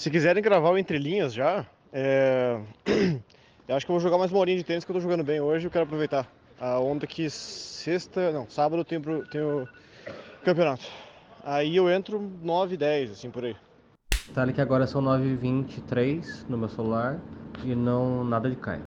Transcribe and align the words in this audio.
Se 0.00 0.10
quiserem 0.10 0.42
gravar 0.42 0.70
o 0.70 0.78
Entre 0.78 0.96
Linhas 0.96 1.34
já, 1.34 1.66
é... 1.92 2.58
eu 3.68 3.76
acho 3.76 3.84
que 3.84 3.92
eu 3.92 3.94
vou 3.94 4.00
jogar 4.00 4.16
mais 4.16 4.30
uma 4.30 4.40
horinha 4.40 4.56
de 4.56 4.64
tênis 4.64 4.82
que 4.82 4.90
eu 4.90 4.94
tô 4.94 5.00
jogando 5.00 5.22
bem 5.22 5.42
hoje 5.42 5.66
eu 5.66 5.70
quero 5.70 5.84
aproveitar. 5.84 6.26
A 6.58 6.80
onda 6.80 7.06
que 7.06 7.28
sexta, 7.28 8.32
não, 8.32 8.48
sábado 8.48 8.82
tenho, 8.82 9.02
pro- 9.02 9.28
tenho 9.28 9.68
campeonato. 10.42 10.86
Aí 11.44 11.76
eu 11.76 11.90
entro 11.90 12.18
9, 12.42 12.78
10, 12.78 13.10
assim, 13.10 13.30
por 13.30 13.44
aí. 13.44 13.54
Tá 14.32 14.40
ali 14.40 14.54
que 14.54 14.60
agora 14.62 14.86
são 14.86 15.02
9h23 15.02 16.48
no 16.48 16.56
meu 16.56 16.70
celular 16.70 17.20
e 17.62 17.74
não 17.74 18.24
nada 18.24 18.48
de 18.48 18.56
Caio. 18.56 18.84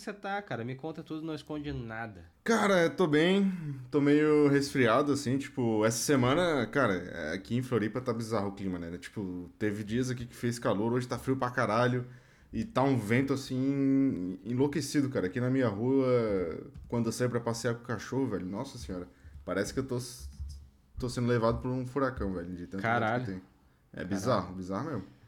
Que 0.00 0.04
você 0.04 0.12
tá, 0.12 0.40
cara? 0.42 0.64
Me 0.64 0.74
conta 0.74 1.02
tudo, 1.02 1.24
não 1.24 1.34
esconde 1.34 1.72
nada. 1.72 2.24
Cara, 2.42 2.84
eu 2.84 2.90
tô 2.90 3.06
bem, 3.06 3.52
tô 3.90 4.00
meio 4.00 4.48
resfriado, 4.48 5.12
assim, 5.12 5.36
tipo, 5.38 5.84
essa 5.84 5.98
semana, 5.98 6.66
cara, 6.66 7.32
aqui 7.34 7.56
em 7.56 7.62
Floripa 7.62 8.00
tá 8.00 8.12
bizarro 8.12 8.48
o 8.48 8.52
clima, 8.52 8.78
né? 8.78 8.96
Tipo, 8.98 9.50
teve 9.58 9.84
dias 9.84 10.10
aqui 10.10 10.26
que 10.26 10.34
fez 10.34 10.58
calor, 10.58 10.92
hoje 10.92 11.06
tá 11.06 11.18
frio 11.18 11.36
pra 11.36 11.50
caralho, 11.50 12.06
e 12.52 12.64
tá 12.64 12.82
um 12.82 12.98
vento, 12.98 13.32
assim, 13.32 14.38
enlouquecido, 14.44 15.08
cara. 15.10 15.26
Aqui 15.26 15.40
na 15.40 15.50
minha 15.50 15.68
rua, 15.68 16.08
quando 16.88 17.06
eu 17.06 17.12
saio 17.12 17.30
pra 17.30 17.40
passear 17.40 17.74
com 17.74 17.82
o 17.82 17.86
cachorro, 17.86 18.26
velho, 18.28 18.46
nossa 18.46 18.78
senhora, 18.78 19.06
parece 19.44 19.72
que 19.72 19.80
eu 19.80 19.86
tô, 19.86 19.98
tô 20.98 21.08
sendo 21.08 21.28
levado 21.28 21.60
por 21.60 21.70
um 21.70 21.86
furacão, 21.86 22.32
velho, 22.32 22.54
de 22.54 22.66
tanto 22.66 22.82
Caralho. 22.82 23.24
que 23.24 23.32
tem. 23.32 23.42
É 23.92 24.04
bizarro, 24.04 24.54
bizarro 24.54 24.90
mesmo. 24.90 25.19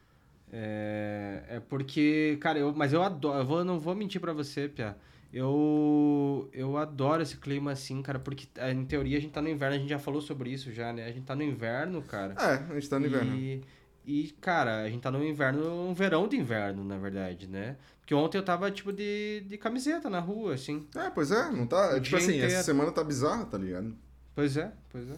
É, 0.52 1.45
é 1.48 1.61
porque, 1.61 2.37
cara, 2.41 2.59
eu, 2.59 2.74
mas 2.74 2.92
eu 2.92 3.02
adoro, 3.02 3.38
eu 3.38 3.47
vou, 3.47 3.65
não 3.65 3.80
vou 3.80 3.95
mentir 3.95 4.20
pra 4.20 4.34
você, 4.34 4.69
Pia. 4.69 4.97
Eu, 5.33 6.50
eu 6.53 6.77
adoro 6.77 7.22
esse 7.22 7.39
clima 7.39 7.72
assim, 7.72 8.03
cara, 8.03 8.19
porque 8.19 8.47
eh, 8.56 8.70
em 8.70 8.84
teoria 8.84 9.17
a 9.17 9.20
gente 9.20 9.33
tá 9.33 9.41
no 9.41 9.48
inverno, 9.48 9.77
a 9.77 9.78
gente 9.78 9.89
já 9.89 9.98
falou 9.98 10.20
sobre 10.20 10.50
isso 10.50 10.70
já, 10.70 10.92
né? 10.92 11.06
A 11.06 11.11
gente 11.11 11.25
tá 11.25 11.34
no 11.34 11.42
inverno, 11.42 12.03
cara. 12.03 12.34
É, 12.39 12.70
a 12.70 12.75
gente 12.75 12.91
tá 12.91 12.98
no 12.98 13.06
inverno. 13.06 13.34
E, 13.34 13.62
e, 14.05 14.28
cara, 14.42 14.83
a 14.83 14.91
gente 14.91 15.00
tá 15.00 15.11
no 15.11 15.25
inverno, 15.25 15.89
um 15.89 15.94
verão 15.94 16.28
de 16.28 16.36
inverno, 16.36 16.84
na 16.84 16.98
verdade, 16.98 17.47
né? 17.47 17.78
Porque 18.00 18.14
ontem 18.14 18.37
eu 18.37 18.44
tava, 18.44 18.70
tipo, 18.70 18.92
de, 18.92 19.41
de 19.48 19.56
camiseta 19.56 20.11
na 20.11 20.20
rua, 20.20 20.53
assim. 20.53 20.87
É, 20.94 21.09
pois 21.09 21.31
é, 21.31 21.50
não 21.50 21.66
tá. 21.66 21.98
Tipo 21.98 22.16
assim, 22.16 22.34
inteiro. 22.34 22.53
essa 22.53 22.64
semana 22.64 22.92
tá 22.92 23.03
bizarra, 23.03 23.47
tá 23.47 23.56
ligado? 23.56 23.97
Pois 24.34 24.59
é, 24.59 24.70
pois 24.91 25.05
é. 25.05 25.16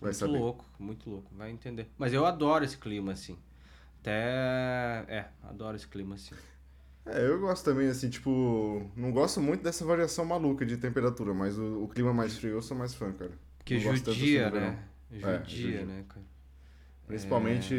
Vai 0.00 0.10
muito 0.10 0.16
saber. 0.16 0.38
louco, 0.38 0.64
muito 0.76 1.08
louco, 1.08 1.30
vai 1.36 1.50
entender. 1.52 1.88
Mas 1.96 2.12
eu 2.12 2.26
adoro 2.26 2.64
esse 2.64 2.76
clima, 2.76 3.12
assim. 3.12 3.38
Até. 4.00 5.04
É, 5.08 5.28
adoro 5.42 5.76
esse 5.76 5.86
clima, 5.86 6.14
assim. 6.14 6.34
É, 7.06 7.26
eu 7.26 7.40
gosto 7.40 7.64
também, 7.64 7.88
assim, 7.88 8.10
tipo, 8.10 8.90
não 8.94 9.10
gosto 9.12 9.40
muito 9.40 9.62
dessa 9.62 9.84
variação 9.84 10.24
maluca 10.24 10.66
de 10.66 10.76
temperatura, 10.76 11.32
mas 11.32 11.58
o, 11.58 11.84
o 11.84 11.88
clima 11.88 12.12
mais 12.12 12.36
frio 12.36 12.52
eu 12.52 12.62
sou 12.62 12.76
mais 12.76 12.94
fã, 12.94 13.12
cara. 13.12 13.32
Porque 13.58 13.76
Não 13.76 13.82
gosto 13.82 14.04
tanto 14.04 14.18
judia, 14.18 14.48
assim 14.48 14.50
do 14.50 14.60
né? 14.60 14.78
verão. 15.10 15.30
É, 15.30 15.38
Judia, 15.38 15.44
judia. 15.44 15.84
né, 15.86 16.04
cara? 16.08 16.26
Principalmente 17.06 17.74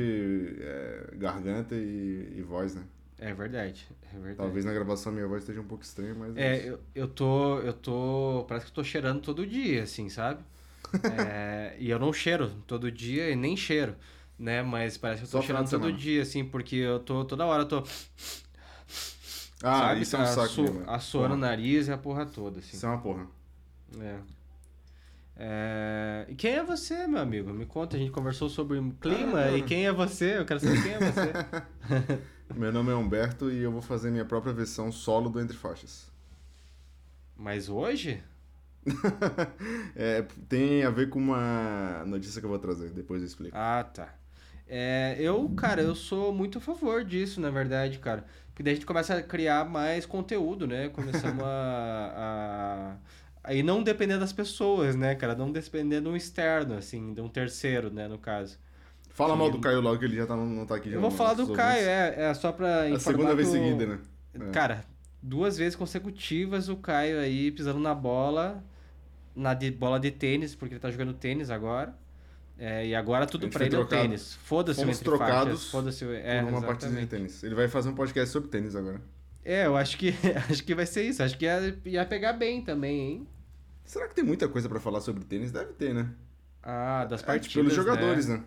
é, 0.59 1.09
garganta 1.16 1.75
e, 1.75 2.34
e 2.38 2.42
voz, 2.42 2.73
né? 2.73 2.84
É 3.20 3.34
verdade, 3.34 3.86
é 4.02 4.14
verdade. 4.14 4.38
Talvez 4.38 4.66
na 4.66 4.73
gravação 4.73 5.12
minha 5.12 5.28
voz 5.28 5.44
esteja 5.44 5.59
um 5.62 5.67
pouco 5.67 5.84
estranha, 5.84 6.16
mas... 6.16 6.36
É, 6.38 6.70
eu, 6.70 6.80
eu 6.95 7.08
tô. 7.08 7.59
Eu 7.59 7.73
tô. 7.73 8.45
Parece 8.47 8.66
que 8.66 8.72
eu 8.72 8.75
tô 8.75 8.84
cheirando 8.84 9.22
todo 9.22 9.45
dia, 9.45 9.84
assim, 9.84 10.09
sabe? 10.09 10.44
É, 11.03 11.75
e 11.80 11.90
eu 11.90 12.00
não 12.00 12.12
cheiro 12.12 12.50
todo 12.66 12.92
dia 12.92 13.30
e 13.30 13.36
nem 13.36 13.56
cheiro, 13.56 13.95
né? 14.40 14.64
Mas 14.64 14.98
parece 14.98 15.22
que 15.22 15.28
eu 15.28 15.32
tô 15.32 15.38
Só 15.38 15.44
cheirando 15.45 15.70
todo 15.70 15.92
dia, 15.94 16.22
assim, 16.22 16.45
porque 16.45 16.76
eu 16.78 17.00
tô 17.00 17.26
toda 17.26 17.45
hora, 17.45 17.64
eu 17.64 17.68
tô. 17.68 17.84
Ah, 19.62 19.80
sabe? 19.80 20.02
isso 20.02 20.16
é 20.16 20.22
um 20.22 20.26
saco 20.26 20.62
mesmo. 20.62 20.90
Assoando 20.90 21.34
o 21.34 21.38
nariz 21.38 21.88
e 21.88 21.92
a 21.92 21.98
porra 21.98 22.26
toda, 22.26 22.59
assim. 22.59 22.78
Isso 22.78 22.86
é 22.86 22.90
uma 22.90 23.02
porra. 23.02 23.28
É. 24.00 24.19
É, 25.41 26.25
E 26.30 26.36
quem 26.36 26.52
é 26.52 26.63
você, 26.63 27.08
meu 27.08 27.19
amigo? 27.22 27.53
Me 27.53 27.66
conta, 27.66 27.96
a 27.96 28.00
gente 28.00 28.12
conversou 28.12 28.50
sobre 28.50 28.78
clima 29.00 29.40
Ah, 29.40 29.58
e 29.58 29.63
quem 29.63 29.86
é 29.86 29.91
você? 29.91 30.38
Eu 30.38 30.46
quero 30.46 30.59
saber 30.59 30.81
quem 30.81 30.94
é 30.94 31.00
você. 31.00 31.31
Meu 32.56 32.72
nome 32.74 32.92
é 32.92 32.96
Humberto 32.96 33.52
e 33.52 33.59
eu 33.62 33.72
vou 33.72 33.81
fazer 33.81 34.09
minha 34.12 34.25
própria 34.25 34.52
versão 34.52 34.92
solo 34.92 35.30
do 35.30 35.40
Entre 35.40 35.56
Faixas. 35.56 36.12
Mas 37.36 37.69
hoje? 37.69 38.24
É, 39.96 40.22
tem 40.47 40.84
a 40.84 40.90
ver 40.90 41.09
com 41.09 41.19
uma 41.19 42.03
notícia 42.06 42.40
que 42.40 42.46
eu 42.46 42.50
vou 42.50 42.59
trazer, 42.59 42.90
depois 42.92 43.22
eu 43.22 43.28
explico. 43.28 43.58
Ah, 43.58 43.84
tá. 43.84 44.19
É, 44.69 45.16
eu, 45.19 45.50
cara, 45.50 45.81
eu 45.81 45.96
sou 45.96 46.34
muito 46.34 46.59
a 46.59 46.62
favor 46.62 47.03
disso, 47.03 47.41
na 47.41 47.50
verdade, 47.50 47.97
cara. 48.00 48.25
Porque 48.50 48.62
daí 48.63 48.74
a 48.74 48.75
gente 48.75 48.85
começa 48.85 49.16
a 49.16 49.24
criar 49.24 49.66
mais 49.66 50.06
conteúdo, 50.06 50.68
né? 50.68 50.90
Começamos 50.90 51.44
a, 51.44 52.97
a. 53.44 53.50
Aí 53.50 53.63
não 53.63 53.81
depender 53.81 54.18
das 54.19 54.34
pessoas, 54.34 54.96
né, 54.96 55.16
cara? 55.16 55.34
Não 55.34 55.52
depender 55.52 56.02
de 56.02 56.07
um 56.07 56.16
externo, 56.16 56.75
assim, 56.75 57.13
de 57.13 57.22
um 57.22 57.30
terceiro, 57.30 57.90
né, 57.91 58.07
no 58.07 58.18
caso. 58.19 58.59
Fala 59.09 59.35
mal 59.35 59.50
do 59.50 59.59
Caio 59.59 59.81
logo, 59.81 59.97
que 60.00 60.06
ele 60.06 60.16
já 60.18 60.25
tá, 60.28 60.35
não 60.35 60.66
tá 60.66 60.75
aqui. 60.75 60.91
Eu 60.91 61.01
vou 61.01 61.12
falar 61.12 61.34
do. 61.34 61.47
Caio, 61.53 61.88
é, 61.88 62.30
é 62.30 62.34
só 62.34 62.51
pra 62.51 62.84
A 62.84 62.90
informar 62.90 63.00
segunda 63.00 63.36
vez 63.36 63.47
o- 63.47 63.51
seguida, 63.51 63.86
né? 63.88 64.00
É. 64.36 64.51
Cara, 64.51 64.86
duas 65.22 65.57
vezes 65.57 65.75
consecutivas 65.75 66.69
o 66.69 66.78
Caio 66.78 67.19
aí 67.19 67.51
pisando 67.51 67.80
na 67.80 67.94
bola, 67.96 68.63
na 69.36 69.53
de, 69.53 69.72
bola 69.72 70.00
de 70.00 70.12
tênis, 70.12 70.56
porque 70.56 70.75
ele 70.75 70.81
tá 70.81 70.91
jogando 70.91 71.13
tênis 71.13 71.50
agora. 71.50 71.94
É, 72.59 72.86
e 72.88 72.94
agora 72.94 73.25
tudo 73.25 73.50
foi 73.50 73.66
ele 73.68 73.75
é 73.75 73.80
o 73.80 73.86
trocado. 73.86 74.02
tênis. 74.02 74.36
Foda-se 74.44 74.81
o 74.84 74.90
entre 74.90 75.03
trocados 75.03 75.72
Foda-se 75.72 76.03
o... 76.03 76.14
É, 76.14 76.42
por 76.44 76.50
uma 76.50 76.62
partida 76.62 76.92
de 77.00 77.08
tênis. 77.08 77.42
Ele 77.42 77.56
vai 77.56 77.70
fazer 77.70 77.88
um 77.90 77.96
podcast 77.96 78.31
sobre 78.31 78.50
tênis 78.50 78.75
agora. 78.75 79.02
É, 79.46 79.66
eu 79.66 79.78
acho 79.78 79.97
que, 79.97 80.14
acho 80.50 80.64
que 80.66 80.75
vai 80.75 80.86
ser 80.86 81.03
isso. 81.03 81.24
Acho 81.24 81.38
que 81.38 81.46
ia, 81.46 81.80
ia 81.86 82.06
pegar 82.06 82.34
bem 82.34 82.62
também, 82.62 83.00
hein? 83.00 83.28
Será 83.86 84.08
que 84.09 84.14
tem 84.14 84.24
muita 84.25 84.48
coisa 84.50 84.68
pra 84.68 84.80
falar 84.80 85.00
sobre 85.00 85.24
tênis? 85.24 85.52
Deve 85.52 85.72
ter, 85.74 85.94
né? 85.94 86.09
Ah, 86.62 87.06
das 87.06 87.24
É, 87.24 87.25
partidas, 87.25 87.53
pelos 87.53 87.74
jogadores, 87.74 88.28
né? 88.28 88.44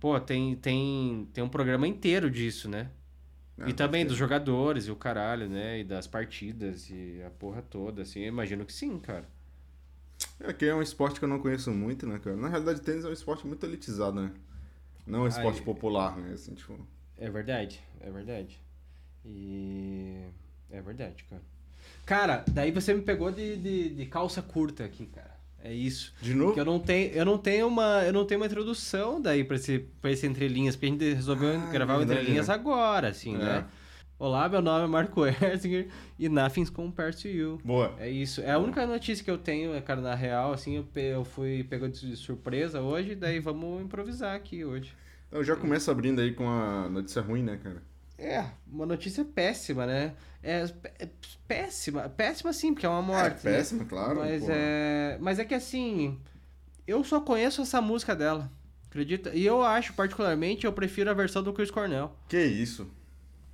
Pô, 0.00 0.18
tem, 0.18 0.56
tem, 0.56 1.28
tem 1.32 1.42
um 1.42 1.48
programa 1.48 1.86
inteiro 1.86 2.28
disso, 2.28 2.68
né? 2.68 2.90
É, 3.56 3.68
e 3.70 3.72
também 3.72 4.04
dos 4.04 4.16
jogadores 4.16 4.86
e 4.86 4.90
o 4.90 4.96
caralho, 4.96 5.48
né? 5.48 5.80
E 5.80 5.84
das 5.84 6.06
partidas 6.06 6.90
e 6.90 7.22
a 7.26 7.30
porra 7.30 7.62
toda, 7.62 8.02
assim. 8.02 8.20
Eu 8.20 8.28
imagino 8.28 8.64
que 8.64 8.72
sim, 8.72 8.98
cara. 8.98 9.24
É 10.40 10.52
que 10.52 10.64
é 10.64 10.74
um 10.74 10.82
esporte 10.82 11.18
que 11.18 11.24
eu 11.24 11.28
não 11.28 11.38
conheço 11.38 11.70
muito, 11.72 12.06
né, 12.06 12.18
cara? 12.22 12.36
Na 12.36 12.48
realidade, 12.48 12.80
tênis 12.80 13.04
é 13.04 13.08
um 13.08 13.12
esporte 13.12 13.46
muito 13.46 13.64
elitizado, 13.64 14.20
né? 14.20 14.30
Não 15.06 15.20
é 15.20 15.22
um 15.22 15.26
esporte 15.28 15.62
popular, 15.62 16.16
né? 16.16 16.32
Assim, 16.34 16.54
tipo... 16.54 16.78
É 17.16 17.28
verdade, 17.30 17.80
é 18.00 18.10
verdade. 18.10 18.60
E. 19.24 20.24
É 20.70 20.80
verdade, 20.80 21.24
cara. 21.28 21.42
Cara, 22.04 22.44
daí 22.50 22.70
você 22.70 22.94
me 22.94 23.02
pegou 23.02 23.30
de, 23.30 23.56
de, 23.56 23.88
de 23.90 24.06
calça 24.06 24.40
curta 24.42 24.84
aqui, 24.84 25.06
cara. 25.06 25.36
É 25.62 25.72
isso. 25.72 26.14
De 26.22 26.32
novo? 26.34 26.48
Porque 26.50 26.60
eu 26.60 26.64
não 26.64 26.78
tenho, 26.78 27.10
eu 27.12 27.24
não 27.24 27.36
tenho 27.38 27.66
uma, 27.66 28.04
eu 28.04 28.12
não 28.12 28.24
tenho 28.24 28.40
uma 28.40 28.46
introdução 28.46 29.20
daí 29.20 29.42
pra 29.42 29.56
esse, 29.56 29.80
pra 30.00 30.10
esse 30.12 30.26
Entre 30.26 30.46
Linhas, 30.46 30.76
porque 30.76 30.86
a 30.86 30.90
gente 30.90 31.14
resolveu 31.14 31.58
Ah, 31.60 31.70
gravar 31.70 31.94
o 31.94 32.02
Entre 32.02 32.08
verdade, 32.14 32.30
Linhas 32.30 32.48
né? 32.48 32.54
agora, 32.54 33.08
assim, 33.08 33.34
É. 33.34 33.38
né? 33.38 33.66
Olá, 34.18 34.48
meu 34.48 34.60
nome 34.60 34.84
é 34.84 34.88
Marco 34.88 35.24
Erzinger 35.24 35.88
e 36.18 36.28
Nothing's 36.28 36.70
Compared 36.70 37.16
to 37.22 37.28
You. 37.28 37.60
Boa. 37.64 37.94
É 37.98 38.10
isso. 38.10 38.40
É 38.40 38.50
a 38.50 38.58
única 38.58 38.84
notícia 38.84 39.24
que 39.24 39.30
eu 39.30 39.38
tenho, 39.38 39.72
é, 39.74 39.80
cara, 39.80 40.00
na 40.00 40.14
real, 40.14 40.52
assim, 40.52 40.76
eu, 40.76 40.82
pe- 40.84 41.12
eu 41.12 41.24
fui 41.24 41.62
pegou 41.62 41.88
de 41.88 42.16
surpresa 42.16 42.80
hoje, 42.80 43.14
daí 43.14 43.38
vamos 43.38 43.80
improvisar 43.80 44.34
aqui 44.34 44.64
hoje. 44.64 44.92
Eu 45.30 45.44
já 45.44 45.54
começo 45.54 45.88
abrindo 45.90 46.20
aí 46.20 46.32
com 46.32 46.48
a 46.48 46.88
notícia 46.88 47.22
ruim, 47.22 47.42
né, 47.44 47.60
cara? 47.62 47.80
É, 48.18 48.44
uma 48.66 48.84
notícia 48.84 49.24
péssima, 49.24 49.86
né? 49.86 50.14
É, 50.42 50.64
é 50.98 51.08
péssima, 51.46 52.08
péssima 52.08 52.52
sim, 52.52 52.72
porque 52.74 52.86
é 52.86 52.88
uma 52.88 53.02
morte. 53.02 53.46
é 53.46 53.50
né? 53.50 53.56
péssima, 53.58 53.84
claro. 53.84 54.18
Mas 54.18 54.48
é, 54.48 55.16
mas 55.20 55.38
é 55.38 55.44
que 55.44 55.54
assim, 55.54 56.18
eu 56.88 57.04
só 57.04 57.20
conheço 57.20 57.62
essa 57.62 57.80
música 57.80 58.16
dela, 58.16 58.50
acredita? 58.88 59.30
E 59.32 59.46
eu 59.46 59.62
acho, 59.62 59.92
particularmente, 59.92 60.64
eu 60.66 60.72
prefiro 60.72 61.08
a 61.08 61.14
versão 61.14 61.40
do 61.40 61.52
Chris 61.52 61.70
Cornell. 61.70 62.10
Que 62.28 62.42
isso? 62.42 62.90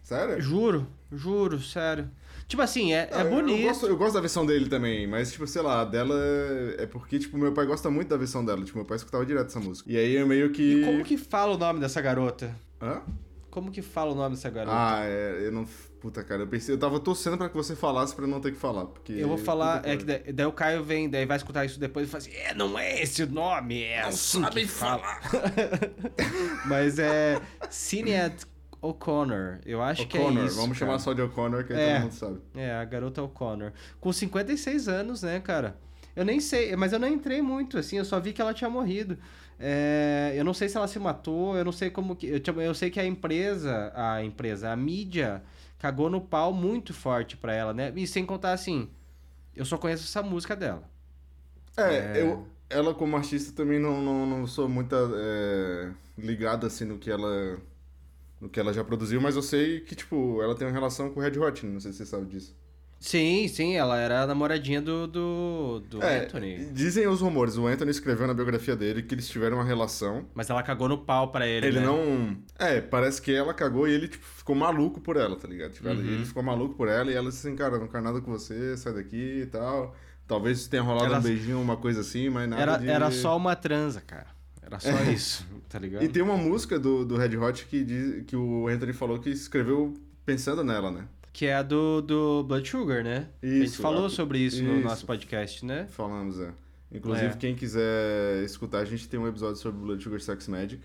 Sério? 0.04 0.40
Juro, 0.40 0.86
juro, 1.10 1.58
sério. 1.60 2.08
Tipo 2.46 2.60
assim, 2.60 2.92
é, 2.92 3.08
Não, 3.10 3.18
é 3.20 3.24
bonito. 3.24 3.58
Eu 3.58 3.68
gosto, 3.68 3.86
eu 3.86 3.96
gosto 3.96 4.14
da 4.14 4.20
versão 4.20 4.44
dele 4.44 4.68
também, 4.68 5.06
mas, 5.06 5.32
tipo, 5.32 5.46
sei 5.46 5.62
lá, 5.62 5.80
a 5.80 5.84
dela 5.86 6.14
é- 6.14 6.82
é 6.82 6.86
porque, 6.86 7.18
tipo, 7.18 7.38
meu 7.38 7.52
pai 7.54 7.64
gosta 7.64 7.90
muito 7.90 8.08
da 8.08 8.16
versão 8.18 8.44
dela. 8.44 8.62
Tipo, 8.62 8.76
meu 8.78 8.84
pai 8.84 8.98
escutava 8.98 9.24
direto 9.24 9.46
essa 9.46 9.58
música. 9.60 9.90
E 9.90 9.96
aí 9.96 10.14
eu 10.14 10.26
meio 10.26 10.52
que. 10.52 10.82
E 10.82 10.84
como 10.84 11.02
que 11.02 11.16
fala 11.16 11.54
o 11.54 11.58
nome 11.58 11.80
dessa 11.80 12.02
garota? 12.02 12.54
Hã? 12.82 13.00
Como 13.50 13.70
que 13.70 13.80
fala 13.80 14.12
o 14.12 14.14
nome 14.14 14.34
dessa 14.34 14.50
garota? 14.50 14.76
Ah, 14.76 15.04
é, 15.04 15.46
eu 15.46 15.52
não. 15.52 15.66
Puta, 16.00 16.22
cara, 16.22 16.42
eu 16.42 16.46
pensei. 16.46 16.74
Eu 16.74 16.78
tava 16.78 17.00
torcendo 17.00 17.38
pra 17.38 17.48
que 17.48 17.56
você 17.56 17.74
falasse 17.74 18.14
pra 18.14 18.26
não 18.26 18.38
ter 18.40 18.52
que 18.52 18.58
falar. 18.58 18.84
Porque. 18.84 19.12
eu 19.14 19.26
vou 19.26 19.38
falar, 19.38 19.80
é 19.88 19.96
que 19.96 20.04
daí, 20.04 20.32
daí 20.34 20.44
o 20.44 20.52
Caio 20.52 20.84
vem, 20.84 21.08
daí 21.08 21.24
vai 21.24 21.38
escutar 21.38 21.64
isso 21.64 21.80
depois 21.80 22.06
e 22.06 22.10
fala 22.10 22.22
assim, 22.24 22.32
é, 22.34 22.52
não 22.52 22.78
é 22.78 23.00
esse 23.00 23.22
o 23.22 23.32
nome, 23.32 23.82
é 23.84 24.02
Não 24.02 24.08
assim 24.10 24.42
sabem 24.42 24.66
que 24.66 24.70
fala. 24.70 25.18
Mas 26.66 26.98
é 26.98 27.40
Cinead 27.70 28.44
O'Connor, 28.88 29.58
eu 29.64 29.82
acho 29.82 30.06
que 30.06 30.16
é 30.18 30.30
isso. 30.44 30.56
vamos 30.56 30.76
chamar 30.76 30.92
cara. 30.92 30.98
só 31.00 31.12
de 31.12 31.22
O'Connor, 31.22 31.64
que 31.64 31.72
aí 31.72 31.80
É. 31.80 31.92
todo 31.94 32.02
mundo 32.02 32.12
sabe. 32.12 32.40
É, 32.54 32.72
a 32.72 32.84
garota 32.84 33.22
O'Connor. 33.22 33.72
Com 34.00 34.12
56 34.12 34.88
anos, 34.88 35.22
né, 35.22 35.40
cara? 35.40 35.76
Eu 36.14 36.24
nem 36.24 36.38
sei, 36.40 36.76
mas 36.76 36.92
eu 36.92 36.98
não 36.98 37.08
entrei 37.08 37.42
muito, 37.42 37.76
assim, 37.78 37.98
eu 37.98 38.04
só 38.04 38.20
vi 38.20 38.32
que 38.32 38.40
ela 38.40 38.54
tinha 38.54 38.70
morrido. 38.70 39.18
É, 39.58 40.32
eu 40.36 40.44
não 40.44 40.52
sei 40.54 40.68
se 40.68 40.76
ela 40.76 40.86
se 40.86 40.98
matou, 40.98 41.56
eu 41.56 41.64
não 41.64 41.72
sei 41.72 41.90
como 41.90 42.14
que. 42.14 42.26
Eu, 42.26 42.60
eu 42.60 42.74
sei 42.74 42.90
que 42.90 43.00
a 43.00 43.06
empresa, 43.06 43.92
a 43.94 44.22
empresa, 44.22 44.70
a 44.70 44.76
mídia, 44.76 45.42
cagou 45.78 46.08
no 46.10 46.20
pau 46.20 46.52
muito 46.52 46.92
forte 46.92 47.36
pra 47.36 47.52
ela, 47.54 47.72
né? 47.72 47.92
E 47.96 48.06
sem 48.06 48.24
contar 48.26 48.52
assim, 48.52 48.88
eu 49.54 49.64
só 49.64 49.76
conheço 49.78 50.04
essa 50.04 50.22
música 50.22 50.54
dela. 50.54 50.82
É, 51.76 52.20
eu, 52.22 52.46
ela 52.70 52.94
como 52.94 53.16
artista 53.16 53.52
também 53.52 53.80
não, 53.80 54.00
não, 54.00 54.26
não 54.26 54.46
sou 54.46 54.68
muito 54.68 54.94
é, 54.94 55.90
ligado 56.16 56.66
assim 56.66 56.84
no 56.84 56.98
que 56.98 57.10
ela 57.10 57.58
no 58.40 58.48
que 58.48 58.58
ela 58.60 58.72
já 58.72 58.84
produziu, 58.84 59.20
mas 59.20 59.36
eu 59.36 59.42
sei 59.42 59.80
que 59.80 59.94
tipo 59.94 60.40
ela 60.42 60.54
tem 60.54 60.66
uma 60.66 60.72
relação 60.72 61.10
com 61.10 61.20
o 61.20 61.22
Red 61.22 61.38
Hot, 61.38 61.64
não 61.66 61.80
sei 61.80 61.92
se 61.92 61.98
você 61.98 62.06
sabe 62.06 62.26
disso. 62.26 62.54
Sim, 63.00 63.46
sim, 63.48 63.74
ela 63.76 63.98
era 63.98 64.22
a 64.22 64.26
namoradinha 64.26 64.80
do, 64.80 65.06
do, 65.06 65.80
do 65.90 66.02
É, 66.02 66.24
Anthony. 66.24 66.70
dizem 66.72 67.06
os 67.06 67.20
rumores, 67.20 67.54
o 67.58 67.66
Anthony 67.66 67.90
escreveu 67.90 68.26
na 68.26 68.32
biografia 68.32 68.74
dele 68.74 69.02
que 69.02 69.14
eles 69.14 69.28
tiveram 69.28 69.58
uma 69.58 69.64
relação. 69.64 70.24
Mas 70.34 70.48
ela 70.48 70.62
cagou 70.62 70.88
no 70.88 70.96
pau 70.96 71.30
pra 71.30 71.46
ele, 71.46 71.66
Ele 71.66 71.80
né? 71.80 71.84
não. 71.86 72.34
É, 72.58 72.80
parece 72.80 73.20
que 73.20 73.30
ela 73.34 73.52
cagou 73.52 73.86
e 73.86 73.92
ele 73.92 74.08
tipo, 74.08 74.24
ficou 74.24 74.56
maluco 74.56 75.02
por 75.02 75.18
ela, 75.18 75.36
tá 75.36 75.46
ligado? 75.46 75.72
Tipo, 75.72 75.88
Uhum. 75.88 76.00
ele 76.00 76.24
ficou 76.24 76.42
maluco 76.42 76.76
por 76.76 76.88
ela 76.88 77.10
e 77.10 77.14
ela 77.14 77.28
disse 77.28 77.46
assim, 77.46 77.54
cara, 77.54 77.78
não 77.78 77.88
quero 77.88 78.02
nada 78.04 78.22
com 78.22 78.30
você, 78.32 78.74
sai 78.78 78.94
daqui 78.94 79.40
e 79.42 79.46
tal. 79.46 79.94
Talvez 80.26 80.66
tenha 80.66 80.82
rolado 80.82 81.04
Era- 81.06 81.18
um 81.18 81.22
beijinho, 81.22 81.60
uma 81.60 81.76
coisa 81.76 82.00
assim, 82.00 82.30
mas 82.30 82.48
nada 82.48 82.62
Era, 82.62 82.76
de... 82.78 82.88
era 82.88 83.10
só 83.10 83.36
uma 83.36 83.54
transa, 83.54 84.00
cara. 84.00 84.28
Era 84.66 84.80
só 84.80 85.02
isso, 85.10 85.46
tá 85.68 85.78
ligado? 85.78 86.02
E 86.04 86.08
tem 86.08 86.22
uma 86.22 86.36
música 86.36 86.78
do, 86.78 87.04
do 87.04 87.16
Red 87.16 87.36
Hot 87.36 87.66
que, 87.66 87.84
diz, 87.84 88.24
que 88.26 88.34
o 88.36 88.66
Anthony 88.68 88.92
falou 88.92 89.18
que 89.18 89.30
escreveu 89.30 89.92
pensando 90.24 90.64
nela, 90.64 90.90
né? 90.90 91.06
Que 91.32 91.46
é 91.46 91.54
a 91.56 91.62
do, 91.62 92.00
do 92.00 92.44
Blood 92.44 92.68
Sugar, 92.68 93.02
né? 93.04 93.28
a 93.42 93.46
gente 93.46 93.64
Isso, 93.64 93.82
falou 93.82 94.06
a- 94.06 94.10
sobre 94.10 94.38
isso, 94.38 94.62
no 94.62 94.76
isso. 94.78 94.84
nosso 94.88 95.04
podcast, 95.06 95.64
né? 95.66 95.86
Falamos, 95.90 96.38
é. 96.40 96.52
Inclusive, 96.92 97.26
É. 97.26 97.36
quem 97.36 97.54
quiser 97.56 98.44
escutar, 98.44 98.78
a 98.78 98.84
gente 98.84 99.08
tem 99.08 99.18
um 99.18 99.26
episódio 99.26 99.56
sobre 99.56 99.80
Blood 99.80 100.02
Sugar 100.02 100.20
Sex 100.20 100.46
Magic, 100.48 100.80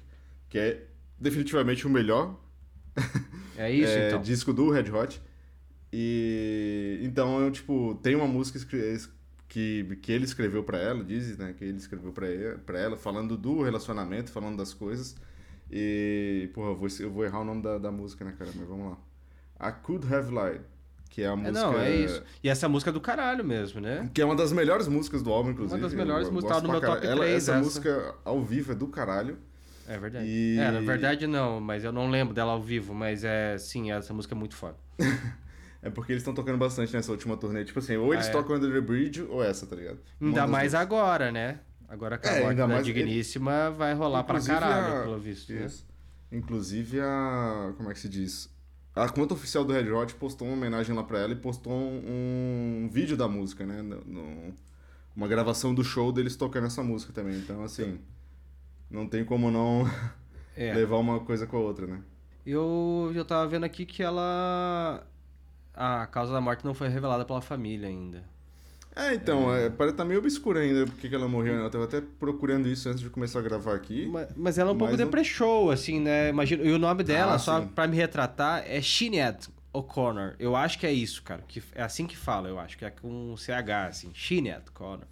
que 0.49 0.57
é 0.57 0.83
definitivamente 1.19 1.85
o 1.85 1.89
melhor 1.89 2.35
É 3.55 3.71
isso, 3.71 3.91
é, 3.93 4.07
então. 4.07 4.21
disco 4.21 4.51
do 4.51 4.71
Red 4.71 4.89
Hot. 4.91 5.21
E 5.93 6.99
então, 7.03 7.39
eu, 7.41 7.51
tipo, 7.51 7.99
tem 8.01 8.15
uma 8.15 8.27
música 8.27 8.57
que, 9.49 9.97
que 10.01 10.11
ele 10.11 10.23
escreveu 10.23 10.63
pra 10.63 10.77
ela, 10.77 11.03
diz, 11.03 11.37
né? 11.37 11.53
Que 11.57 11.65
ele 11.65 11.77
escreveu 11.77 12.13
pra 12.13 12.27
ela, 12.29 12.59
ela, 12.75 12.95
falando 12.97 13.35
do 13.35 13.61
relacionamento, 13.63 14.31
falando 14.31 14.55
das 14.57 14.73
coisas. 14.73 15.15
E, 15.71 16.49
porra, 16.53 16.69
eu 16.69 16.75
vou, 16.75 16.87
eu 16.99 17.11
vou 17.11 17.25
errar 17.25 17.41
o 17.41 17.43
nome 17.45 17.61
da, 17.61 17.77
da 17.77 17.91
música, 17.91 18.23
né, 18.23 18.33
cara? 18.39 18.51
Mas 18.55 18.67
vamos 18.67 18.91
lá. 19.59 19.69
I 19.69 19.73
Could 19.83 20.05
Have 20.13 20.29
Lied, 20.31 20.61
que 21.09 21.21
é 21.23 21.27
a 21.27 21.31
É, 21.31 21.35
música... 21.35 21.51
não, 21.51 21.77
é 21.79 21.95
isso. 21.95 22.23
E 22.43 22.47
essa 22.49 22.69
música 22.69 22.91
é 22.91 22.93
do 22.93 23.01
caralho 23.01 23.43
mesmo, 23.43 23.81
né? 23.81 24.09
Que 24.13 24.21
é 24.21 24.25
uma 24.25 24.35
das 24.35 24.51
melhores 24.53 24.87
músicas 24.87 25.21
do 25.21 25.31
álbum, 25.31 25.49
inclusive. 25.51 25.75
Uma 25.79 25.81
das 25.87 25.93
melhores 25.93 26.29
músicas, 26.29 26.51
gosto 26.53 26.61
tá 26.61 26.67
no 26.67 26.71
meu 26.71 26.81
top 26.81 27.01
caralho. 27.01 27.11
Ela- 27.11 27.25
3 27.25 27.35
Essa 27.43 27.51
essa. 27.53 27.61
música 27.61 28.15
ao 28.23 28.41
vivo 28.43 28.71
é 28.71 28.75
do 28.75 28.87
caralho. 28.87 29.37
É 29.87 29.97
verdade. 29.97 30.25
E- 30.27 30.57
É, 30.59 30.71
na 30.71 30.79
verdade 30.81 31.25
não, 31.27 31.59
mas 31.59 31.83
eu 31.83 31.91
não 31.91 32.09
lembro 32.09 32.33
dela 32.33 32.51
ao 32.51 32.61
vivo, 32.61 32.93
mas 32.93 33.23
é, 33.23 33.57
sim, 33.57 33.91
essa 33.91 34.13
música 34.13 34.33
é 34.35 34.37
muito 34.37 34.55
foda. 34.55 34.77
É 35.81 35.89
porque 35.89 36.11
eles 36.11 36.21
estão 36.21 36.33
tocando 36.33 36.57
bastante 36.57 36.93
nessa 36.93 37.11
última 37.11 37.37
turnê. 37.37 37.63
Tipo 37.63 37.79
assim, 37.79 37.95
ou 37.95 38.13
eles 38.13 38.25
Ah, 38.27 38.29
é? 38.29 38.31
tocam 38.33 38.55
Under 38.57 38.71
the 38.71 38.81
Bridge 38.81 39.21
ou 39.23 39.43
essa, 39.43 39.65
tá 39.65 39.75
ligado? 39.75 39.99
Ainda 40.21 40.45
mais 40.45 40.71
duas. 40.73 40.81
agora, 40.81 41.31
né? 41.31 41.59
Agora 41.87 42.17
com 42.17 42.27
a 42.27 42.31
É, 42.31 42.53
mais- 42.67 42.85
Digníssima 42.85 43.71
vai 43.71 43.93
rolar 43.93 44.23
pra 44.23 44.35
Inclusive 44.35 44.59
caralho, 44.59 44.97
a- 44.99 45.01
pelo 45.03 45.19
visto, 45.19 45.53
né? 45.53 45.65
Isso. 45.65 45.87
Inclusive 46.31 46.99
a. 47.01 47.73
Como 47.77 47.89
é 47.89 47.93
que 47.93 47.99
se 47.99 48.09
diz? 48.09 48.49
A 48.95 49.07
conta 49.09 49.33
oficial 49.33 49.63
do 49.63 49.71
Red 49.73 49.89
Hot 49.91 50.13
postou 50.15 50.47
uma 50.47 50.55
homenagem 50.57 50.93
lá 50.95 51.03
pra 51.03 51.19
ela 51.19 51.31
e 51.31 51.35
postou 51.35 51.71
um, 51.73 52.83
um 52.85 52.89
vídeo 52.91 53.15
da 53.15 53.27
música, 53.27 53.65
né? 53.65 53.81
No- 53.81 54.01
no- 54.05 54.53
uma 55.15 55.27
gravação 55.27 55.73
do 55.73 55.83
show 55.83 56.11
deles 56.11 56.35
tocando 56.35 56.67
essa 56.67 56.83
música 56.83 57.11
também. 57.13 57.35
Então, 57.37 57.63
assim. 57.63 57.99
Não 58.89 59.07
tem 59.07 59.23
como 59.23 59.49
não 59.49 59.89
É. 60.55 60.73
levar 60.73 60.97
uma 60.97 61.19
coisa 61.21 61.47
com 61.47 61.57
a 61.57 61.59
outra, 61.61 61.87
né? 61.87 62.01
Eu, 62.45 63.11
eu 63.15 63.23
tava 63.25 63.47
vendo 63.47 63.63
aqui 63.63 63.85
que 63.85 64.01
ela. 64.03 65.03
A 65.81 66.05
causa 66.07 66.33
da 66.33 66.41
morte 66.41 66.65
não 66.65 66.73
foi 66.73 66.89
revelada 66.89 67.23
pela 67.23 67.39
família 67.41 67.87
ainda. 67.87 68.21
É, 68.95 69.13
então, 69.13 69.53
é. 69.55 69.69
parece 69.69 69.93
que 69.93 69.97
tá 69.97 70.03
meio 70.03 70.19
obscuro 70.19 70.59
ainda 70.59 70.85
porque 70.85 71.07
que 71.07 71.15
ela 71.15 71.27
morreu. 71.27 71.55
né? 71.55 71.65
Eu 71.65 71.69
tava 71.69 71.85
até 71.85 72.01
procurando 72.19 72.67
isso 72.67 72.89
antes 72.89 72.99
de 72.99 73.09
começar 73.09 73.39
a 73.39 73.41
gravar 73.41 73.75
aqui. 73.75 74.05
Ma- 74.07 74.27
Mas 74.35 74.57
ela 74.57 74.71
é 74.71 74.73
um 74.73 74.77
pouco 74.77 74.91
Mas 74.91 74.99
não- 74.99 75.05
depresshow, 75.07 75.71
assim, 75.71 76.01
né? 76.01 76.27
Imagina, 76.29 76.63
e 76.63 76.71
o 76.73 76.77
nome 76.79 77.01
dela, 77.03 77.35
Ah, 77.35 77.39
só 77.39 77.61
pra 77.61 77.87
me 77.87 77.95
retratar, 77.95 78.63
é 78.67 78.81
Sinead 78.81 79.47
O'Connor. 79.71 80.35
Eu 80.37 80.53
acho 80.55 80.77
que 80.79 80.85
é 80.85 80.91
isso, 80.91 81.23
cara. 81.23 81.41
Que 81.47 81.63
é 81.73 81.81
assim 81.83 82.05
que 82.07 82.17
fala, 82.17 82.49
eu 82.49 82.59
acho, 82.59 82.77
que 82.77 82.83
é 82.83 82.89
com 82.89 83.37
CH, 83.37 83.87
assim. 83.87 84.11
Sinead 84.13 84.63
O'Connor. 84.69 85.05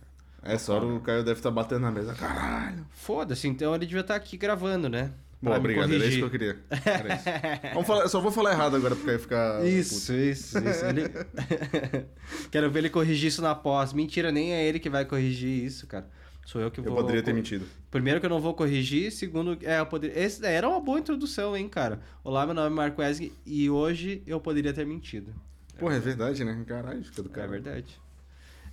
Essa 0.44 0.74
hora 0.74 0.86
o 0.86 1.00
Caio 1.00 1.24
deve 1.24 1.40
estar 1.40 1.52
batendo 1.52 1.82
na 1.82 1.92
mesa. 1.92 2.14
Caralho! 2.14 2.86
Foda-se, 2.92 3.48
então 3.48 3.74
ele 3.74 3.86
devia 3.86 4.02
estar 4.02 4.16
aqui 4.16 4.36
gravando, 4.36 4.90
né? 4.90 5.12
Bom, 5.42 5.56
obrigado, 5.56 5.94
era 5.94 6.06
isso 6.06 6.18
que 6.18 6.24
eu 6.24 6.30
queria. 6.32 6.58
Vamos 7.74 7.86
falar, 7.88 8.02
eu 8.04 8.10
só 8.10 8.20
vou 8.20 8.32
falar 8.32 8.54
errado 8.54 8.76
agora 8.76 8.96
porque 8.96 9.12
aí 9.12 9.20
ficar. 9.20 9.66
Isso, 9.66 10.12
isso, 10.14 10.58
isso. 10.58 10.86
Ele- 10.86 11.10
Quero 12.52 12.72
ver 12.72 12.80
ele 12.80 12.90
corrigir 12.90 13.28
isso 13.28 13.42
na 13.42 13.54
pós. 13.54 13.94
Mentira, 13.94 14.32
nem 14.32 14.54
é 14.54 14.66
ele 14.66 14.80
que 14.80 14.90
vai 14.90 15.06
corrigir 15.06 15.64
isso, 15.64 15.86
cara. 15.86 16.10
Sou 16.46 16.62
eu 16.62 16.72
que 16.72 16.80
Eu 16.80 16.86
vou. 16.86 16.96
poderia 16.96 17.22
ter 17.22 17.34
mentido. 17.34 17.66
Primeiro 17.92 18.20
que 18.20 18.26
eu 18.26 18.30
não 18.30 18.40
vou 18.40 18.54
corrigir, 18.54 19.12
segundo, 19.12 19.58
é, 19.62 19.80
eu 19.80 19.86
poderia. 19.86 20.18
Esse 20.20 20.42
daí 20.42 20.54
era 20.56 20.68
uma 20.68 20.80
boa 20.80 20.98
introdução, 21.00 21.56
hein, 21.58 21.68
cara. 21.70 22.00
Olá, 22.24 22.46
meu 22.46 22.56
nome 22.56 22.68
é 22.68 22.70
Marco 22.70 23.02
Wesley 23.02 23.34
e 23.46 23.70
hoje 23.70 24.24
eu 24.26 24.40
poderia 24.40 24.74
ter 24.74 24.86
mentido. 24.86 25.36
Porra, 25.78 25.98
é 25.98 26.00
verdade, 26.00 26.44
né? 26.44 26.64
Caralho, 26.66 27.04
fica 27.04 27.22
do 27.22 27.30
É 27.30 27.34
cara. 27.34 27.48
verdade. 27.48 28.00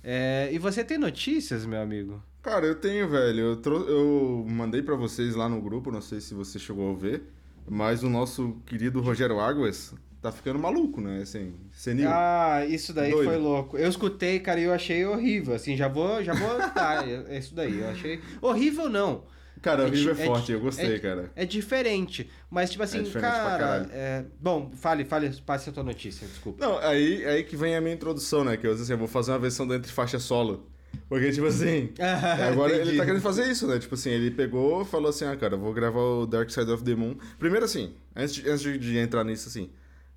É, 0.03 0.49
e 0.51 0.57
você 0.57 0.83
tem 0.83 0.97
notícias, 0.97 1.65
meu 1.65 1.81
amigo? 1.81 2.23
Cara, 2.45 2.65
eu 2.67 2.75
tenho, 2.75 3.09
velho. 3.09 3.39
Eu, 3.39 3.55
trou- 3.57 3.89
eu 3.89 4.45
mandei 4.47 4.81
pra 4.83 4.95
vocês 4.95 5.33
lá 5.35 5.49
no 5.49 5.59
grupo, 5.59 5.91
não 5.91 5.99
sei 6.01 6.21
se 6.21 6.35
você 6.35 6.59
chegou 6.59 6.91
a 6.91 6.95
ver, 6.95 7.23
mas 7.67 8.03
o 8.03 8.09
nosso 8.09 8.57
querido 8.67 9.01
Rogério 9.01 9.39
Águas 9.39 9.95
tá 10.21 10.31
ficando 10.31 10.59
maluco, 10.59 11.01
né? 11.01 11.21
Assim, 11.23 11.55
senil. 11.71 12.07
Ah, 12.07 12.63
isso 12.67 12.93
daí 12.93 13.11
Doido. 13.11 13.27
foi 13.29 13.37
louco. 13.37 13.77
Eu 13.77 13.89
escutei, 13.89 14.39
cara, 14.39 14.59
e 14.59 14.63
eu 14.65 14.73
achei 14.73 15.03
horrível. 15.07 15.55
Assim, 15.55 15.75
já 15.75 15.87
vou, 15.87 16.23
já 16.23 16.33
vou 16.35 16.55
dar. 16.73 17.07
É 17.07 17.37
isso 17.39 17.55
daí. 17.55 17.79
Eu 17.79 17.89
achei 17.89 18.21
horrível 18.39 18.89
não. 18.89 19.23
cara, 19.59 19.83
o 19.83 19.87
é 19.87 19.89
Rio 19.89 20.09
é 20.09 20.11
é 20.11 20.25
forte, 20.27 20.45
di- 20.45 20.51
eu 20.53 20.59
gostei, 20.59 20.95
é- 20.97 20.99
cara. 20.99 21.31
É 21.35 21.45
diferente, 21.47 22.29
mas 22.51 22.69
tipo 22.69 22.83
assim, 22.83 23.03
pra 23.09 23.21
cara, 23.21 23.89
é... 23.91 24.23
bom, 24.39 24.71
fale, 24.75 25.03
fale, 25.03 25.31
passe 25.43 25.71
a 25.71 25.73
tua 25.73 25.83
notícia, 25.83 26.27
desculpa. 26.27 26.63
Não, 26.63 26.77
aí, 26.77 27.25
aí 27.25 27.43
que 27.43 27.57
vem 27.57 27.75
a 27.75 27.81
minha 27.81 27.95
introdução, 27.95 28.43
né? 28.43 28.55
Que 28.55 28.67
eu, 28.67 28.71
assim, 28.73 28.91
eu 28.91 28.97
vou 28.99 29.07
fazer 29.07 29.31
uma 29.31 29.39
versão 29.39 29.67
da 29.67 29.75
entre 29.75 29.91
faixa 29.91 30.19
solo. 30.19 30.67
Porque, 31.09 31.31
tipo 31.31 31.45
assim, 31.47 31.91
agora 32.47 32.71
ele 32.73 32.81
Entendi. 32.83 32.97
tá 32.97 33.05
querendo 33.05 33.21
fazer 33.21 33.49
isso, 33.49 33.67
né? 33.67 33.79
Tipo 33.79 33.95
assim, 33.95 34.09
ele 34.09 34.31
pegou 34.31 34.81
e 34.81 34.85
falou 34.85 35.09
assim, 35.09 35.25
ah, 35.25 35.35
cara, 35.35 35.55
eu 35.55 35.59
vou 35.59 35.73
gravar 35.73 35.99
o 35.99 36.25
Dark 36.25 36.49
Side 36.49 36.71
of 36.71 36.83
the 36.83 36.95
Moon. 36.95 37.15
Primeiro 37.39 37.65
assim, 37.65 37.93
antes 38.15 38.35
de, 38.35 38.49
antes 38.49 38.79
de- 38.79 38.97
entrar 38.97 39.23
nisso, 39.23 39.47
assim, 39.49 39.69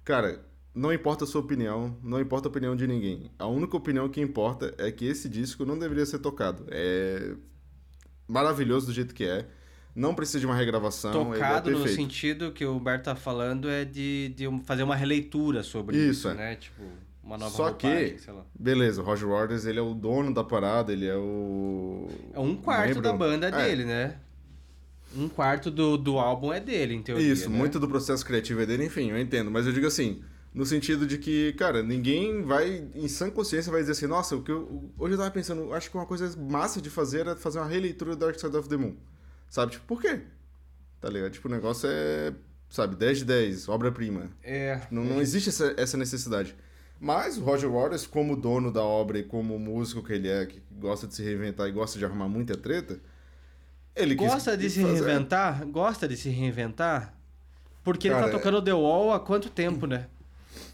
cara, 0.04 0.40
não 0.74 0.92
importa 0.92 1.24
a 1.24 1.26
sua 1.26 1.40
opinião, 1.40 1.96
não 2.02 2.20
importa 2.20 2.48
a 2.48 2.50
opinião 2.50 2.76
de 2.76 2.86
ninguém. 2.86 3.30
A 3.38 3.46
única 3.46 3.76
opinião 3.76 4.08
que 4.08 4.20
importa 4.20 4.74
é 4.78 4.90
que 4.92 5.04
esse 5.06 5.28
disco 5.28 5.64
não 5.64 5.78
deveria 5.78 6.06
ser 6.06 6.18
tocado. 6.18 6.64
É 6.70 7.34
maravilhoso 8.26 8.86
do 8.86 8.92
jeito 8.92 9.14
que 9.14 9.24
é. 9.24 9.46
Não 9.94 10.14
precisa 10.14 10.38
de 10.38 10.46
uma 10.46 10.54
regravação. 10.54 11.10
Tocado 11.12 11.70
ele 11.70 11.76
é 11.76 11.80
no 11.80 11.88
sentido 11.88 12.52
que 12.52 12.64
o 12.64 12.76
Humberto 12.76 13.04
tá 13.06 13.16
falando 13.16 13.68
é 13.68 13.84
de, 13.84 14.28
de 14.36 14.44
fazer 14.64 14.84
uma 14.84 14.94
releitura 14.94 15.62
sobre 15.64 15.96
isso, 15.96 16.10
Isso, 16.10 16.28
é. 16.28 16.34
né? 16.34 16.54
Tipo, 16.56 16.84
uma 17.28 17.36
nova 17.36 17.54
Só 17.54 17.64
roupagem, 17.64 18.16
que-. 18.16 18.32
Beleza, 18.58 19.02
o 19.02 19.04
Roger 19.04 19.28
Waters, 19.28 19.66
ele 19.66 19.78
é 19.78 19.82
o 19.82 19.92
dono 19.94 20.32
da 20.32 20.42
parada, 20.42 20.92
ele 20.92 21.06
é 21.06 21.14
o... 21.14 22.08
É 22.32 22.40
um 22.40 22.56
quarto 22.56 23.02
da 23.02 23.12
banda 23.12 23.48
É, 23.48 23.50
dele, 23.50 23.84
né? 23.84 24.16
Um 25.14 25.28
quarto 25.28 25.70
do, 25.70 25.98
do 25.98 26.18
álbum 26.18 26.52
é 26.52 26.58
dele, 26.58 26.94
em 26.94 27.02
teoria, 27.02 27.30
Isso, 27.30 27.50
né? 27.50 27.56
muito 27.56 27.78
do 27.78 27.86
processo 27.86 28.24
criativo 28.24 28.62
é 28.62 28.66
dele, 28.66 28.86
enfim, 28.86 29.10
eu 29.10 29.18
entendo. 29.18 29.50
Mas 29.50 29.66
eu 29.66 29.72
digo 29.72 29.86
assim, 29.86 30.22
no 30.54 30.64
sentido 30.64 31.06
de 31.06 31.18
que, 31.18 31.52
cara, 31.52 31.82
ninguém 31.82 32.42
vai, 32.42 32.88
em 32.94 33.08
sã 33.08 33.30
consciência, 33.30 33.70
vai 33.70 33.82
dizer 33.82 33.92
assim, 33.92 34.06
nossa, 34.06 34.34
o 34.34 34.42
que 34.42 34.50
eu, 34.50 34.90
hoje 34.98 35.14
eu 35.14 35.18
tava 35.18 35.30
pensando, 35.30 35.72
acho 35.74 35.90
que 35.90 35.96
uma 35.96 36.06
coisa 36.06 36.34
massa 36.38 36.80
de 36.80 36.88
fazer 36.88 37.20
era 37.20 37.36
fazer 37.36 37.58
uma 37.58 37.68
releitura 37.68 38.12
do 38.12 38.16
Dark 38.24 38.38
Side 38.38 38.56
of 38.56 38.68
the 38.68 38.76
Moon. 38.78 38.96
Sabe, 39.50 39.72
tipo, 39.72 39.84
por 39.86 40.00
quê? 40.00 40.20
Tá 41.00 41.10
ligado? 41.10 41.32
Tipo, 41.32 41.48
o 41.48 41.50
negócio 41.50 41.88
é, 41.90 42.32
sabe, 42.70 42.96
10 42.96 43.18
de 43.18 43.24
10, 43.26 43.68
obra-prima. 43.68 44.30
É, 44.42 44.80
Não, 44.90 45.04
não 45.04 45.20
existe 45.20 45.50
essa, 45.50 45.74
essa 45.76 45.96
necessidade. 45.96 46.54
Mas 47.00 47.38
o 47.38 47.42
Roger 47.44 47.70
Waters, 47.70 48.06
como 48.06 48.34
dono 48.36 48.72
da 48.72 48.82
obra 48.82 49.18
e 49.18 49.22
como 49.22 49.58
músico 49.58 50.02
que 50.02 50.12
ele 50.12 50.28
é, 50.28 50.46
que 50.46 50.60
gosta 50.80 51.06
de 51.06 51.14
se 51.14 51.22
reinventar 51.22 51.68
e 51.68 51.72
gosta 51.72 51.98
de 51.98 52.04
arrumar 52.04 52.28
muita 52.28 52.56
treta, 52.56 52.98
ele 53.94 54.16
quis- 54.16 54.28
Gosta 54.32 54.56
de 54.56 54.64
quis 54.64 54.72
se 54.72 54.82
fazer. 54.82 54.94
reinventar? 54.94 55.66
Gosta 55.66 56.08
de 56.08 56.16
se 56.16 56.28
reinventar? 56.28 57.14
Porque 57.84 58.08
ele 58.08 58.14
Cara, 58.16 58.26
tá 58.26 58.32
tocando 58.36 58.60
The 58.60 58.72
Wall 58.74 59.12
há 59.12 59.20
quanto 59.20 59.48
tempo, 59.48 59.86
né? 59.86 60.06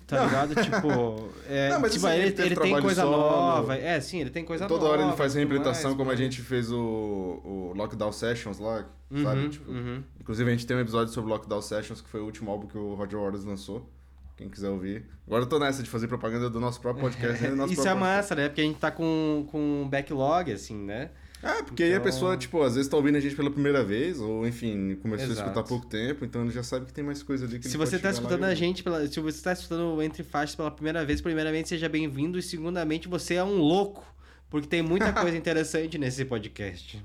Tá 0.07 0.25
ligado? 0.25 0.55
Tipo, 0.55 1.31
é, 1.49 1.71
Não, 1.71 1.81
mas 1.81 1.93
tipo, 1.95 2.07
assim, 2.07 2.17
ele, 2.17 2.29
ele 2.33 2.43
ele 2.43 2.57
tem 2.57 2.81
coisa 2.81 3.03
solo. 3.03 3.17
nova. 3.17 3.77
É, 3.77 4.01
sim, 4.01 4.21
ele 4.21 4.31
tem 4.31 4.45
coisa 4.45 4.67
Toda 4.67 4.81
nova. 4.83 4.93
hora 4.93 5.03
ele 5.09 5.17
faz 5.17 5.33
tudo 5.33 5.39
reimplementação, 5.41 5.91
mais, 5.91 5.97
como 5.97 6.11
a 6.11 6.13
mas- 6.13 6.19
gente 6.21 6.43
fez 6.43 6.71
o, 6.71 6.77
o 6.79 7.73
Lockdown 7.77 8.13
Sessions 8.13 8.59
lá, 8.59 8.85
Uhum, 9.11 9.23
sabe? 9.23 9.49
Tipo, 9.51 9.71
uhum. 9.71 10.03
Inclusive, 10.21 10.51
a 10.51 10.53
gente 10.55 10.67
tem 10.67 10.77
um 10.77 10.81
episódio 10.81 11.13
sobre 11.13 11.31
Lockdown 11.31 11.63
Sessions, 11.63 12.01
que 12.01 12.09
foi 12.09 12.21
o 12.21 12.25
último 12.25 12.51
álbum 12.51 12.67
que 12.67 12.77
o 12.77 12.95
Roger 12.95 13.19
Waters 13.21 13.45
lançou. 13.45 13.89
Quem 14.37 14.49
quiser 14.49 14.69
ouvir. 14.69 15.05
Agora 15.27 15.45
eu 15.45 15.49
tô 15.49 15.59
nessa 15.59 15.83
de 15.83 15.89
fazer 15.89 16.09
propaganda 16.09 16.51
do 16.51 16.59
nosso 16.59 16.81
próprio 16.81 17.03
podcast. 17.05 17.41
Do 17.47 17.55
nosso 17.57 17.73
Isso 17.73 17.83
é 17.83 17.85
próprio 17.85 18.01
massa, 18.05 18.35
né? 18.35 18.49
Porque 18.49 18.61
a 18.61 18.65
gente 18.65 18.79
tá 18.79 18.91
com, 18.91 19.47
com 19.51 19.83
um 19.83 19.89
backlog, 19.89 20.51
assim, 20.53 20.77
né? 20.77 21.11
É, 21.43 21.63
porque 21.63 21.83
aí 21.83 21.91
a 21.93 21.97
Então- 21.97 22.05
pessoa, 22.05 22.37
tipo, 22.37 22.63
às 22.63 22.75
vezes 22.75 22.91
tá 22.91 22.97
ouvindo 22.97 23.17
a 23.17 23.21
gente 23.21 23.37
pela 23.37 23.51
primeira 23.51 23.85
vez, 23.85 24.19
ou 24.19 24.47
enfim, 24.47 24.97
começou 25.03 25.27
Exato. 25.27 25.41
a 25.41 25.45
escutar 25.45 25.61
há 25.61 25.63
pouco 25.69 25.87
tempo, 25.87 26.25
então 26.25 26.41
ele 26.43 26.51
já 26.51 26.63
sabe 26.63 26.87
que 26.87 26.93
tem 26.93 27.05
mais 27.05 27.23
coisa 27.23 27.45
ali 27.45 27.59
que 27.59 27.69
Se 27.69 27.77
ele 27.77 27.85
você 27.87 27.99
tá 27.99 28.11
escutando 28.11 28.45
a 28.45 28.55
gente, 28.55 28.83
pela, 28.83 29.07
se 29.07 29.21
você 29.21 29.43
tá 29.43 29.53
escutando 29.53 30.01
Entre 30.03 30.23
Faixas 30.23 30.57
pela 30.57 30.71
primeira 30.71 31.05
vez, 31.05 31.21
primeiramente, 31.21 31.69
seja 31.69 31.87
bem-vindo, 31.89 32.39
e 32.39 32.43
segundamente, 32.43 33.09
você 33.09 33.35
é 33.35 33.45
um 33.45 33.59
louco, 33.59 34.03
porque 34.49 34.67
tem 34.67 34.81
muita 34.83 35.13
coisa 35.13 35.37
interessante 35.37 35.99
nesse 35.99 36.25
podcast. 36.25 37.01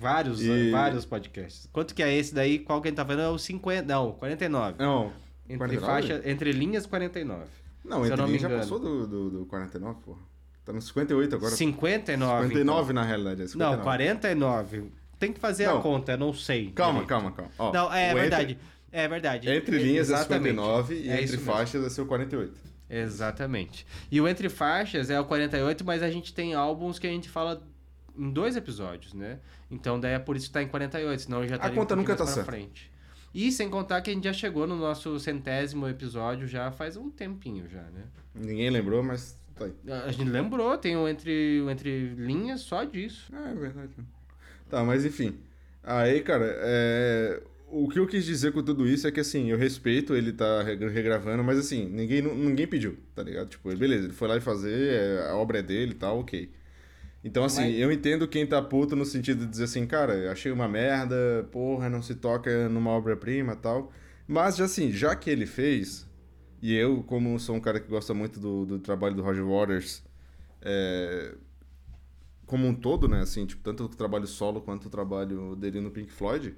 Vários, 0.00 0.40
E- 0.42 0.70
vários 0.70 1.04
podcasts. 1.04 1.68
Quanto 1.72 1.94
que 1.94 2.02
é 2.02 2.16
esse 2.16 2.34
daí? 2.34 2.58
Qual 2.58 2.80
que 2.80 2.88
a 2.88 2.90
gente 2.90 2.96
tá 2.96 3.04
falando? 3.04 3.20
É 3.22 3.28
o 3.28 3.38
50, 3.38 3.82
não, 3.86 4.12
49. 4.12 4.76
Não, 4.78 5.12
Entre 5.48 5.58
49? 5.78 5.86
faixa, 5.86 6.22
entre 6.30 6.52
linhas 6.52 6.86
49. 6.86 7.44
Não, 7.84 8.04
entre 8.04 8.16
não 8.16 8.24
me 8.26 8.36
linhas 8.36 8.42
já 8.42 8.48
passou 8.58 8.78
do, 8.78 9.06
do, 9.06 9.30
do 9.30 9.46
49, 9.46 9.98
pô. 10.04 10.16
Tá 10.64 10.72
no 10.72 10.82
58 10.82 11.34
agora. 11.36 11.54
59. 11.54 12.48
59 12.48 12.92
na 12.92 13.02
realidade, 13.02 13.42
é 13.42 13.44
então. 13.44 13.52
59. 13.52 13.76
Não, 13.76 13.84
49. 13.84 14.92
Tem 15.18 15.32
que 15.32 15.40
fazer 15.40 15.64
a 15.64 15.74
Não. 15.74 15.82
conta, 15.82 16.12
eu 16.12 16.18
não 16.18 16.32
sei. 16.32 16.70
Calma, 16.72 16.92
direito. 17.00 17.08
calma, 17.08 17.32
calma. 17.32 17.50
Ó, 17.58 17.72
Não, 17.72 17.92
é 17.92 18.12
o 18.12 18.14
verdade. 18.16 18.58
É 18.92 19.08
verdade. 19.08 19.48
Entre, 19.50 19.76
entre 19.76 19.78
linhas 19.78 20.10
é 20.10 20.14
Exatamente. 20.14 20.50
59 20.50 20.94
e 20.94 21.08
É 21.10 21.22
entre 21.22 21.38
faixas 21.38 21.84
é 21.84 21.88
seu 21.90 22.06
48. 22.06 22.52
Exatamente. 22.90 23.86
E 24.10 24.20
o 24.20 24.26
Entre 24.26 24.48
Faixas 24.48 25.10
é 25.10 25.20
o 25.20 25.24
48, 25.24 25.84
mas 25.84 26.02
a 26.02 26.10
gente 26.10 26.32
tem 26.32 26.54
álbuns 26.54 26.98
que 26.98 27.06
a 27.06 27.10
gente 27.10 27.28
fala 27.28 27.62
em 28.16 28.30
dois 28.30 28.56
episódios, 28.56 29.12
né? 29.12 29.38
Então 29.70 30.00
daí 30.00 30.14
é 30.14 30.18
por 30.18 30.36
isso 30.36 30.46
que 30.46 30.52
tá 30.52 30.62
em 30.62 30.68
48, 30.68 31.22
senão 31.22 31.46
já 31.46 31.56
estaria 31.56 31.76
conta 31.76 31.94
um 31.94 31.98
nunca 31.98 32.16
tá 32.16 32.26
certa. 32.26 32.50
frente. 32.50 32.90
E 33.34 33.52
sem 33.52 33.68
contar 33.70 34.00
que 34.00 34.10
a 34.10 34.12
gente 34.14 34.24
já 34.24 34.32
chegou 34.32 34.66
no 34.66 34.76
nosso 34.76 35.18
centésimo 35.20 35.86
episódio 35.88 36.46
já 36.46 36.70
faz 36.70 36.96
um 36.96 37.10
tempinho 37.10 37.68
já, 37.68 37.82
né? 37.82 38.04
Ninguém 38.34 38.70
lembrou, 38.70 39.02
mas 39.02 39.38
tá 39.54 39.66
aí. 39.66 39.72
A 40.06 40.10
gente 40.10 40.28
lembrou, 40.30 40.76
tem 40.78 40.96
o 40.96 41.08
Entre, 41.08 41.60
o 41.60 41.70
entre 41.70 42.08
Linhas 42.14 42.62
só 42.62 42.84
disso. 42.84 43.30
Ah, 43.32 43.50
é 43.50 43.54
verdade. 43.54 43.92
Tá, 44.68 44.84
mas 44.84 45.04
enfim. 45.04 45.38
Aí, 45.82 46.20
cara, 46.22 46.44
é... 46.60 47.42
o 47.70 47.88
que 47.88 47.98
eu 47.98 48.06
quis 48.06 48.24
dizer 48.24 48.52
com 48.52 48.62
tudo 48.62 48.86
isso 48.86 49.06
é 49.06 49.12
que, 49.12 49.20
assim, 49.20 49.50
eu 49.50 49.56
respeito 49.58 50.14
ele 50.14 50.32
tá 50.32 50.62
re- 50.62 50.76
regravando, 50.88 51.42
mas, 51.42 51.58
assim, 51.58 51.86
ninguém, 51.88 52.22
ninguém 52.22 52.66
pediu, 52.66 52.98
tá 53.14 53.22
ligado? 53.22 53.48
Tipo, 53.48 53.74
beleza, 53.76 54.04
ele 54.06 54.12
foi 54.14 54.28
lá 54.28 54.36
e 54.36 54.40
fazer, 54.40 54.72
é, 54.94 55.30
a 55.30 55.36
obra 55.36 55.58
é 55.60 55.62
dele 55.62 55.92
e 55.92 55.94
tal, 55.94 56.20
ok. 56.20 56.50
Então, 57.28 57.44
assim, 57.44 57.60
Mas- 57.60 57.78
eu 57.78 57.92
entendo 57.92 58.26
quem 58.26 58.46
tá 58.46 58.60
puto 58.62 58.96
no 58.96 59.04
sentido 59.04 59.44
de 59.44 59.50
dizer 59.50 59.64
assim, 59.64 59.86
cara, 59.86 60.32
achei 60.32 60.50
uma 60.50 60.66
merda, 60.66 61.46
porra, 61.52 61.90
não 61.90 62.00
se 62.00 62.14
toca 62.14 62.70
numa 62.70 62.90
obra-prima 62.90 63.54
tal. 63.54 63.92
Mas, 64.26 64.56
já 64.56 64.64
assim, 64.64 64.90
já 64.90 65.14
que 65.14 65.28
ele 65.28 65.44
fez, 65.44 66.08
e 66.62 66.74
eu, 66.74 67.02
como 67.02 67.38
sou 67.38 67.54
um 67.54 67.60
cara 67.60 67.80
que 67.80 67.86
gosta 67.86 68.14
muito 68.14 68.40
do, 68.40 68.64
do 68.64 68.78
trabalho 68.78 69.14
do 69.14 69.22
Roger 69.22 69.44
Waters, 69.46 70.02
é, 70.62 71.34
como 72.46 72.66
um 72.66 72.74
todo, 72.74 73.06
né? 73.06 73.20
Assim, 73.20 73.44
tipo, 73.44 73.62
tanto 73.62 73.84
o 73.84 73.88
trabalho 73.90 74.26
solo 74.26 74.62
quanto 74.62 74.86
o 74.86 74.90
trabalho 74.90 75.54
dele 75.54 75.82
no 75.82 75.90
Pink 75.90 76.10
Floyd. 76.10 76.56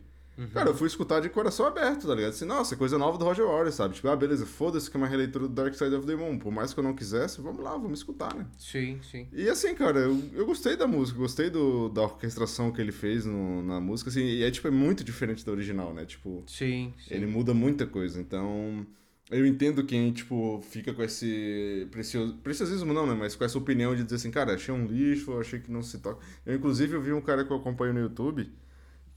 Cara, 0.49 0.71
eu 0.71 0.75
fui 0.75 0.87
escutar 0.87 1.21
de 1.21 1.29
coração 1.29 1.67
aberto, 1.67 2.07
tá 2.07 2.15
ligado? 2.15 2.31
Assim, 2.31 2.45
nossa, 2.45 2.77
coisa 2.77 2.97
nova 2.99 3.19
do 3.19 3.25
Roger 3.25 3.47
Waters, 3.47 3.75
sabe? 3.75 3.95
Tipo, 3.95 4.09
ah, 4.09 4.17
beleza, 4.17 4.47
foda-se 4.47 4.91
que 4.91 4.97
é 4.97 4.99
uma 5.01 5.07
releitura 5.07 5.47
do 5.49 5.55
Dark 5.55 5.75
Side 5.75 5.95
of 5.95 6.07
the 6.07 6.17
Moon. 6.17 6.39
Por 6.39 6.51
mais 6.53 6.73
que 6.73 6.81
eu 6.81 6.85
não 6.85 6.95
quisesse, 6.95 7.41
vamos 7.41 7.63
lá, 7.63 7.73
vamos 7.73 7.99
escutar, 8.01 8.35
né? 8.35 8.47
Sim, 8.59 8.99
sim. 9.03 9.29
E 9.33 9.49
assim, 9.49 9.75
cara, 9.75 9.99
eu, 10.01 10.23
eu 10.33 10.47
gostei 10.47 10.77
da 10.77 10.87
música, 10.87 11.19
gostei 11.19 11.51
do, 11.51 11.89
da 11.89 12.03
orquestração 12.03 12.71
que 12.73 12.81
ele 12.81 12.93
fez 12.93 13.25
no- 13.25 13.63
na 13.63 13.81
música, 13.81 14.11
assim, 14.11 14.23
e 14.23 14.43
é, 14.43 14.51
tipo, 14.51 14.67
é 14.69 14.71
muito 14.71 15.05
diferente 15.05 15.45
da 15.45 15.53
original, 15.53 15.93
né? 15.95 16.05
Tipo, 16.05 16.43
Sim, 16.47 16.93
sim. 16.99 17.15
ele 17.15 17.27
muda 17.27 17.53
muita 17.55 17.87
coisa, 17.87 18.21
então... 18.21 18.87
Eu 19.33 19.47
entendo 19.47 19.85
quem, 19.85 20.11
tipo, 20.11 20.61
fica 20.61 20.93
com 20.93 21.05
esse 21.05 21.87
precioso, 21.93 22.35
preciosismo 22.39 22.93
não, 22.93 23.07
né? 23.07 23.15
Mas 23.15 23.37
com 23.37 23.45
essa 23.45 23.57
opinião 23.57 23.95
de 23.95 24.03
dizer 24.03 24.17
assim, 24.17 24.31
cara, 24.33 24.55
achei 24.55 24.75
um 24.75 24.87
lixo, 24.87 25.39
achei 25.39 25.61
que 25.61 25.71
não 25.71 25.85
se 25.85 25.99
toca. 26.01 26.21
Eu, 26.45 26.57
inclusive, 26.57 26.95
eu 26.97 27.01
vi 27.01 27.13
um 27.13 27.21
cara 27.21 27.45
que 27.45 27.53
eu 27.53 27.57
acompanho 27.57 27.93
no 27.95 28.01
YouTube, 28.01 28.51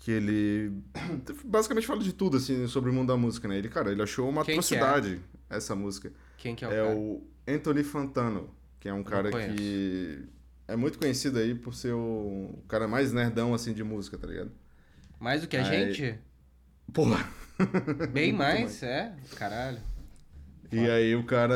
que 0.04 0.12
ele 0.12 0.74
basicamente 1.46 1.88
fala 1.88 2.02
de 2.02 2.12
tudo, 2.12 2.36
assim, 2.38 2.68
sobre 2.68 2.90
o 2.90 2.94
mundo 2.94 3.08
da 3.08 3.16
música, 3.18 3.48
né? 3.48 3.58
Ele, 3.58 3.70
cara, 3.70 3.90
ele 3.92 4.02
achou 4.02 4.28
uma 4.30 4.44
Quem 4.44 4.60
que 4.60 4.76
é? 4.76 4.78
atrocidade 4.78 5.22
essa 5.50 5.76
música. 5.76 6.12
Quem 6.38 6.56
que 6.56 6.66
é 6.66 6.68
o 6.68 6.72
É 6.72 6.76
cara? 6.84 6.96
o 6.98 7.28
Anthony 7.48 7.84
Fantano, 7.84 8.50
que 8.82 8.90
é 8.90 8.94
um 8.94 9.02
cara 9.04 9.32
que 9.32 10.26
é 10.68 10.76
muito 10.76 11.00
conhecido 11.00 11.40
aí 11.40 11.56
por 11.56 11.74
ser 11.74 11.94
o 11.94 12.60
cara 12.68 12.86
mais 12.86 13.14
nerdão, 13.14 13.54
assim, 13.54 13.72
de 13.74 13.82
música, 13.84 14.18
tá 14.18 14.28
ligado? 14.28 14.52
Mais 15.20 15.42
do 15.42 15.48
que 15.48 15.56
a 15.56 15.66
Aí- 15.66 15.94
gente? 15.94 16.20
Porra! 16.92 17.26
Bem 18.12 18.34
Muito 18.34 18.40
mais, 18.40 18.84
é? 18.84 19.16
Caralho. 19.38 19.80
E 20.70 20.90
aí 20.90 21.16
o 21.16 21.24
cara 21.24 21.56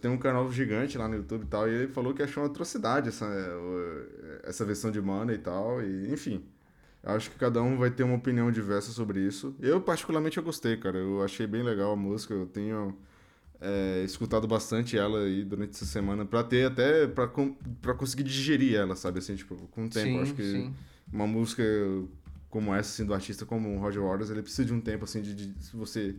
tem 0.00 0.10
um 0.10 0.16
canal 0.18 0.50
gigante 0.50 0.98
lá 0.98 1.06
no 1.06 1.14
YouTube 1.14 1.44
e 1.44 1.46
tal, 1.46 1.68
e 1.68 1.74
ele 1.74 1.88
falou 1.88 2.12
que 2.14 2.22
achou 2.22 2.42
uma 2.42 2.48
atrocidade 2.48 3.10
essa, 3.10 3.26
essa 4.42 4.64
versão 4.64 4.90
de 4.90 5.00
Mana 5.00 5.32
e 5.34 5.38
tal, 5.38 5.80
e 5.82 6.10
enfim. 6.12 6.42
Acho 7.02 7.30
que 7.30 7.36
cada 7.38 7.62
um 7.62 7.78
vai 7.78 7.90
ter 7.90 8.02
uma 8.02 8.16
opinião 8.16 8.50
diversa 8.52 8.90
sobre 8.92 9.20
isso. 9.26 9.54
Eu, 9.60 9.80
particularmente, 9.80 10.36
eu 10.38 10.42
gostei, 10.44 10.76
cara. 10.76 10.98
Eu 10.98 11.22
achei 11.22 11.46
bem 11.46 11.62
legal 11.62 11.92
a 11.92 11.96
música. 11.96 12.34
Eu 12.34 12.46
tenho 12.46 12.94
é, 13.60 14.02
escutado 14.04 14.46
bastante 14.46 14.98
ela 14.98 15.20
aí 15.20 15.44
durante 15.44 15.70
essa 15.70 15.86
semana 15.86 16.24
pra 16.26 16.44
ter 16.44 16.66
até... 16.66 17.06
Pra 17.06 17.94
conseguir 17.94 18.22
digerir 18.22 18.74
ela, 18.74 18.94
sabe? 18.96 19.18
Assim, 19.18 19.34
tipo, 19.34 19.56
com 19.68 19.86
o 19.86 19.88
tempo. 19.90 20.18
sim, 20.18 20.22
Acho 20.22 20.34
que 20.34 20.42
sim. 20.42 20.74
uma 21.12 21.26
música 21.26 21.62
como 22.50 22.74
essa, 22.74 22.90
assim, 22.90 23.04
do 23.06 23.14
artista 23.14 23.46
como 23.46 23.76
o 23.76 23.78
Roger 23.78 24.02
Waters, 24.02 24.30
ele 24.30 24.42
precisa 24.42 24.64
de 24.66 24.74
um 24.74 24.80
tempo, 24.80 25.04
assim, 25.04 25.22
de, 25.22 25.34
de 25.34 25.54
você 25.76 26.16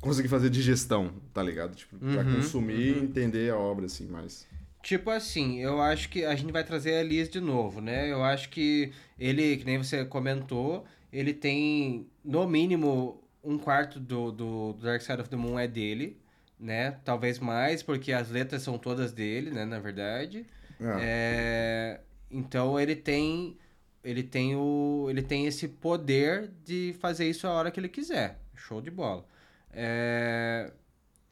conseguir 0.00 0.28
fazer 0.28 0.50
digestão, 0.50 1.12
tá 1.32 1.42
ligado? 1.42 1.74
Tipo, 1.76 1.98
pra 1.98 2.24
Uhum, 2.24 2.24
consumir 2.24 2.96
e 2.96 3.04
entender 3.04 3.52
a 3.52 3.56
obra, 3.56 3.86
assim, 3.86 4.06
mais. 4.06 4.46
Tipo 4.82 5.10
assim, 5.10 5.60
eu 5.60 5.80
acho 5.80 6.08
que 6.08 6.24
a 6.24 6.34
gente 6.34 6.52
vai 6.52 6.64
trazer 6.64 6.96
a 6.96 7.02
Liz 7.02 7.28
de 7.28 7.40
novo, 7.40 7.80
né? 7.80 8.10
Eu 8.10 8.24
acho 8.24 8.48
que 8.50 8.92
ele, 9.18 9.56
que 9.56 9.64
nem 9.64 9.78
você 9.78 10.04
comentou, 10.04 10.84
ele 11.12 11.32
tem, 11.32 12.08
no 12.24 12.46
mínimo, 12.48 13.22
um 13.44 13.58
quarto 13.58 14.00
do, 14.00 14.32
do, 14.32 14.72
do 14.72 14.82
Dark 14.82 15.00
Side 15.00 15.20
of 15.20 15.30
the 15.30 15.36
Moon 15.36 15.58
é 15.58 15.68
dele, 15.68 16.20
né? 16.58 16.98
Talvez 17.04 17.38
mais, 17.38 17.82
porque 17.82 18.12
as 18.12 18.30
letras 18.30 18.62
são 18.62 18.76
todas 18.76 19.12
dele, 19.12 19.50
né? 19.50 19.64
Na 19.64 19.78
verdade. 19.78 20.44
É. 20.80 20.98
É, 21.00 22.00
então 22.30 22.78
ele 22.78 22.96
tem 22.96 23.56
ele 24.02 24.22
tem 24.22 24.56
o 24.56 25.06
ele 25.08 25.22
tem 25.22 25.46
esse 25.46 25.68
poder 25.68 26.50
de 26.64 26.94
fazer 26.98 27.28
isso 27.28 27.46
a 27.46 27.50
hora 27.50 27.70
que 27.70 27.78
ele 27.78 27.88
quiser 27.88 28.40
show 28.56 28.80
de 28.80 28.90
bola 28.90 29.24
É, 29.72 30.72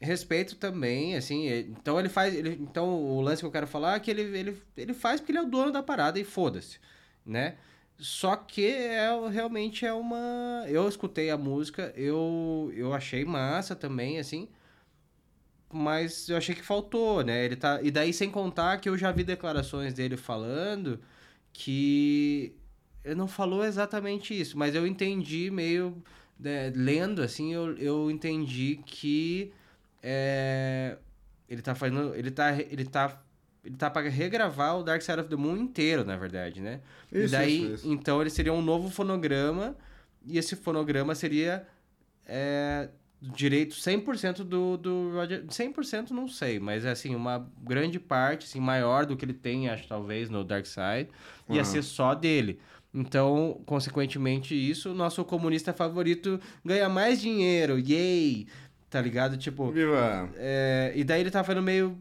respeito 0.00 0.56
também 0.56 1.16
assim 1.16 1.46
ele- 1.48 1.74
então 1.78 1.98
ele 1.98 2.08
faz 2.08 2.34
ele, 2.34 2.50
então 2.60 2.88
o 2.88 3.20
lance 3.20 3.42
que 3.42 3.46
eu 3.46 3.50
quero 3.52 3.66
falar 3.66 3.96
é 3.96 4.00
que 4.00 4.10
ele, 4.10 4.22
ele, 4.22 4.62
ele 4.76 4.94
faz 4.94 5.20
porque 5.20 5.32
ele 5.32 5.38
é 5.38 5.42
o 5.42 5.46
dono 5.46 5.70
da 5.72 5.82
parada 5.82 6.18
e 6.18 6.24
foda-se 6.24 6.78
né 7.24 7.56
só 7.98 8.34
que 8.36 8.66
é 8.66 9.08
realmente 9.28 9.84
é 9.84 9.92
uma 9.92 10.64
eu 10.68 10.88
escutei 10.88 11.30
a 11.30 11.36
música 11.36 11.92
eu 11.96 12.72
eu 12.74 12.94
achei 12.94 13.24
massa 13.24 13.76
também 13.76 14.18
assim 14.18 14.48
mas 15.72 16.28
eu 16.28 16.36
achei 16.36 16.54
que 16.54 16.62
faltou, 16.62 17.22
né? 17.22 17.44
Ele 17.44 17.56
tá 17.56 17.80
e 17.82 17.90
daí 17.90 18.12
sem 18.12 18.30
contar 18.30 18.78
que 18.78 18.88
eu 18.88 18.98
já 18.98 19.12
vi 19.12 19.22
declarações 19.24 19.94
dele 19.94 20.16
falando 20.16 21.00
que 21.52 22.54
ele 23.04 23.14
não 23.14 23.28
falou 23.28 23.64
exatamente 23.64 24.38
isso, 24.38 24.58
mas 24.58 24.74
eu 24.74 24.86
entendi 24.86 25.50
meio 25.50 26.02
né, 26.38 26.72
lendo 26.74 27.22
assim, 27.22 27.52
eu, 27.54 27.76
eu 27.78 28.10
entendi 28.10 28.80
que 28.84 29.52
é, 30.02 30.96
ele 31.48 31.62
tá 31.62 31.74
fazendo, 31.74 32.14
ele 32.14 32.30
tá 32.30 32.56
ele 32.58 32.84
tá 32.84 33.22
ele 33.64 33.76
tá 33.76 33.90
para 33.90 34.08
regravar 34.08 34.78
o 34.78 34.82
Dark 34.82 35.02
Side 35.02 35.20
of 35.20 35.28
the 35.28 35.36
Moon 35.36 35.56
inteiro, 35.56 36.04
na 36.04 36.16
verdade, 36.16 36.60
né? 36.62 36.80
e 37.12 37.24
Isso, 37.24 37.32
daí, 37.32 37.64
isso, 37.64 37.74
isso. 37.74 37.92
então 37.92 38.20
ele 38.20 38.30
seria 38.30 38.52
um 38.52 38.62
novo 38.62 38.88
fonograma 38.88 39.76
e 40.24 40.38
esse 40.38 40.56
fonograma 40.56 41.14
seria 41.14 41.66
é, 42.26 42.88
direito 43.20 43.74
100% 43.74 44.38
do, 44.44 44.76
do 44.78 45.10
Roger... 45.12 45.44
100% 45.44 46.10
não 46.10 46.26
sei, 46.26 46.58
mas 46.58 46.86
assim, 46.86 47.14
uma 47.14 47.50
grande 47.62 48.00
parte, 48.00 48.46
assim, 48.46 48.60
maior 48.60 49.04
do 49.04 49.16
que 49.16 49.24
ele 49.24 49.34
tem, 49.34 49.68
acho, 49.68 49.86
talvez, 49.86 50.30
no 50.30 50.42
Dark 50.42 50.64
Side, 50.64 51.10
ia 51.48 51.60
Aham. 51.60 51.64
ser 51.64 51.82
só 51.82 52.14
dele. 52.14 52.58
Então, 52.92 53.60
consequentemente, 53.66 54.54
isso, 54.54 54.94
nosso 54.94 55.24
comunista 55.24 55.72
favorito 55.72 56.40
ganha 56.64 56.88
mais 56.88 57.20
dinheiro, 57.20 57.78
yay! 57.78 58.46
Tá 58.90 59.00
ligado? 59.00 59.36
Tipo, 59.36 59.70
Viva! 59.70 60.28
é, 60.36 60.92
e 60.96 61.04
daí 61.04 61.20
ele 61.20 61.30
tá 61.30 61.44
falando 61.44 61.64
meio. 61.64 61.96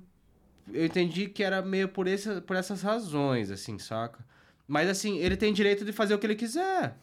Eu 0.74 0.86
entendi 0.86 1.27
que 1.27 1.43
era 1.43 1.62
meio 1.62 1.88
por, 1.88 2.08
esse, 2.08 2.41
por 2.41 2.55
essas 2.55 2.81
razões, 2.81 3.51
assim, 3.51 3.77
saca? 3.77 4.19
Mas 4.67 4.89
assim, 4.89 5.17
ele 5.19 5.38
tem 5.38 5.53
direito 5.53 5.86
de 5.86 5.91
fazer 5.91 6.13
o 6.15 6.19
que 6.19 6.25
ele 6.27 6.36
quiser. 6.36 6.96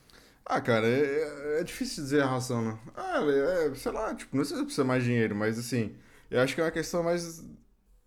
Ah, 0.45 0.61
cara, 0.61 0.87
é, 0.87 1.61
é 1.61 1.65
difícil 1.65 2.05
dizer 2.05 2.23
a 2.23 2.27
razão, 2.27 2.65
né? 2.65 2.79
Ah, 2.97 3.21
é, 3.25 3.75
sei 3.75 3.93
lá, 3.93 4.15
tipo, 4.15 4.37
não 4.37 4.45
sei 4.45 4.57
se 4.57 4.63
precisa 4.63 4.85
mais 4.85 5.03
dinheiro, 5.03 5.35
mas 5.35 5.59
assim, 5.59 5.97
eu 6.31 6.41
acho 6.41 6.55
que 6.55 6.61
é 6.61 6.65
uma 6.65 6.71
questão 6.71 7.03
mais 7.03 7.45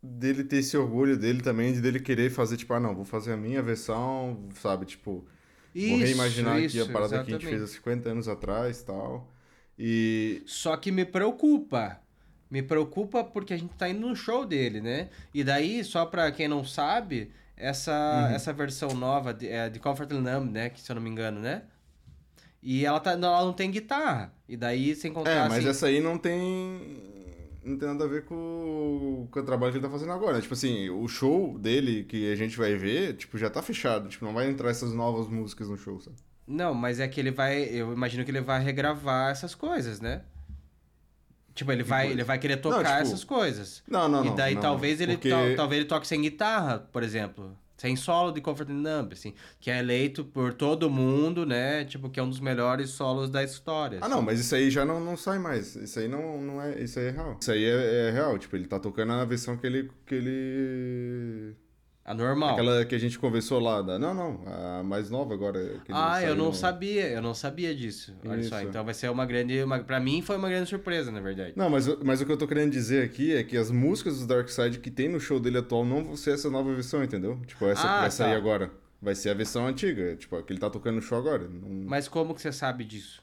dele 0.01 0.45
ter 0.45 0.57
esse 0.57 0.77
orgulho 0.77 1.17
dele 1.17 1.41
também, 1.41 1.73
de 1.73 1.81
dele 1.81 1.99
querer 1.99 2.29
fazer, 2.29 2.55
tipo, 2.55 2.73
ah, 2.73 2.79
não, 2.79 2.95
vou 2.95 3.03
fazer 3.03 3.33
a 3.33 3.37
minha 3.37 3.61
versão, 3.61 4.47
sabe, 4.55 4.85
tipo, 4.85 5.25
vou 5.75 5.97
reimaginar 5.97 6.55
aqui 6.55 6.79
a 6.79 6.83
isso, 6.83 6.91
parada 6.91 7.09
que 7.09 7.15
a 7.15 7.23
gente 7.23 7.45
exatamente. 7.45 7.49
fez 7.49 7.61
há 7.61 7.67
50 7.67 8.09
anos 8.09 8.27
atrás 8.29 8.79
e 8.79 8.85
tal. 8.85 9.29
E. 9.79 10.43
Só 10.45 10.75
que 10.75 10.91
me 10.91 11.05
preocupa. 11.05 11.99
Me 12.51 12.61
preocupa 12.61 13.23
porque 13.23 13.53
a 13.53 13.57
gente 13.57 13.73
tá 13.75 13.87
indo 13.87 14.05
no 14.07 14.15
show 14.15 14.45
dele, 14.45 14.81
né? 14.81 15.09
E 15.33 15.43
daí, 15.43 15.83
só 15.83 16.05
pra 16.05 16.31
quem 16.31 16.47
não 16.47 16.65
sabe, 16.65 17.31
essa, 17.55 17.91
Uhum. 18.27 18.35
essa 18.35 18.51
versão 18.51 18.89
nova 18.95 19.33
de, 19.33 19.47
é, 19.47 19.69
de 19.69 19.79
Comfortably 19.79 20.19
Numb, 20.21 20.51
né? 20.51 20.69
Que 20.69 20.81
se 20.81 20.91
eu 20.91 20.95
não 20.95 21.01
me 21.01 21.09
engano, 21.09 21.39
né? 21.39 21.61
E 22.61 22.83
ela, 22.85 22.99
tá, 22.99 23.15
não, 23.15 23.29
ela 23.33 23.45
não 23.45 23.53
tem 23.53 23.71
guitarra. 23.71 24.33
E 24.47 24.57
daí, 24.57 24.93
sem 24.95 25.13
contar 25.13 25.29
É, 25.31 25.47
mas 25.47 25.59
assim... 25.59 25.67
essa 25.69 25.85
aí 25.87 26.01
não 26.01 26.17
tem. 26.17 27.07
Não 27.63 27.77
tem 27.77 27.87
nada 27.89 28.05
a 28.05 28.07
ver 28.07 28.25
com, 28.25 29.27
com 29.29 29.39
o 29.39 29.43
trabalho 29.43 29.71
que 29.71 29.77
ele 29.77 29.85
tá 29.85 29.91
fazendo 29.91 30.11
agora. 30.11 30.33
né? 30.37 30.41
Tipo 30.41 30.53
assim, 30.55 30.89
o 30.89 31.07
show 31.07 31.57
dele 31.59 32.03
que 32.03 32.31
a 32.31 32.35
gente 32.35 32.57
vai 32.57 32.75
ver, 32.75 33.15
tipo, 33.15 33.37
já 33.37 33.49
tá 33.49 33.61
fechado. 33.61 34.09
Tipo, 34.09 34.25
não 34.25 34.33
vai 34.33 34.49
entrar 34.49 34.69
essas 34.71 34.91
novas 34.93 35.27
músicas 35.29 35.69
no 35.69 35.77
show, 35.77 35.99
sabe? 36.01 36.17
Não, 36.49 36.73
mas 36.73 36.99
é 36.99 37.07
que 37.07 37.19
ele 37.19 37.29
vai. 37.29 37.63
Eu 37.65 37.93
imagino 37.93 38.25
que 38.25 38.31
ele 38.31 38.41
vai 38.41 38.59
regravar 38.59 39.29
essas 39.29 39.53
coisas, 39.53 40.01
né? 40.01 40.23
Tipo, 41.53 41.71
ele 41.71 41.83
vai, 41.83 42.09
ele 42.09 42.23
vai 42.23 42.39
querer 42.39 42.57
tocar 42.57 42.83
tipo, 42.83 43.01
essas 43.01 43.23
coisas. 43.23 43.83
Não, 43.87 44.09
não, 44.09 44.23
não. 44.23 44.33
e 44.33 44.35
daí 44.35 44.55
não, 44.55 44.61
talvez 44.61 44.97
não. 44.97 45.03
ele 45.03 45.13
Porque... 45.13 45.29
tal- 45.29 45.55
talvez 45.55 45.81
ele 45.81 45.87
toque 45.87 46.07
sem 46.07 46.21
guitarra, 46.21 46.79
por 46.91 47.03
exemplo. 47.03 47.55
Sem 47.77 47.95
solo 47.95 48.31
de 48.31 48.41
Comfort 48.41 48.67
Numb, 48.67 49.13
assim. 49.13 49.33
Que 49.59 49.69
é 49.69 49.77
eleito 49.77 50.25
por 50.25 50.53
todo 50.53 50.89
mundo, 50.89 51.45
né? 51.45 51.85
Tipo, 51.85 52.09
que 52.09 52.19
é 52.19 52.23
um 52.23 52.29
dos 52.29 52.39
melhores 52.39 52.89
solos 52.89 53.29
da 53.29 53.43
história. 53.43 53.99
Ah, 54.01 54.05
assim. 54.07 54.15
não, 54.15 54.21
mas 54.21 54.39
isso 54.39 54.55
aí 54.55 54.71
já 54.71 54.83
não, 54.83 54.99
não 54.99 55.15
sai 55.15 55.37
mais. 55.37 55.75
Isso 55.75 55.99
aí 55.99 56.07
não, 56.07 56.41
não 56.41 56.61
é. 56.61 56.81
Isso 56.81 56.97
aí 56.97 57.05
é 57.05 57.11
real. 57.11 57.37
Isso 57.39 57.51
aí 57.51 57.63
é, 57.63 58.07
é 58.07 58.11
real. 58.11 58.37
Tipo, 58.39 58.55
ele 58.55 58.65
tá 58.65 58.79
tocando 58.79 59.13
a 59.13 59.23
versão 59.23 59.55
que 59.55 59.67
ele. 59.67 59.91
que 60.05 60.15
ele. 60.15 61.55
A 62.09 62.13
normal. 62.15 62.53
Aquela 62.53 62.83
que 62.85 62.95
a 62.95 62.97
gente 62.97 63.19
conversou 63.19 63.59
lá. 63.59 63.83
Da... 63.83 63.99
Não, 63.99 64.15
não. 64.15 64.41
A 64.47 64.81
mais 64.83 65.11
nova 65.11 65.31
agora. 65.35 65.79
Ah, 65.89 66.19
eu 66.23 66.35
não 66.35 66.45
no- 66.47 66.53
sabia, 66.55 67.07
eu 67.07 67.21
não 67.21 67.35
sabia 67.35 67.75
disso. 67.75 68.15
Olha 68.25 68.41
só, 68.41 68.57
Isso. 68.59 68.67
então 68.69 68.83
vai 68.83 68.95
ser 68.95 69.11
uma 69.11 69.27
grande. 69.27 69.61
Uma, 69.61 69.77
pra 69.77 69.99
mim 69.99 70.23
foi 70.23 70.35
uma 70.35 70.49
grande 70.49 70.67
surpresa, 70.67 71.11
na 71.11 71.19
verdade. 71.21 71.53
Não, 71.55 71.69
mas, 71.69 71.85
mas 72.03 72.19
o 72.19 72.25
que 72.25 72.31
eu 72.31 72.37
tô 72.37 72.47
querendo 72.47 72.71
dizer 72.71 73.03
aqui 73.03 73.35
é 73.35 73.43
que 73.43 73.55
as 73.55 73.69
músicas 73.69 74.19
do 74.19 74.25
Dark 74.25 74.49
Side 74.49 74.79
que 74.79 74.89
tem 74.89 75.07
no 75.07 75.19
show 75.19 75.39
dele 75.39 75.59
atual 75.59 75.85
não 75.85 76.03
vão 76.03 76.15
ser 76.15 76.31
essa 76.33 76.49
nova 76.49 76.73
versão, 76.73 77.03
entendeu? 77.03 77.39
Tipo, 77.45 77.65
essa 77.67 77.83
Ah, 77.87 77.93
que 77.95 77.99
vai 78.01 78.11
sair 78.11 78.31
tá. 78.31 78.37
agora. 78.37 78.71
Vai 78.99 79.13
ser 79.13 79.29
a 79.29 79.33
versão 79.35 79.67
antiga, 79.67 80.15
tipo, 80.15 80.35
a 80.35 80.41
que 80.41 80.51
ele 80.51 80.59
tá 80.59 80.69
tocando 80.69 80.95
no 80.95 81.01
show 81.03 81.17
agora. 81.17 81.47
Não- 81.47 81.85
Mas 81.87 82.07
como 82.07 82.33
que 82.33 82.41
você 82.41 82.51
sabe 82.51 82.83
disso? 82.83 83.21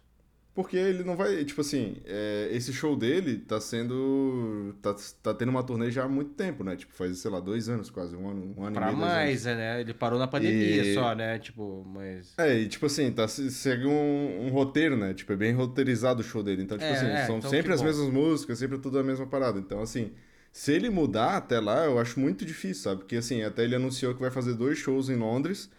Porque 0.57 0.77
ele 0.77 1.05
não 1.05 1.17
vai. 1.17 1.45
Tipo 1.45 1.61
assim, 1.61 1.99
é, 2.07 2.49
esse 2.53 2.73
show 2.73 2.97
dele 2.97 3.39
tá 3.39 3.61
sendo. 3.61 4.75
Tá, 4.83 4.97
tá 5.23 5.35
tendo 5.35 5.51
uma 5.51 5.63
turnê 5.65 5.91
já 5.93 6.05
há 6.05 6.09
muito 6.09 6.33
tempo, 6.35 6.65
né? 6.65 6.77
Tipo, 6.77 6.95
faz, 6.95 7.19
sei 7.19 7.31
lá, 7.31 7.41
dois 7.41 7.69
anos 7.69 7.91
quase, 7.91 8.17
um 8.17 8.29
ano, 8.29 8.55
um 8.59 8.65
ano 8.65 8.75
Pra 8.75 8.93
e 8.93 8.97
meio. 8.97 8.97
dois 8.97 9.13
mais, 9.13 9.45
né? 9.45 9.81
Ele 9.83 9.95
parou 9.95 10.19
na 10.19 10.27
pandemia 10.29 10.83
E- 10.83 10.95
só, 10.95 11.15
né? 11.15 11.39
Tipo, 11.39 11.85
mas. 11.87 12.35
É, 12.39 12.55
e 12.59 12.69
tipo 12.69 12.85
assim, 12.87 13.11
tá, 13.13 13.27
se- 13.29 13.51
segue 13.51 13.87
um, 13.87 14.47
um 14.47 14.51
roteiro, 14.51 14.97
né? 14.97 15.15
Tipo, 15.15 15.33
é 15.33 15.37
bem 15.37 15.53
roteirizado 15.55 16.21
o 16.21 16.25
show 16.25 16.43
dele. 16.43 16.63
Então, 16.63 16.79
tipo 16.79 16.93
É, 16.93 16.93
assim, 16.93 17.07
é, 17.07 17.27
são 17.27 17.39
então 17.39 17.51
sempre 17.51 17.73
as 17.73 17.81
bom. 17.81 17.87
mesmas 17.87 18.11
músicas, 18.11 18.59
sempre 18.59 18.79
tudo 18.79 18.99
a 18.99 19.03
mesma 19.05 19.27
parada. 19.27 19.59
Então, 19.59 19.81
assim, 19.83 20.13
se 20.53 20.73
ele 20.73 20.91
mudar 20.91 21.37
até 21.37 21.61
lá, 21.61 21.85
eu 21.87 21.99
acho 21.99 22.21
muito 22.21 22.45
difícil, 22.45 22.83
sabe? 22.85 23.01
Porque, 23.01 23.17
assim, 23.17 23.43
até 23.43 23.65
ele 23.65 23.75
anunciou 23.77 24.15
que 24.15 24.21
vai 24.21 24.31
fazer 24.31 24.55
dois 24.55 24.79
shows 24.79 25.09
em 25.11 25.17
Londres 25.17 25.71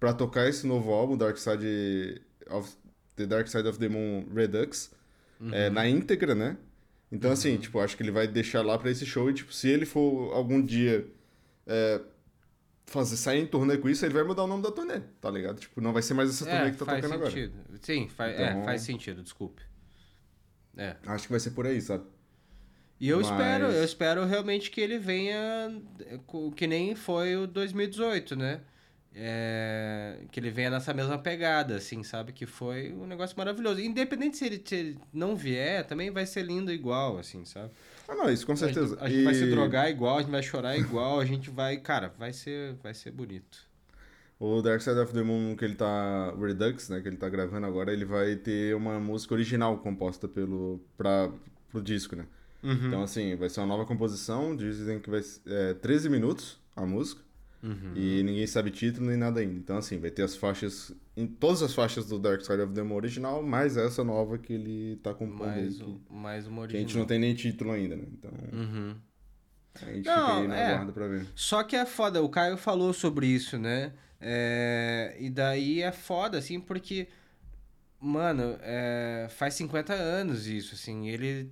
pra 0.00 0.12
tocar 0.14 0.48
esse 0.48 0.66
novo 0.66 0.90
álbum, 0.92 1.16
Dark 1.18 1.36
Side 1.38 2.22
of 2.50 2.76
The 3.16 3.26
Dark 3.26 3.48
Side 3.48 3.66
of 3.66 3.78
the 3.78 3.88
Moon 3.88 4.26
Redux, 4.34 4.90
Uhum. 5.40 5.52
é, 5.52 5.68
na 5.70 5.86
íntegra, 5.88 6.34
né? 6.34 6.56
Então, 7.10 7.30
assim, 7.30 7.56
tipo, 7.56 7.78
acho 7.80 7.96
que 7.96 8.02
ele 8.02 8.10
vai 8.10 8.26
deixar 8.26 8.62
lá 8.62 8.78
pra 8.78 8.90
esse 8.90 9.04
show 9.06 9.30
e, 9.30 9.34
tipo, 9.34 9.52
se 9.52 9.68
ele 9.68 9.84
for 9.86 10.32
algum 10.34 10.60
dia 10.62 11.06
é, 11.66 12.00
fazer, 12.86 13.16
sair 13.16 13.40
em 13.42 13.46
turnê 13.46 13.76
com 13.78 13.88
isso, 13.88 14.04
ele 14.06 14.14
vai 14.14 14.22
mudar 14.22 14.44
o 14.44 14.46
nome 14.46 14.62
da 14.62 14.70
turnê, 14.70 15.00
tá 15.20 15.30
ligado? 15.30 15.58
Tipo, 15.60 15.80
não 15.80 15.92
vai 15.92 16.02
ser 16.02 16.14
mais 16.14 16.30
essa 16.30 16.44
turnê 16.44 16.68
É, 16.68 16.70
que 16.70 16.76
tá 16.76 16.84
tocando 16.86 17.14
agora. 17.14 17.30
sentido. 17.30 17.54
Sim, 17.82 18.08
fa 18.08 18.30
Então- 18.30 18.44
é, 18.44 18.64
faz 18.64 18.82
sentido, 18.82 19.22
desculpe. 19.22 19.62
É. 20.76 20.96
Acho 21.06 21.24
que 21.24 21.30
vai 21.30 21.40
ser 21.40 21.50
por 21.52 21.66
aí, 21.66 21.80
sabe? 21.80 22.04
E 23.00 23.08
eu 23.08 23.18
Mas- 23.18 23.26
espero, 23.30 23.64
eu 23.66 23.84
espero 23.84 24.24
realmente 24.24 24.70
que 24.70 24.80
ele 24.80 24.98
venha 24.98 25.80
é, 26.00 26.18
que 26.54 26.66
nem 26.66 26.94
foi 26.94 27.36
o 27.36 27.46
2018, 27.46 28.34
né? 28.36 28.60
É, 29.18 30.18
que 30.30 30.38
ele 30.38 30.50
venha 30.50 30.68
nessa 30.68 30.92
mesma 30.92 31.16
pegada, 31.16 31.76
assim, 31.76 32.02
sabe? 32.02 32.32
Que 32.32 32.44
foi 32.44 32.92
um 32.92 33.06
negócio 33.06 33.34
maravilhoso. 33.38 33.80
Independente 33.80 34.36
se 34.36 34.44
ele, 34.44 34.62
se 34.62 34.74
ele 34.74 34.98
não 35.10 35.34
vier, 35.34 35.86
também 35.86 36.10
vai 36.10 36.26
ser 36.26 36.42
lindo 36.42 36.70
igual, 36.70 37.18
assim, 37.18 37.42
sabe? 37.46 37.70
Ah, 38.06 38.14
não, 38.14 38.30
isso 38.30 38.46
com 38.46 38.54
certeza. 38.54 38.98
A 39.00 39.08
gente, 39.08 39.14
a 39.14 39.16
gente 39.16 39.24
vai 39.24 39.34
se 39.34 39.50
drogar 39.50 39.88
igual, 39.88 40.18
a 40.18 40.20
gente 40.20 40.30
vai 40.30 40.42
chorar 40.42 40.76
igual, 40.76 41.18
a 41.18 41.24
gente 41.24 41.48
vai. 41.48 41.78
Cara, 41.78 42.12
vai 42.18 42.32
ser, 42.34 42.74
vai 42.82 42.92
ser 42.92 43.10
bonito. 43.10 43.66
O 44.38 44.60
Dark 44.60 44.82
Side 44.82 44.98
of 44.98 45.14
the 45.14 45.22
Moon 45.22 45.56
que 45.56 45.64
ele 45.64 45.76
tá. 45.76 46.34
o 46.36 46.44
Redux, 46.44 46.90
né? 46.90 47.00
Que 47.00 47.08
ele 47.08 47.16
tá 47.16 47.28
gravando 47.28 47.66
agora, 47.66 47.92
ele 47.92 48.04
vai 48.04 48.36
ter 48.36 48.76
uma 48.76 49.00
música 49.00 49.32
original 49.32 49.78
composta 49.78 50.28
pelo. 50.28 50.78
Pra, 50.96 51.30
pro 51.70 51.80
disco, 51.80 52.14
né? 52.14 52.26
Uhum. 52.62 52.86
Então, 52.86 53.02
assim, 53.02 53.34
vai 53.34 53.48
ser 53.48 53.60
uma 53.60 53.66
nova 53.66 53.86
composição. 53.86 54.54
Dizem 54.54 55.00
que 55.00 55.08
vai 55.08 55.22
ser 55.22 55.40
é, 55.46 55.74
13 55.74 56.10
minutos 56.10 56.60
a 56.74 56.84
música. 56.84 57.25
Uhum. 57.66 57.92
E 57.96 58.22
ninguém 58.22 58.46
sabe 58.46 58.70
título 58.70 59.06
nem 59.08 59.16
nada 59.16 59.40
ainda. 59.40 59.54
Então, 59.54 59.76
assim, 59.78 59.98
vai 59.98 60.10
ter 60.10 60.22
as 60.22 60.36
faixas. 60.36 60.92
Em 61.16 61.26
todas 61.26 61.62
as 61.62 61.74
faixas 61.74 62.06
do 62.06 62.18
Dark 62.18 62.40
Side 62.42 62.60
of 62.62 62.72
the 62.74 62.82
Moon 62.82 62.94
original, 62.96 63.42
mais 63.42 63.76
essa 63.76 64.04
nova 64.04 64.38
que 64.38 64.52
ele 64.52 64.96
tá 65.02 65.12
compondo 65.14 65.46
mais, 65.48 65.78
Que, 65.78 66.00
mais 66.10 66.46
uma 66.46 66.54
que 66.68 66.76
a 66.76 66.78
original. 66.78 66.80
gente 66.82 66.98
não 66.98 67.06
tem 67.06 67.18
nem 67.18 67.34
título 67.34 67.72
ainda, 67.72 67.96
né? 67.96 68.04
Então, 68.12 68.30
Uhum. 68.52 68.94
a 69.82 69.92
gente 69.92 70.06
Não, 70.06 70.14
fica 70.26 70.36
aí 70.40 70.48
na 70.48 70.56
é. 70.56 70.74
guarda 70.76 70.92
pra 70.92 71.08
ver. 71.08 71.26
Só 71.34 71.62
que 71.64 71.74
é 71.74 71.84
foda, 71.86 72.22
o 72.22 72.28
Caio 72.28 72.56
falou 72.56 72.92
sobre 72.92 73.26
isso, 73.26 73.58
né? 73.58 73.92
É, 74.20 75.16
e 75.18 75.28
daí 75.28 75.82
é 75.82 75.90
foda, 75.92 76.38
assim, 76.38 76.60
porque, 76.60 77.08
mano, 78.00 78.56
é, 78.60 79.26
faz 79.30 79.54
50 79.54 79.92
anos 79.94 80.46
isso, 80.46 80.74
assim, 80.74 81.08
ele... 81.08 81.50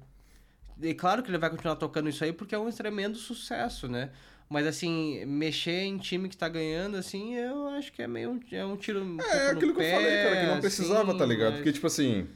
E 0.82 0.92
claro 0.92 1.22
que 1.22 1.30
ele 1.30 1.38
vai 1.38 1.50
continuar 1.50 1.76
tocando 1.76 2.08
isso 2.08 2.24
aí 2.24 2.32
porque 2.32 2.54
é 2.54 2.58
um 2.58 2.70
tremendo 2.70 3.16
sucesso, 3.16 3.86
né? 3.88 4.10
Mas, 4.48 4.66
assim, 4.66 5.24
mexer 5.24 5.82
em 5.82 5.96
time 5.98 6.28
que 6.28 6.36
tá 6.36 6.48
ganhando, 6.48 6.96
assim, 6.96 7.34
eu 7.34 7.66
acho 7.68 7.92
que 7.92 8.02
é 8.02 8.06
meio 8.06 8.30
um, 8.30 8.40
é 8.52 8.64
um 8.64 8.76
tiro 8.76 9.02
um 9.02 9.18
É 9.20 9.50
aquilo 9.50 9.74
que 9.74 9.80
eu 9.82 9.90
falei, 9.90 10.22
cara, 10.24 10.40
que 10.40 10.46
não 10.46 10.60
precisava, 10.60 11.08
assim, 11.10 11.18
tá 11.18 11.26
ligado? 11.26 11.50
mas- 11.52 11.56
Porque, 11.58 11.72
tipo 11.72 11.86
assim. 11.86 12.26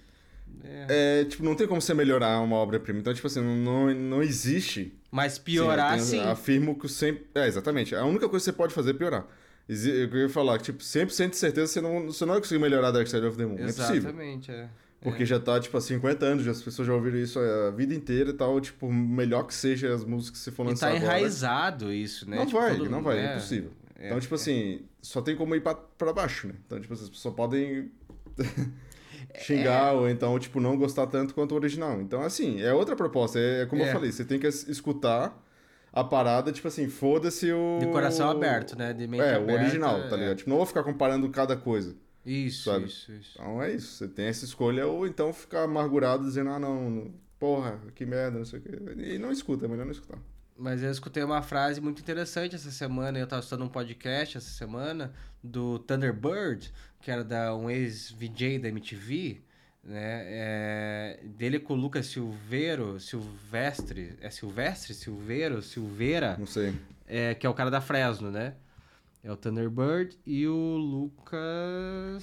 é. 0.64 1.20
É, 1.20 1.24
tipo, 1.24 1.44
não 1.44 1.54
tem 1.54 1.66
como 1.66 1.80
você 1.80 1.94
melhorar 1.94 2.40
uma 2.40 2.56
obra-prima. 2.56 2.98
Então, 2.98 3.12
tipo 3.14 3.26
assim, 3.26 3.40
não, 3.40 3.94
não 3.94 4.22
existe. 4.22 4.92
Mas 5.10 5.38
piorar, 5.38 5.98
Sim, 6.00 6.18
tenho- 6.18 6.28
Afirmo 6.30 6.78
que 6.78 6.88
sempre. 6.88 7.26
É, 7.34 7.46
exatamente. 7.46 7.94
A 7.94 8.04
única 8.04 8.28
coisa 8.28 8.42
que 8.44 8.50
você 8.50 8.56
pode 8.56 8.74
fazer 8.74 8.90
é 8.90 8.94
piorar. 8.94 9.26
Eu 9.68 10.16
ia 10.16 10.28
falar 10.30 10.56
que, 10.58 10.64
tipo, 10.64 10.82
100% 10.82 11.30
de 11.30 11.36
certeza 11.36 11.66
você 11.66 11.80
não, 11.80 12.06
você 12.06 12.24
não 12.24 12.32
vai 12.32 12.40
conseguir 12.40 12.60
melhorar 12.60 12.90
Dark 12.90 13.06
Side 13.06 13.26
of 13.26 13.36
the 13.36 13.44
Moon. 13.44 13.58
É 13.58 13.66
possível. 13.66 13.96
Exatamente, 13.96 14.50
é. 14.50 14.68
Porque 15.00 15.24
já 15.24 15.38
tá, 15.38 15.60
tipo, 15.60 15.76
há 15.76 15.80
50 15.80 16.26
anos, 16.26 16.44
já 16.44 16.50
as 16.50 16.60
pessoas 16.60 16.88
já 16.88 16.92
ouviram 16.92 17.18
isso 17.18 17.38
a 17.38 17.70
vida 17.70 17.94
inteira 17.94 18.30
e 18.30 18.32
tal. 18.32 18.60
Tipo, 18.60 18.92
melhor 18.92 19.44
que 19.44 19.54
seja 19.54 19.94
as 19.94 20.04
músicas 20.04 20.38
que 20.40 20.44
você 20.44 20.50
for 20.50 20.66
E 20.66 20.70
lançar 20.70 20.90
tá 20.90 20.96
agora. 20.96 21.04
enraizado 21.18 21.92
isso, 21.92 22.28
né? 22.28 22.36
Não 22.36 22.46
Tipo, 22.46 22.58
vai, 22.60 22.76
todo- 22.76 22.90
não 22.90 23.02
vai, 23.02 23.18
é 23.18 23.22
é, 23.26 23.30
impossível. 23.32 23.70
é, 23.98 24.06
então, 24.06 24.18
tipo 24.20 24.34
assim, 24.34 24.80
só 25.00 25.22
tem 25.22 25.36
como 25.36 25.54
ir 25.54 25.60
pra, 25.60 25.74
pra 25.76 26.12
baixo, 26.12 26.48
né? 26.48 26.54
Então, 26.66 26.80
tipo, 26.80 26.92
as 26.92 26.98
pessoas 27.00 27.18
só 27.18 27.30
podem 27.30 27.90
xingar 29.38 29.92
ou 29.92 30.08
então, 30.08 30.38
tipo, 30.38 30.60
não 30.60 30.76
gostar 30.76 31.06
tanto 31.06 31.34
quanto 31.34 31.52
o 31.52 31.54
original. 31.56 32.00
Então, 32.00 32.22
assim, 32.22 32.60
é 32.60 32.72
outra 32.72 32.96
proposta. 32.96 33.38
É, 33.38 33.62
é 33.62 33.66
como 33.66 33.82
É. 33.82 33.88
eu 33.88 33.92
falei, 33.92 34.10
você 34.10 34.24
tem 34.24 34.38
que 34.38 34.46
es- 34.46 34.66
escutar 34.68 35.40
a 35.92 36.04
parada, 36.04 36.52
tipo 36.52 36.68
assim, 36.68 36.88
foda-se 36.88 37.50
o... 37.52 37.78
De 37.80 37.86
coração 37.86 38.28
aberto, 38.30 38.76
né? 38.76 38.92
De 38.92 39.06
mente 39.06 39.22
É, 39.22 39.36
aberta, 39.36 39.52
o 39.52 39.54
original, 39.54 40.08
tá 40.08 40.16
é. 40.16 40.20
ligado? 40.20 40.36
Tipo, 40.38 40.50
não 40.50 40.56
vou 40.58 40.66
ficar 40.66 40.82
comparando 40.82 41.28
cada 41.30 41.56
coisa. 41.56 41.94
Isso, 42.30 42.70
sabe? 42.70 42.86
isso, 42.86 43.12
isso. 43.12 43.30
Então 43.34 43.62
é 43.62 43.72
isso, 43.72 43.92
você 43.96 44.08
tem 44.08 44.26
essa 44.26 44.44
escolha 44.44 44.86
ou 44.86 45.06
então 45.06 45.32
ficar 45.32 45.62
amargurado 45.64 46.24
dizendo, 46.24 46.50
ah, 46.50 46.58
não, 46.58 47.12
porra, 47.38 47.80
que 47.94 48.04
merda, 48.04 48.38
não 48.38 48.44
sei 48.44 48.58
o 48.58 48.62
quê. 48.62 48.70
E 48.98 49.18
não 49.18 49.30
escuta, 49.32 49.64
é 49.64 49.68
melhor 49.68 49.84
não 49.86 49.92
escutar. 49.92 50.18
Mas 50.56 50.82
eu 50.82 50.90
escutei 50.90 51.22
uma 51.22 51.40
frase 51.40 51.80
muito 51.80 52.00
interessante 52.00 52.56
essa 52.56 52.70
semana. 52.72 53.16
Eu 53.16 53.28
tava 53.28 53.40
escutando 53.40 53.64
um 53.64 53.68
podcast 53.68 54.36
essa 54.38 54.50
semana 54.50 55.12
do 55.42 55.78
Thunderbird, 55.78 56.72
que 57.00 57.10
era 57.12 57.22
da 57.22 57.54
um 57.54 57.70
ex-VJ 57.70 58.58
da 58.58 58.68
MTV, 58.68 59.40
né? 59.84 60.22
É, 60.26 61.20
dele 61.24 61.60
com 61.60 61.74
o 61.74 61.76
Lucas 61.76 62.06
Silveiro, 62.06 62.98
Silvestre, 62.98 64.14
é 64.20 64.30
Silvestre, 64.30 64.94
Silveiro, 64.94 65.62
Silveira, 65.62 66.36
Não 66.36 66.46
sei. 66.46 66.74
é, 67.06 67.36
que 67.36 67.46
é 67.46 67.48
o 67.50 67.54
cara 67.54 67.70
da 67.70 67.80
Fresno, 67.80 68.28
né? 68.30 68.54
É 69.22 69.30
o 69.32 69.36
Thunderbird 69.36 70.16
e 70.24 70.46
o 70.46 70.76
Lucas 70.76 72.22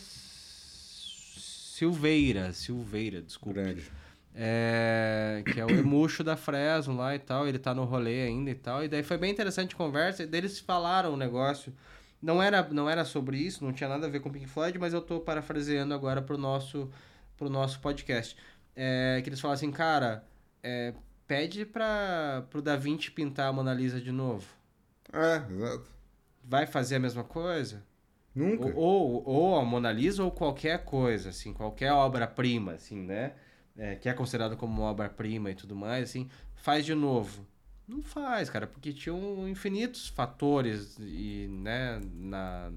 Silveira, 1.75 2.53
Silveira, 2.53 3.21
desculpa. 3.21 3.61
Grande. 3.61 3.91
É, 4.33 5.43
que 5.45 5.59
é 5.59 5.65
o 5.65 5.69
Emuxo 5.69 6.23
da 6.23 6.35
Fresno 6.35 6.95
lá 6.95 7.15
e 7.15 7.19
tal, 7.19 7.47
ele 7.47 7.59
tá 7.59 7.73
no 7.73 7.85
rolê 7.85 8.23
ainda 8.23 8.49
e 8.49 8.55
tal. 8.55 8.83
E 8.83 8.87
daí 8.87 9.03
foi 9.03 9.17
bem 9.17 9.31
interessante 9.31 9.75
a 9.75 9.77
conversa, 9.77 10.23
e 10.23 10.25
daí 10.25 10.41
eles 10.41 10.59
falaram 10.59 11.13
um 11.13 11.17
negócio. 11.17 11.73
Não 12.21 12.41
era, 12.41 12.67
não 12.69 12.89
era 12.89 13.05
sobre 13.05 13.37
isso, 13.37 13.63
não 13.63 13.73
tinha 13.73 13.89
nada 13.89 14.07
a 14.07 14.09
ver 14.09 14.19
com 14.19 14.31
Pink 14.31 14.47
Floyd, 14.47 14.79
mas 14.79 14.93
eu 14.93 15.01
tô 15.01 15.19
parafraseando 15.19 15.93
agora 15.93 16.21
pro 16.21 16.37
nosso, 16.37 16.89
pro 17.37 17.49
nosso 17.49 17.79
podcast. 17.79 18.37
É, 18.75 19.21
que 19.23 19.29
eles 19.29 19.39
falaram 19.39 19.55
assim, 19.55 19.71
cara, 19.71 20.25
é, 20.63 20.93
pede 21.27 21.65
pra, 21.65 22.45
pro 22.49 22.61
Da 22.61 22.75
Vinci 22.75 23.11
pintar 23.11 23.49
a 23.49 23.53
Mona 23.53 23.73
Lisa 23.73 24.01
de 24.01 24.11
novo. 24.11 24.45
É, 25.13 25.53
exato. 25.53 25.94
Vai 26.47 26.65
fazer 26.65 26.95
a 26.95 26.99
mesma 26.99 27.23
coisa? 27.23 27.83
Nunca. 28.33 28.67
Ou, 28.75 28.75
ou, 28.75 29.23
ou 29.25 29.59
a 29.59 29.65
Mona 29.65 29.91
Lisa 29.91 30.23
ou 30.23 30.31
qualquer 30.31 30.83
coisa, 30.83 31.29
assim, 31.29 31.53
qualquer 31.53 31.91
obra-prima, 31.91 32.73
assim, 32.73 33.01
né? 33.01 33.33
é, 33.77 33.95
que 33.95 34.07
é 34.07 34.13
considerado 34.13 34.55
como 34.55 34.81
obra-prima 34.81 35.51
e 35.51 35.55
tudo 35.55 35.75
mais, 35.75 36.09
assim, 36.09 36.29
faz 36.55 36.85
de 36.85 36.95
novo. 36.95 37.45
Não 37.87 38.01
faz, 38.01 38.49
cara, 38.49 38.65
porque 38.65 38.91
tinham 38.93 39.47
infinitos 39.47 40.07
fatores 40.07 40.97
e, 40.99 41.47
né, 41.49 42.01
na... 42.13 42.71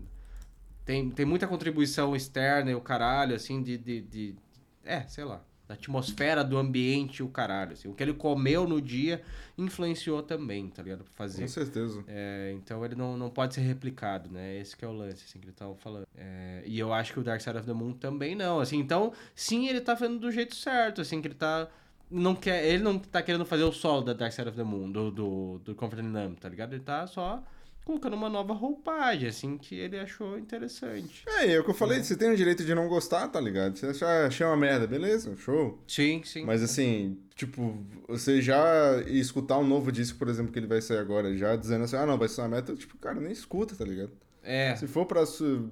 Tem, 0.85 1.11
tem 1.11 1.25
muita 1.25 1.47
contribuição 1.47 2.17
externa 2.17 2.71
e 2.71 2.75
o 2.75 2.81
caralho, 2.81 3.35
assim, 3.35 3.63
de, 3.63 3.79
de, 3.79 4.01
de... 4.03 4.37
É, 4.85 5.03
sei 5.03 5.25
lá 5.25 5.43
da 5.69 5.75
atmosfera 5.75 6.43
do 6.43 6.57
ambiente 6.57 7.23
o 7.23 7.29
caralho. 7.29 7.73
Assim. 7.73 7.89
O 7.89 7.93
que 7.93 8.03
ele 8.03 8.15
comeu 8.15 8.67
no 8.67 8.81
dia 8.81 9.23
influenciou 9.57 10.23
também, 10.23 10.69
tá 10.69 10.83
ligado? 10.83 11.05
Pra 11.05 11.13
fazer. 11.13 11.43
Com 11.43 11.49
certeza. 11.49 12.03
É, 12.09 12.53
então 12.57 12.83
ele 12.85 12.95
não, 12.95 13.19
não 13.19 13.29
pode 13.29 13.55
ser 13.55 13.61
replicado, 13.61 14.31
né? 14.31 14.59
Esse 14.59 14.75
que 14.75 14.85
é 14.85 14.89
o 14.89 14.93
lance, 14.93 15.25
assim, 15.29 15.39
que 15.39 15.45
ele 15.45 15.53
tava 15.53 15.75
falando. 15.75 16.07
É, 16.17 16.63
e 16.65 16.79
eu 16.79 16.93
acho 16.93 17.13
que 17.13 17.21
o 17.21 17.23
Dark 17.23 17.41
Side 17.43 17.59
of 17.59 17.67
the 17.67 17.75
Moon 17.75 17.93
também 17.93 18.35
não, 18.35 18.61
assim. 18.61 18.79
Então, 18.79 19.13
sim, 19.35 19.69
ele 19.69 19.83
tá 19.83 19.95
fazendo 19.95 20.19
do 20.19 20.33
jeito 20.33 20.55
certo, 20.55 21.03
assim, 21.03 21.21
que 21.21 21.29
ele 21.29 21.35
tá... 21.35 21.69
Não 22.11 22.35
quer, 22.35 22.65
ele 22.65 22.83
não 22.83 22.99
tá 22.99 23.21
querendo 23.21 23.45
fazer 23.45 23.65
o 23.65 23.73
solo 23.73 24.01
da 24.01 24.15
Dark 24.15 24.33
Side 24.33 24.49
of 24.49 24.57
the 24.57 24.65
Moon, 24.65 24.91
do, 24.91 25.11
do, 25.11 25.61
do 25.63 25.75
Comfort 25.75 26.01
and 26.01 26.09
Numb, 26.09 26.37
tá 26.37 26.49
ligado? 26.49 26.73
Ele 26.73 26.83
tá 26.83 27.07
só 27.07 27.45
colocando 27.89 28.13
uma 28.13 28.29
nova 28.29 28.53
roupagem, 28.53 29.27
assim, 29.27 29.57
que 29.57 29.75
ele 29.75 29.99
achou 29.99 30.39
interessante. 30.39 31.25
É, 31.27 31.55
é 31.55 31.59
o 31.59 31.65
que 31.65 31.71
eu 31.71 31.75
falei, 31.75 31.99
é. 31.99 32.03
você 32.03 32.15
tem 32.15 32.31
o 32.31 32.37
direito 32.37 32.63
de 32.63 32.75
não 32.75 32.87
gostar, 32.87 33.27
tá 33.29 33.41
ligado? 33.41 33.79
Você 33.79 33.87
achar, 33.87 34.27
achar 34.27 34.49
uma 34.49 34.59
merda, 34.59 34.87
beleza, 34.87 35.35
show. 35.39 35.83
Sim, 35.89 36.21
sim. 36.23 36.45
Mas 36.45 36.63
assim, 36.63 37.19
tipo, 37.35 37.83
você 38.07 38.43
já 38.43 39.01
escutar 39.07 39.57
um 39.57 39.67
novo 39.67 39.91
disco, 39.91 40.19
por 40.19 40.29
exemplo, 40.29 40.53
que 40.53 40.59
ele 40.59 40.67
vai 40.67 40.83
sair 40.83 40.99
agora, 40.99 41.35
já 41.35 41.57
dizendo 41.57 41.85
assim, 41.85 41.97
ah 41.97 42.05
não, 42.05 42.19
vai 42.19 42.29
ser 42.29 42.43
uma 42.43 42.49
meta, 42.49 42.75
tipo, 42.75 42.99
cara, 42.99 43.19
nem 43.19 43.33
escuta, 43.33 43.75
tá 43.75 43.87
ligado? 43.87 44.13
É. 44.43 44.77
Se 44.77 44.87
for 44.87 45.07
pra, 45.07 45.25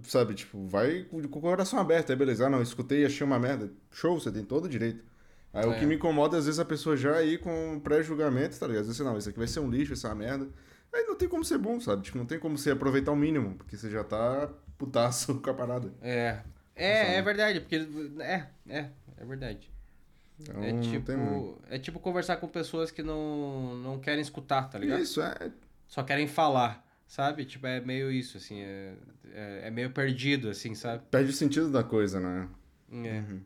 sabe, 0.03 0.33
tipo, 0.33 0.67
vai 0.67 1.03
com 1.03 1.19
o 1.19 1.29
coração 1.29 1.79
aberto, 1.79 2.13
aí 2.13 2.17
beleza, 2.17 2.47
ah 2.47 2.51
não, 2.51 2.63
escutei 2.63 3.05
achei 3.05 3.27
uma 3.27 3.39
merda, 3.39 3.71
show, 3.93 4.19
você 4.19 4.33
tem 4.33 4.43
todo 4.43 4.65
o 4.65 4.69
direito. 4.71 5.05
Aí 5.53 5.65
é. 5.65 5.69
o 5.69 5.79
que 5.79 5.85
me 5.85 5.97
incomoda, 5.97 6.39
às 6.39 6.47
vezes, 6.47 6.61
a 6.61 6.65
pessoa 6.65 6.97
já 6.97 7.23
ir 7.23 7.41
com 7.41 7.79
pré-julgamento, 7.85 8.59
tá 8.59 8.67
ligado? 8.67 8.83
Às 8.83 8.87
vezes, 8.89 9.05
não, 9.05 9.19
isso 9.19 9.29
aqui 9.29 9.39
vai 9.39 9.49
ser 9.49 9.61
um 9.61 9.69
lixo, 9.69 9.95
uma 10.07 10.15
merda. 10.15 10.49
Aí 10.97 11.05
não 11.05 11.15
tem 11.15 11.29
como 11.29 11.45
ser 11.45 11.59
bom, 11.59 11.79
sabe? 11.79 12.03
Tipo, 12.03 12.17
não 12.17 12.25
tem 12.25 12.39
como 12.39 12.57
você 12.57 12.71
aproveitar 12.71 13.13
o 13.13 13.17
mínimo, 13.17 13.55
porque 13.57 13.77
você 13.77 13.91
já 13.91 14.03
tá 14.03 14.49
putaço 14.79 15.35
com 15.41 15.51
a 15.51 15.55
parada. 15.55 15.93
É. 16.01 16.39
É, 16.75 17.17
é 17.17 17.23
verdade, 17.23 17.61
porque. 17.61 17.87
É, 18.21 18.47
é, 18.69 18.91
é 19.19 19.25
verdade. 19.25 19.71
Então, 20.41 20.63
é 20.63 20.81
tipo, 20.81 21.63
é 21.71 21.79
tipo 21.79 22.01
conversar 22.01 22.37
com 22.37 22.49
pessoas 22.49 22.91
que 22.91 23.03
não, 23.03 23.75
não 23.77 23.99
querem 23.99 24.21
escutar, 24.21 24.69
tá 24.69 24.79
ligado? 24.79 25.01
Isso, 25.01 25.21
é. 25.23 25.51
Só 25.89 26.03
querem 26.03 26.27
falar, 26.27 26.87
sabe? 27.07 27.45
Tipo, 27.45 27.67
é 27.67 27.81
meio 27.81 28.11
isso, 28.11 28.37
assim, 28.37 28.61
é, 28.61 28.93
é, 29.33 29.61
é 29.65 29.71
meio 29.71 29.91
perdido, 29.91 30.51
assim, 30.51 30.75
sabe? 30.75 31.03
Perde 31.11 31.31
o 31.31 31.35
sentido 31.35 31.71
da 31.71 31.83
coisa, 31.83 32.21
né? 32.21 32.49
É. 32.91 32.95
Uhum. 32.95 33.41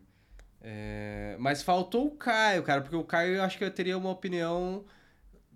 é. 0.63 1.37
Mas 1.39 1.63
faltou 1.63 2.07
o 2.09 2.11
Caio, 2.13 2.63
cara, 2.63 2.81
porque 2.81 2.97
o 2.97 3.05
Caio 3.05 3.37
eu 3.37 3.43
acho 3.43 3.57
que 3.57 3.65
eu 3.65 3.71
teria 3.71 3.97
uma 3.97 4.11
opinião 4.11 4.85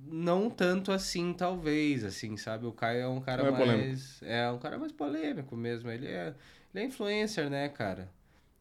não 0.06 0.50
tanto 0.50 0.92
assim, 0.92 1.32
talvez, 1.32 2.04
assim, 2.04 2.36
sabe? 2.36 2.66
O 2.66 2.72
Caio 2.72 3.00
é 3.00 3.08
um 3.08 3.20
cara 3.20 3.42
é 3.42 3.50
mais. 3.50 3.64
Polêmico. 3.64 4.02
É 4.22 4.50
um 4.50 4.58
cara 4.58 4.78
mais 4.78 4.92
polêmico 4.92 5.56
mesmo. 5.56 5.90
Ele 5.90 6.06
é, 6.06 6.34
ele 6.74 6.84
é 6.84 6.86
influencer, 6.86 7.48
né, 7.48 7.68
cara? 7.68 8.08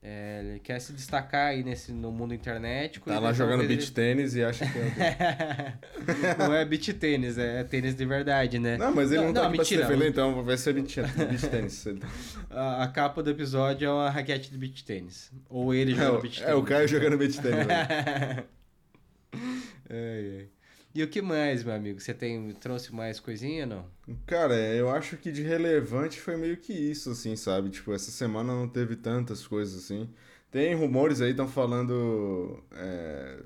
É, 0.06 0.42
ele 0.44 0.60
quer 0.60 0.82
se 0.82 0.92
destacar 0.92 1.52
aí 1.52 1.64
nesse, 1.64 1.94
no 1.94 2.12
mundo 2.12 2.34
internet. 2.34 3.00
Tá 3.00 3.20
lá 3.20 3.32
jogando 3.32 3.66
beat 3.66 3.84
ele... 3.84 3.92
tênis 3.92 4.36
e 4.36 4.44
acha 4.44 4.66
que 4.66 4.78
é. 4.78 5.78
não 6.38 6.54
é 6.54 6.66
beat 6.66 6.92
tênis, 7.00 7.38
é 7.38 7.64
tênis 7.64 7.96
de 7.96 8.06
verdade, 8.06 8.60
né? 8.60 8.76
Não, 8.76 8.94
mas 8.94 9.14
ele 9.14 9.22
não, 9.22 9.28
não 9.28 9.34
tá 9.34 9.42
não, 9.44 9.48
aqui 9.48 9.60
mentira, 9.60 9.86
pra 9.86 9.88
se 9.88 9.98
defender, 9.98 10.12
então 10.12 10.44
vai 10.44 10.58
ser 10.58 10.74
beat, 10.74 10.96
beat 10.98 11.50
tênis. 11.50 11.86
a, 12.52 12.84
a, 12.84 12.88
capa 12.90 13.24
do 13.24 13.30
episódio 13.30 13.88
é 13.88 13.90
uma 13.90 14.10
raquete 14.10 14.52
de 14.52 14.58
beat 14.58 14.84
tênis. 14.84 15.32
Ou 15.50 15.74
ele 15.74 15.96
jogando 15.96 16.18
é, 16.18 16.22
beat 16.22 16.36
tênis. 16.36 16.50
É, 16.50 16.54
o 16.56 16.64
Caio 16.64 16.88
jogando 16.90 17.18
beat 17.18 17.38
tênis. 17.38 17.68
é, 17.70 18.44
é. 19.90 20.46
E 20.96 21.02
o 21.02 21.08
que 21.08 21.22
mais, 21.22 21.64
meu 21.64 21.74
amigo? 21.74 22.00
Você 22.00 22.14
tem 22.14 22.52
trouxe 22.54 22.94
mais 22.94 23.20
coisinha, 23.20 23.66
não? 23.66 23.86
Cara, 24.28 24.54
eu 24.54 24.90
acho 24.90 25.18
que 25.18 25.32
de 25.32 25.42
relevante 25.42 26.20
foi 26.20 26.38
meio 26.38 26.58
que 26.58 26.72
isso, 26.72 27.10
assim, 27.10 27.36
sabe? 27.36 27.70
Tipo, 27.70 27.94
essa 27.94 28.12
semana 28.12 28.54
não 28.54 28.68
teve 28.68 28.96
tantas 28.96 29.48
coisas 29.48 29.84
assim. 29.84 30.08
Tem 30.52 30.76
rumores 30.76 31.20
aí, 31.20 31.32
estão 31.32 31.48
falando 31.48 32.64
é, 32.74 33.40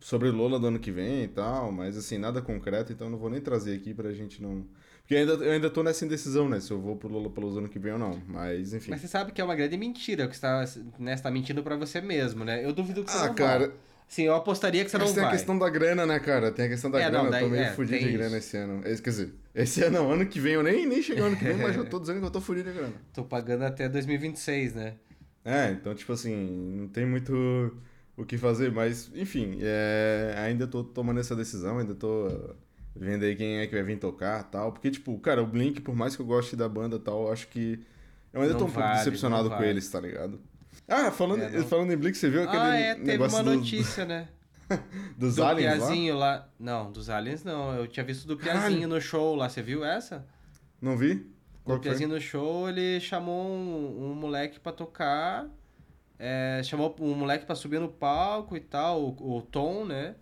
sobre 0.00 0.30
Lola 0.30 0.58
do 0.58 0.66
ano 0.66 0.80
que 0.80 0.90
vem 0.90 1.22
e 1.22 1.28
tal, 1.28 1.70
mas 1.70 1.96
assim, 1.96 2.18
nada 2.18 2.42
concreto, 2.42 2.92
então 2.92 3.08
não 3.08 3.18
vou 3.18 3.30
nem 3.30 3.40
trazer 3.40 3.76
aqui 3.76 3.94
pra 3.94 4.12
gente 4.12 4.42
não. 4.42 4.66
Porque 5.02 5.14
ainda, 5.14 5.32
eu 5.34 5.52
ainda 5.52 5.70
tô 5.70 5.84
nessa 5.84 6.04
indecisão, 6.04 6.48
né? 6.48 6.58
Se 6.58 6.72
eu 6.72 6.80
vou 6.80 6.96
pro 6.96 7.08
Lola 7.08 7.30
pelo 7.30 7.56
ano 7.56 7.68
que 7.68 7.78
vem 7.78 7.92
ou 7.92 7.98
não. 7.98 8.20
Mas, 8.26 8.74
enfim. 8.74 8.90
Mas 8.90 9.00
você 9.00 9.08
sabe 9.08 9.30
que 9.30 9.40
é 9.40 9.44
uma 9.44 9.54
grande 9.54 9.76
mentira, 9.76 10.26
que 10.26 10.34
você 10.34 10.40
tá, 10.40 10.64
né, 10.98 11.16
você 11.16 11.22
tá 11.22 11.30
mentindo 11.30 11.62
pra 11.62 11.76
você 11.76 12.00
mesmo, 12.00 12.44
né? 12.44 12.64
Eu 12.64 12.72
duvido 12.72 13.04
que 13.04 13.12
você 13.12 13.18
ah, 13.18 13.26
não 13.28 13.34
cara. 13.34 13.68
Vai. 13.68 13.76
Sim, 14.10 14.24
eu 14.24 14.34
apostaria 14.34 14.84
que 14.84 14.90
você 14.90 14.98
Mas 14.98 15.06
não 15.06 15.14
tem 15.14 15.22
vai. 15.22 15.32
a 15.32 15.36
questão 15.36 15.56
da 15.56 15.70
grana, 15.70 16.04
né, 16.04 16.18
cara? 16.18 16.50
Tem 16.50 16.64
a 16.64 16.68
questão 16.68 16.90
da 16.90 17.00
é, 17.00 17.08
grana. 17.08 17.22
Não, 17.22 17.30
daí, 17.30 17.42
eu 17.44 17.48
tô 17.48 17.54
meio 17.54 17.64
é, 17.64 17.70
fudido 17.70 18.04
de 18.04 18.12
grana 18.12 18.38
esse 18.38 18.56
ano. 18.56 18.82
Quer 18.82 19.10
dizer, 19.10 19.34
esse 19.54 19.84
ano 19.84 19.98
não, 19.98 20.10
ano 20.10 20.26
que 20.26 20.40
vem. 20.40 20.54
Eu 20.54 20.64
nem, 20.64 20.84
nem 20.84 21.00
cheguei 21.00 21.22
ano 21.22 21.36
que 21.36 21.44
vem, 21.44 21.56
mas 21.56 21.76
eu 21.76 21.88
tô 21.88 22.00
dizendo 22.00 22.18
que 22.18 22.26
eu 22.26 22.30
tô 22.30 22.40
fudido 22.40 22.72
de 22.72 22.76
grana. 22.76 22.92
Tô 23.14 23.22
pagando 23.22 23.62
até 23.62 23.88
2026, 23.88 24.74
né? 24.74 24.94
É, 25.44 25.70
então, 25.70 25.94
tipo 25.94 26.12
assim, 26.12 26.34
não 26.76 26.88
tem 26.88 27.06
muito 27.06 27.72
o 28.16 28.24
que 28.24 28.36
fazer. 28.36 28.72
Mas, 28.72 29.12
enfim, 29.14 29.58
é, 29.62 30.34
ainda 30.38 30.66
tô 30.66 30.82
tomando 30.82 31.20
essa 31.20 31.36
decisão, 31.36 31.78
ainda 31.78 31.94
tô 31.94 32.56
vendo 32.96 33.24
aí 33.24 33.36
quem 33.36 33.58
é 33.58 33.66
que 33.68 33.76
vai 33.76 33.84
vir 33.84 34.00
tocar 34.00 34.42
tal. 34.42 34.72
Porque, 34.72 34.90
tipo, 34.90 35.16
cara, 35.20 35.40
o 35.40 35.46
Blink, 35.46 35.80
por 35.82 35.94
mais 35.94 36.16
que 36.16 36.22
eu 36.22 36.26
goste 36.26 36.56
da 36.56 36.68
banda 36.68 36.98
tal, 36.98 37.26
eu 37.26 37.32
acho 37.32 37.46
que. 37.46 37.78
Eu 38.32 38.40
ainda 38.40 38.54
não 38.54 38.58
tô 38.58 38.66
um 38.66 38.68
vale, 38.68 38.86
pouco 38.88 38.98
decepcionado 38.98 39.48
com 39.50 39.62
eles, 39.62 39.88
tá 39.88 40.00
ligado? 40.00 40.40
Ah, 40.90 41.10
falando, 41.10 41.42
é, 41.42 41.62
falando 41.62 41.92
em 41.92 41.96
Blink, 41.96 42.16
você 42.18 42.28
viu 42.28 42.42
aquele 42.42 42.62
ah, 42.62 42.76
é, 42.76 42.94
teve 42.96 43.22
uma 43.24 43.42
notícia, 43.42 44.04
do... 44.04 44.08
né? 44.08 44.28
dos 45.16 45.36
do 45.36 45.44
aliens 45.44 45.76
Piazinho 45.76 46.16
lá? 46.16 46.34
lá? 46.34 46.48
Não, 46.58 46.92
dos 46.92 47.08
aliens 47.08 47.44
não. 47.44 47.74
Eu 47.74 47.86
tinha 47.86 48.04
visto 48.04 48.26
do 48.26 48.36
Piazinho 48.36 48.88
no 48.88 49.00
show 49.00 49.34
lá. 49.34 49.48
Você 49.48 49.62
viu 49.62 49.84
essa? 49.84 50.26
Não 50.80 50.96
vi. 50.96 51.26
Qual 51.64 51.78
o 51.78 51.80
Piazinho 51.80 52.08
no 52.08 52.20
show, 52.20 52.68
ele 52.68 53.00
chamou 53.00 53.46
um, 53.46 54.10
um 54.10 54.14
moleque 54.14 54.58
pra 54.58 54.72
tocar. 54.72 55.48
É, 56.18 56.60
chamou 56.64 56.94
um 57.00 57.14
moleque 57.14 57.46
pra 57.46 57.54
subir 57.54 57.80
no 57.80 57.88
palco 57.88 58.54
e 58.54 58.60
tal, 58.60 59.00
o, 59.00 59.38
o 59.38 59.42
Tom, 59.42 59.86
né? 59.86 60.14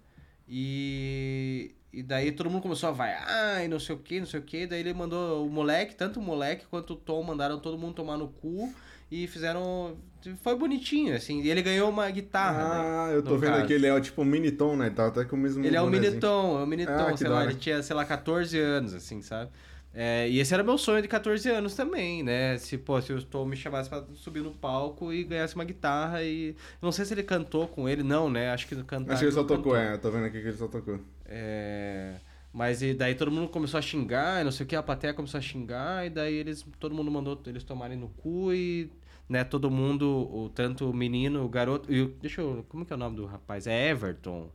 E, 0.47 1.75
e 1.93 2.03
daí 2.03 2.31
todo 2.31 2.49
mundo 2.49 2.63
começou 2.63 2.89
a 2.89 2.93
vaiar 2.93 3.65
e 3.65 3.69
não 3.69 3.81
sei 3.81 3.97
o 3.97 3.99
que, 3.99 4.21
não 4.21 4.27
sei 4.27 4.39
o 4.39 4.43
que. 4.43 4.67
Daí 4.67 4.81
ele 4.81 4.95
mandou 4.95 5.45
o 5.45 5.51
moleque, 5.51 5.97
tanto 5.97 6.21
o 6.21 6.23
moleque 6.23 6.67
quanto 6.67 6.93
o 6.93 6.97
Tom 6.97 7.23
mandaram 7.23 7.59
todo 7.59 7.77
mundo 7.77 7.95
tomar 7.95 8.17
no 8.17 8.29
cu 8.29 8.73
e 9.11 9.27
fizeram. 9.27 9.97
Foi 10.43 10.57
bonitinho, 10.57 11.14
assim. 11.14 11.43
E 11.43 11.51
ele 11.51 11.62
ganhou 11.62 11.88
uma 11.88 12.09
guitarra. 12.11 12.62
Ah, 12.62 13.09
né, 13.09 13.17
eu 13.17 13.23
tô 13.23 13.37
vendo 13.37 13.51
caso. 13.51 13.64
aqui, 13.64 13.73
ele 13.73 13.87
é 13.87 14.01
tipo 14.01 14.23
um 14.23 14.25
mini 14.25 14.51
tom, 14.51 14.77
né? 14.77 14.91
Tá 14.91 15.07
até 15.07 15.25
com 15.25 15.37
o 15.37 15.38
mesmo. 15.38 15.64
Ele 15.64 15.77
é 15.77 15.83
o 15.83 15.87
mini 15.87 16.12
tom, 16.12 16.61
é 16.61 16.62
o 16.62 16.67
mini 16.67 16.87
tom, 16.87 16.93
ah, 16.93 17.17
sei 17.17 17.29
lá, 17.29 17.45
ele 17.45 17.55
tinha, 17.55 17.83
sei 17.83 17.95
lá, 17.95 18.05
14 18.05 18.59
anos, 18.59 18.95
assim, 18.95 19.23
sabe? 19.23 19.51
É, 19.95 20.29
e 20.29 20.38
esse 20.38 20.53
era 20.55 20.62
meu 20.62 20.79
sonho 20.79 21.03
de 21.03 21.09
14 21.09 21.51
anos 21.51 21.75
também, 21.75 22.23
né? 22.23 22.57
Se, 22.59 22.77
pô, 22.79 23.01
se 23.01 23.12
o 23.12 23.23
Tom 23.23 23.47
me 23.47 23.57
chamasse 23.57 23.88
pra 23.88 24.05
subir 24.14 24.43
no 24.43 24.53
palco 24.53 25.12
e 25.12 25.25
ganhasse 25.25 25.55
uma 25.55 25.64
guitarra 25.64 26.23
e. 26.23 26.55
Não 26.81 26.93
sei 26.93 27.05
se 27.05 27.14
ele 27.14 27.23
cantou 27.23 27.67
com 27.67 27.88
ele, 27.88 28.03
não, 28.03 28.31
né? 28.31 28.51
Acho 28.53 28.69
que 28.69 28.77
cantar. 28.85 29.14
Acho 29.14 29.21
que 29.21 29.27
ele 29.27 29.33
só 29.33 29.45
tocou, 29.45 29.77
é. 29.77 29.95
Eu 29.95 29.99
tô 29.99 30.11
vendo 30.11 30.27
aqui 30.27 30.41
que 30.41 30.49
ele 30.49 30.57
só 30.57 30.69
tocou. 30.69 31.01
É. 31.27 32.14
Mas 32.53 32.83
e 32.83 32.95
daí 32.95 33.14
todo 33.14 33.31
mundo 33.31 33.49
começou 33.49 33.79
a 33.79 33.83
xingar, 33.83 34.45
não 34.45 34.51
sei 34.51 34.64
o 34.64 34.69
que, 34.69 34.75
a 34.75 34.83
plateia 34.83 35.12
começou 35.12 35.38
a 35.38 35.41
xingar, 35.41 36.07
e 36.07 36.11
daí 36.11 36.35
eles, 36.35 36.64
todo 36.81 36.95
mundo 36.95 37.11
mandou 37.11 37.41
eles 37.47 37.62
tomarem 37.62 37.97
no 37.97 38.09
cu 38.09 38.53
e 38.53 38.91
né, 39.29 39.45
todo 39.45 39.71
mundo, 39.71 40.07
o, 40.07 40.49
tanto 40.49 40.88
o 40.88 40.95
menino, 40.95 41.45
o 41.45 41.49
garoto. 41.49 41.93
E, 41.93 42.07
deixa 42.21 42.41
eu. 42.41 42.64
Como 42.69 42.87
que 42.87 42.93
é 42.93 42.97
o 42.97 42.99
nome 42.99 43.17
do 43.17 43.27
rapaz? 43.27 43.67
É 43.67 43.91
Everton. 43.91 44.51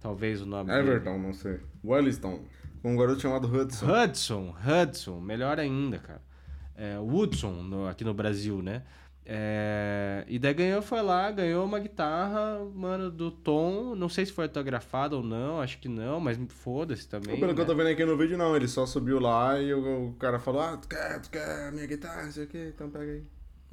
Talvez 0.00 0.40
o 0.40 0.46
nome 0.46 0.72
Everton, 0.72 1.12
dele. 1.12 1.26
não 1.26 1.32
sei. 1.32 1.60
Welliston. 1.84 2.44
Um 2.82 2.96
garoto 2.96 3.20
chamado 3.20 3.48
Hudson. 3.48 3.86
Hudson, 3.86 4.54
Hudson, 4.60 5.20
melhor 5.20 5.58
ainda, 5.58 5.98
cara. 5.98 6.22
É, 6.76 6.98
Woodson, 6.98 7.62
no, 7.62 7.88
aqui 7.88 8.04
no 8.04 8.12
Brasil, 8.12 8.60
né? 8.60 8.82
É, 9.26 10.22
e 10.28 10.38
daí 10.38 10.52
ganhou, 10.52 10.82
foi 10.82 11.00
lá, 11.00 11.30
ganhou 11.30 11.64
uma 11.64 11.78
guitarra, 11.78 12.62
mano, 12.74 13.10
do 13.10 13.30
Tom. 13.30 13.94
Não 13.94 14.08
sei 14.10 14.26
se 14.26 14.32
foi 14.32 14.44
autografado 14.44 15.16
ou 15.16 15.22
não, 15.22 15.62
acho 15.62 15.78
que 15.78 15.88
não, 15.88 16.20
mas 16.20 16.38
foda-se 16.48 17.08
também. 17.08 17.36
Pelo 17.36 17.46
né? 17.46 17.54
que 17.54 17.60
eu 17.62 17.66
tô 17.66 17.74
vendo 17.74 17.88
aqui 17.88 18.04
no 18.04 18.18
vídeo, 18.18 18.36
não. 18.36 18.54
Ele 18.54 18.68
só 18.68 18.84
subiu 18.84 19.18
lá 19.18 19.58
e 19.58 19.72
o, 19.72 20.08
o 20.08 20.12
cara 20.14 20.38
falou: 20.38 20.60
Ah, 20.60 20.76
tu 20.76 20.88
quer, 20.88 21.20
tu 21.22 21.30
quer 21.30 21.72
minha 21.72 21.86
guitarra, 21.86 22.24
não 22.24 22.32
sei 22.32 22.44
o 22.44 22.46
que, 22.48 22.68
então 22.68 22.90
pega 22.90 23.12
aí. 23.12 23.24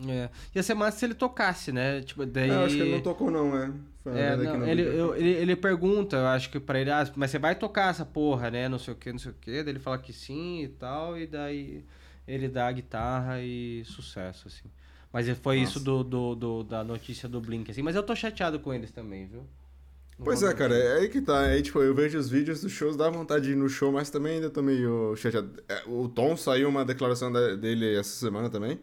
É. 0.07 0.29
Ia 0.55 0.63
ser 0.63 0.73
massa 0.73 0.99
se 0.99 1.05
ele 1.05 1.13
tocasse, 1.13 1.71
né? 1.71 2.01
Tipo, 2.01 2.25
daí... 2.25 2.49
É, 2.49 2.55
acho 2.55 2.75
que 2.75 2.81
ele 2.81 2.91
não 2.91 3.01
tocou, 3.01 3.29
não, 3.29 3.57
é. 3.57 3.71
é 4.05 4.35
não, 4.35 4.67
ele, 4.67 4.81
eu, 4.81 5.15
ele, 5.15 5.29
ele 5.29 5.55
pergunta, 5.55 6.17
eu 6.17 6.27
acho 6.27 6.49
que 6.49 6.59
pra 6.59 6.79
ele, 6.79 6.91
ah, 6.91 7.09
mas 7.15 7.31
você 7.31 7.39
vai 7.39 7.55
tocar 7.55 7.89
essa 7.89 8.05
porra, 8.05 8.49
né? 8.49 8.67
Não 8.67 8.79
sei 8.79 8.93
o 8.93 8.97
que, 8.97 9.11
não 9.11 9.19
sei 9.19 9.31
o 9.31 9.35
que. 9.39 9.63
Daí 9.63 9.73
ele 9.73 9.79
fala 9.79 9.97
que 9.97 10.13
sim 10.13 10.63
e 10.63 10.67
tal, 10.69 11.17
e 11.17 11.27
daí 11.27 11.85
ele 12.27 12.47
dá 12.47 12.67
a 12.67 12.71
guitarra 12.71 13.41
e 13.41 13.83
sucesso, 13.85 14.47
assim. 14.47 14.69
Mas 15.13 15.27
foi 15.39 15.59
Nossa. 15.59 15.69
isso 15.69 15.79
do, 15.83 16.03
do, 16.03 16.35
do, 16.35 16.63
da 16.63 16.83
notícia 16.83 17.27
do 17.27 17.41
Blink, 17.41 17.69
assim. 17.69 17.81
Mas 17.81 17.95
eu 17.95 18.03
tô 18.03 18.15
chateado 18.15 18.59
com 18.59 18.73
eles 18.73 18.91
também, 18.91 19.27
viu? 19.27 19.41
Não 20.17 20.25
pois 20.25 20.41
é, 20.41 20.53
cara, 20.53 20.73
é 20.73 20.99
aí 20.99 21.09
que 21.09 21.19
tá. 21.19 21.41
Aí, 21.41 21.61
tipo, 21.61 21.81
eu 21.81 21.93
vejo 21.93 22.17
os 22.17 22.29
vídeos 22.29 22.61
dos 22.61 22.71
shows, 22.71 22.95
dá 22.95 23.09
vontade 23.09 23.45
de 23.45 23.51
ir 23.51 23.55
no 23.55 23.67
show, 23.67 23.91
mas 23.91 24.09
também 24.09 24.35
ainda 24.35 24.49
tô 24.49 24.61
meio 24.61 25.15
chateado. 25.17 25.61
É, 25.67 25.83
o 25.85 26.07
Tom 26.07 26.37
saiu 26.37 26.69
uma 26.69 26.85
declaração 26.85 27.31
dele 27.31 27.95
essa 27.95 28.17
semana 28.17 28.49
também 28.49 28.79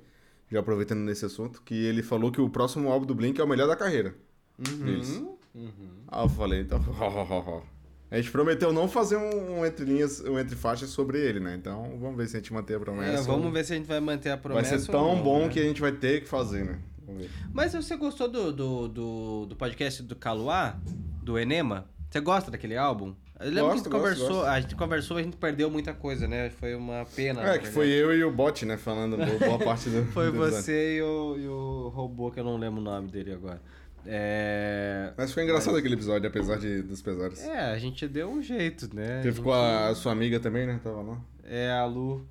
já 0.51 0.61
aproveitando 0.61 1.01
nesse 1.01 1.25
assunto, 1.25 1.63
que 1.63 1.75
ele 1.75 2.03
falou 2.03 2.31
que 2.31 2.41
o 2.41 2.49
próximo 2.49 2.91
álbum 2.91 3.07
do 3.07 3.15
Blink 3.15 3.41
é 3.41 3.45
o 3.45 3.49
melhor 3.49 3.67
da 3.67 3.77
carreira. 3.77 4.15
Uhum. 4.59 5.37
Uhum. 5.55 5.91
Aí 6.09 6.25
eu 6.25 6.29
falei, 6.29 6.61
então, 6.61 6.81
A 8.11 8.17
gente 8.17 8.31
prometeu 8.31 8.73
não 8.73 8.89
fazer 8.89 9.17
um, 9.17 9.59
um 9.59 9.67
entre 9.67 9.85
linhas, 9.85 10.21
um 10.21 10.39
entre 10.39 10.57
faixas 10.57 10.89
sobre 10.89 11.21
ele, 11.21 11.41
né? 11.41 11.55
Então 11.55 11.99
vamos 12.01 12.17
ver 12.17 12.27
se 12.27 12.37
a 12.37 12.41
gente 12.41 12.53
mantém 12.55 12.75
a 12.75 12.81
promessa. 12.81 13.23
É, 13.23 13.23
vamos 13.23 13.53
ver 13.53 13.65
se 13.65 13.75
a 13.75 13.77
gente 13.77 13.87
vai 13.87 14.01
manter 14.01 14.31
a 14.31 14.37
Vai 14.37 14.43
promessa. 14.43 14.79
ser 14.79 14.91
ou 14.91 14.99
tão 14.99 15.17
não, 15.17 15.23
bom 15.23 15.43
né? 15.43 15.49
que 15.51 15.61
a 15.61 15.63
gente 15.63 15.81
vai 15.81 15.93
ter 15.93 16.23
que 16.23 16.29
fazer, 16.29 16.65
né? 16.65 16.79
Vamos 17.05 17.23
ver. 17.23 17.31
Mas 17.53 17.75
você 17.75 17.97
gostou 17.97 18.27
do, 18.27 18.51
do, 18.51 18.89
do, 18.89 19.47
do 19.47 19.57
podcast 19.57 20.03
do 20.03 20.17
Caluá? 20.17 20.79
Do 21.23 21.39
Enema? 21.39 21.87
Você 22.11 22.21
gosta 22.21 22.51
daquele 22.51 22.79
álbum? 22.79 23.15
Eu 23.41 23.51
lembro 23.51 23.71
Gosto, 23.71 23.71
que 23.71 23.71
a 23.71 23.77
gente 23.77 23.85
gosto, 23.85 23.91
conversou, 23.91 24.29
gosto. 24.29 24.47
a 24.49 24.61
gente 24.61 24.75
conversou, 24.77 25.17
a 25.17 25.23
gente 25.23 25.37
perdeu 25.37 25.71
muita 25.71 25.95
coisa, 25.95 26.27
né? 26.27 26.51
Foi 26.51 26.75
uma 26.75 27.07
pena. 27.15 27.43
na 27.43 27.55
É, 27.55 27.59
que 27.59 27.69
foi 27.69 27.89
eu 27.89 28.13
e 28.13 28.25
o 28.25 28.33
bot, 28.33 28.67
né? 28.67 28.77
Falando 28.77 29.17
boa, 29.17 29.59
parte 29.59 29.89
do. 29.89 30.05
Foi 30.13 30.27
do 30.33 30.39
você 30.39 30.97
e 30.97 31.03
o, 31.03 31.37
e 31.39 31.47
o 31.49 31.89
robô, 31.95 32.31
que 32.33 32.41
eu 32.41 32.45
não 32.45 32.57
lembro 32.57 32.81
o 32.81 32.85
nome 32.85 33.09
dele 33.09 33.33
agora. 33.33 33.61
É. 34.05 35.13
Mas 35.17 35.33
foi 35.33 35.43
engraçado 35.45 35.77
aquele 35.77 35.95
episódio, 35.95 36.27
apesar 36.29 36.57
de, 36.59 36.83
dos 36.83 37.03
pesares. 37.03 37.41
É, 37.45 37.73
a 37.73 37.79
gente 37.79 38.09
deu 38.09 38.31
um 38.31 38.43
jeito, 38.43 38.89
né? 38.95 39.23
Ficou 39.23 39.53
gente- 39.53 39.65
a, 39.65 39.89
a 39.89 39.95
sua 39.95 40.13
amiga 40.13 40.41
também, 40.41 40.67
né? 40.67 40.81
Tava 40.83 41.03
lá. 41.03 41.19
É, 41.45 41.71
a 41.71 41.85
Lu. 41.85 42.27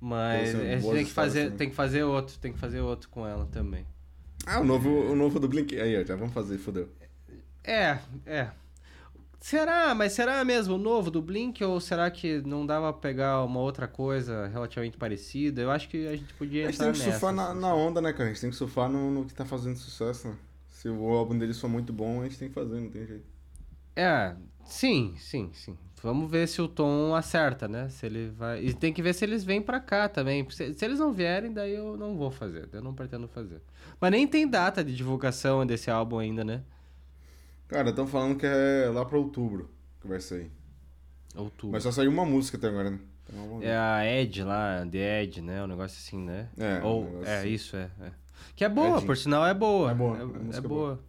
Mas 0.00 0.52
Boas- 0.52 0.64
a 0.64 0.68
gente 0.76 0.90
tem 0.94 1.04
que, 1.04 1.10
fazer, 1.12 1.38
histórias 1.40 1.58
tem 1.58 1.70
que 1.70 1.76
fazer 1.76 2.02
outro, 2.02 2.38
tem 2.38 2.52
que 2.52 2.58
fazer 2.58 2.80
outro 2.80 3.08
com 3.10 3.26
ela 3.26 3.46
também. 3.52 3.84
Ah, 4.46 4.60
o 4.60 4.64
novo, 4.64 4.88
o 4.88 5.14
novo 5.14 5.38
do 5.38 5.46
Blink. 5.46 5.78
Aí, 5.78 6.00
ó, 6.00 6.04
já 6.04 6.16
vamos 6.16 6.32
fazer, 6.32 6.56
fodeu. 6.58 6.88
É, 7.62 7.98
é. 8.26 8.48
Será? 9.40 9.94
Mas 9.94 10.12
será 10.12 10.44
mesmo 10.44 10.74
o 10.74 10.78
novo 10.78 11.10
do 11.10 11.22
Blink 11.22 11.64
ou 11.64 11.80
será 11.80 12.10
que 12.10 12.42
não 12.42 12.66
dava 12.66 12.92
pra 12.92 13.00
pegar 13.00 13.42
uma 13.42 13.58
outra 13.60 13.88
coisa 13.88 14.46
relativamente 14.48 14.98
parecida? 14.98 15.62
Eu 15.62 15.70
acho 15.70 15.88
que 15.88 16.06
a 16.06 16.14
gente 16.16 16.34
podia 16.34 16.68
A 16.68 16.70
gente 16.70 16.74
entrar 16.74 16.92
tem 16.92 16.92
que 16.92 16.98
nessa. 17.06 17.10
surfar 17.12 17.32
na, 17.34 17.50
assim. 17.50 17.60
na 17.60 17.74
onda, 17.74 18.00
né, 18.02 18.12
cara? 18.12 18.24
A 18.24 18.28
gente 18.28 18.40
tem 18.42 18.50
que 18.50 18.56
surfar 18.56 18.90
no, 18.90 19.10
no 19.10 19.24
que 19.24 19.32
tá 19.34 19.44
fazendo 19.46 19.76
sucesso, 19.76 20.28
né? 20.28 20.36
Se 20.68 20.88
o 20.88 21.08
álbum 21.08 21.38
deles 21.38 21.58
for 21.58 21.68
muito 21.68 21.92
bom, 21.92 22.20
a 22.20 22.24
gente 22.24 22.38
tem 22.38 22.48
que 22.48 22.54
fazer, 22.54 22.80
não 22.80 22.90
tem 22.90 23.06
jeito. 23.06 23.24
É, 23.96 24.34
sim, 24.64 25.14
sim, 25.18 25.50
sim. 25.54 25.76
Vamos 26.02 26.30
ver 26.30 26.46
se 26.48 26.62
o 26.62 26.68
Tom 26.68 27.14
acerta, 27.14 27.66
né? 27.68 27.88
Se 27.90 28.06
ele 28.06 28.30
vai. 28.30 28.62
E 28.64 28.72
tem 28.74 28.92
que 28.92 29.02
ver 29.02 29.14
se 29.14 29.24
eles 29.24 29.44
vêm 29.44 29.60
pra 29.60 29.78
cá 29.80 30.08
também. 30.08 30.48
Se, 30.50 30.72
se 30.72 30.84
eles 30.84 30.98
não 30.98 31.12
vierem, 31.12 31.52
daí 31.52 31.74
eu 31.74 31.96
não 31.96 32.16
vou 32.16 32.30
fazer. 32.30 32.68
Eu 32.72 32.82
não 32.82 32.94
pretendo 32.94 33.28
fazer. 33.28 33.60
Mas 34.00 34.10
nem 34.10 34.26
tem 34.26 34.48
data 34.48 34.82
de 34.82 34.94
divulgação 34.96 35.66
desse 35.66 35.90
álbum 35.90 36.18
ainda, 36.18 36.42
né? 36.44 36.62
Cara, 37.70 37.90
estão 37.90 38.04
falando 38.04 38.36
que 38.36 38.44
é 38.44 38.90
lá 38.92 39.04
pra 39.04 39.16
outubro 39.16 39.70
que 40.00 40.08
vai 40.08 40.20
sair. 40.20 40.50
Outubro. 41.36 41.72
Mas 41.72 41.84
só 41.84 41.92
saiu 41.92 42.10
uma 42.10 42.24
música 42.26 42.56
até 42.58 42.66
agora, 42.66 42.90
né? 42.90 42.98
Então. 43.28 43.60
É 43.62 43.76
a 43.76 44.04
Ed 44.04 44.42
lá, 44.42 44.84
The 44.90 45.22
Ed, 45.22 45.40
né? 45.40 45.62
Um 45.62 45.68
negócio 45.68 45.96
assim, 45.96 46.18
né? 46.18 46.48
É, 46.58 46.80
um 46.80 46.86
Ou, 46.86 47.04
negócio 47.04 47.28
é, 47.28 47.38
assim. 47.38 47.48
isso, 47.48 47.76
é, 47.76 47.88
é. 48.00 48.10
Que 48.56 48.64
é 48.64 48.68
boa, 48.68 48.88
Edinho. 48.88 49.06
por 49.06 49.16
sinal 49.16 49.46
é 49.46 49.54
boa. 49.54 49.92
É 49.92 49.94
boa, 49.94 50.18
É, 50.18 50.54
é 50.54 50.58
é 50.58 50.60
boa. 50.60 51.00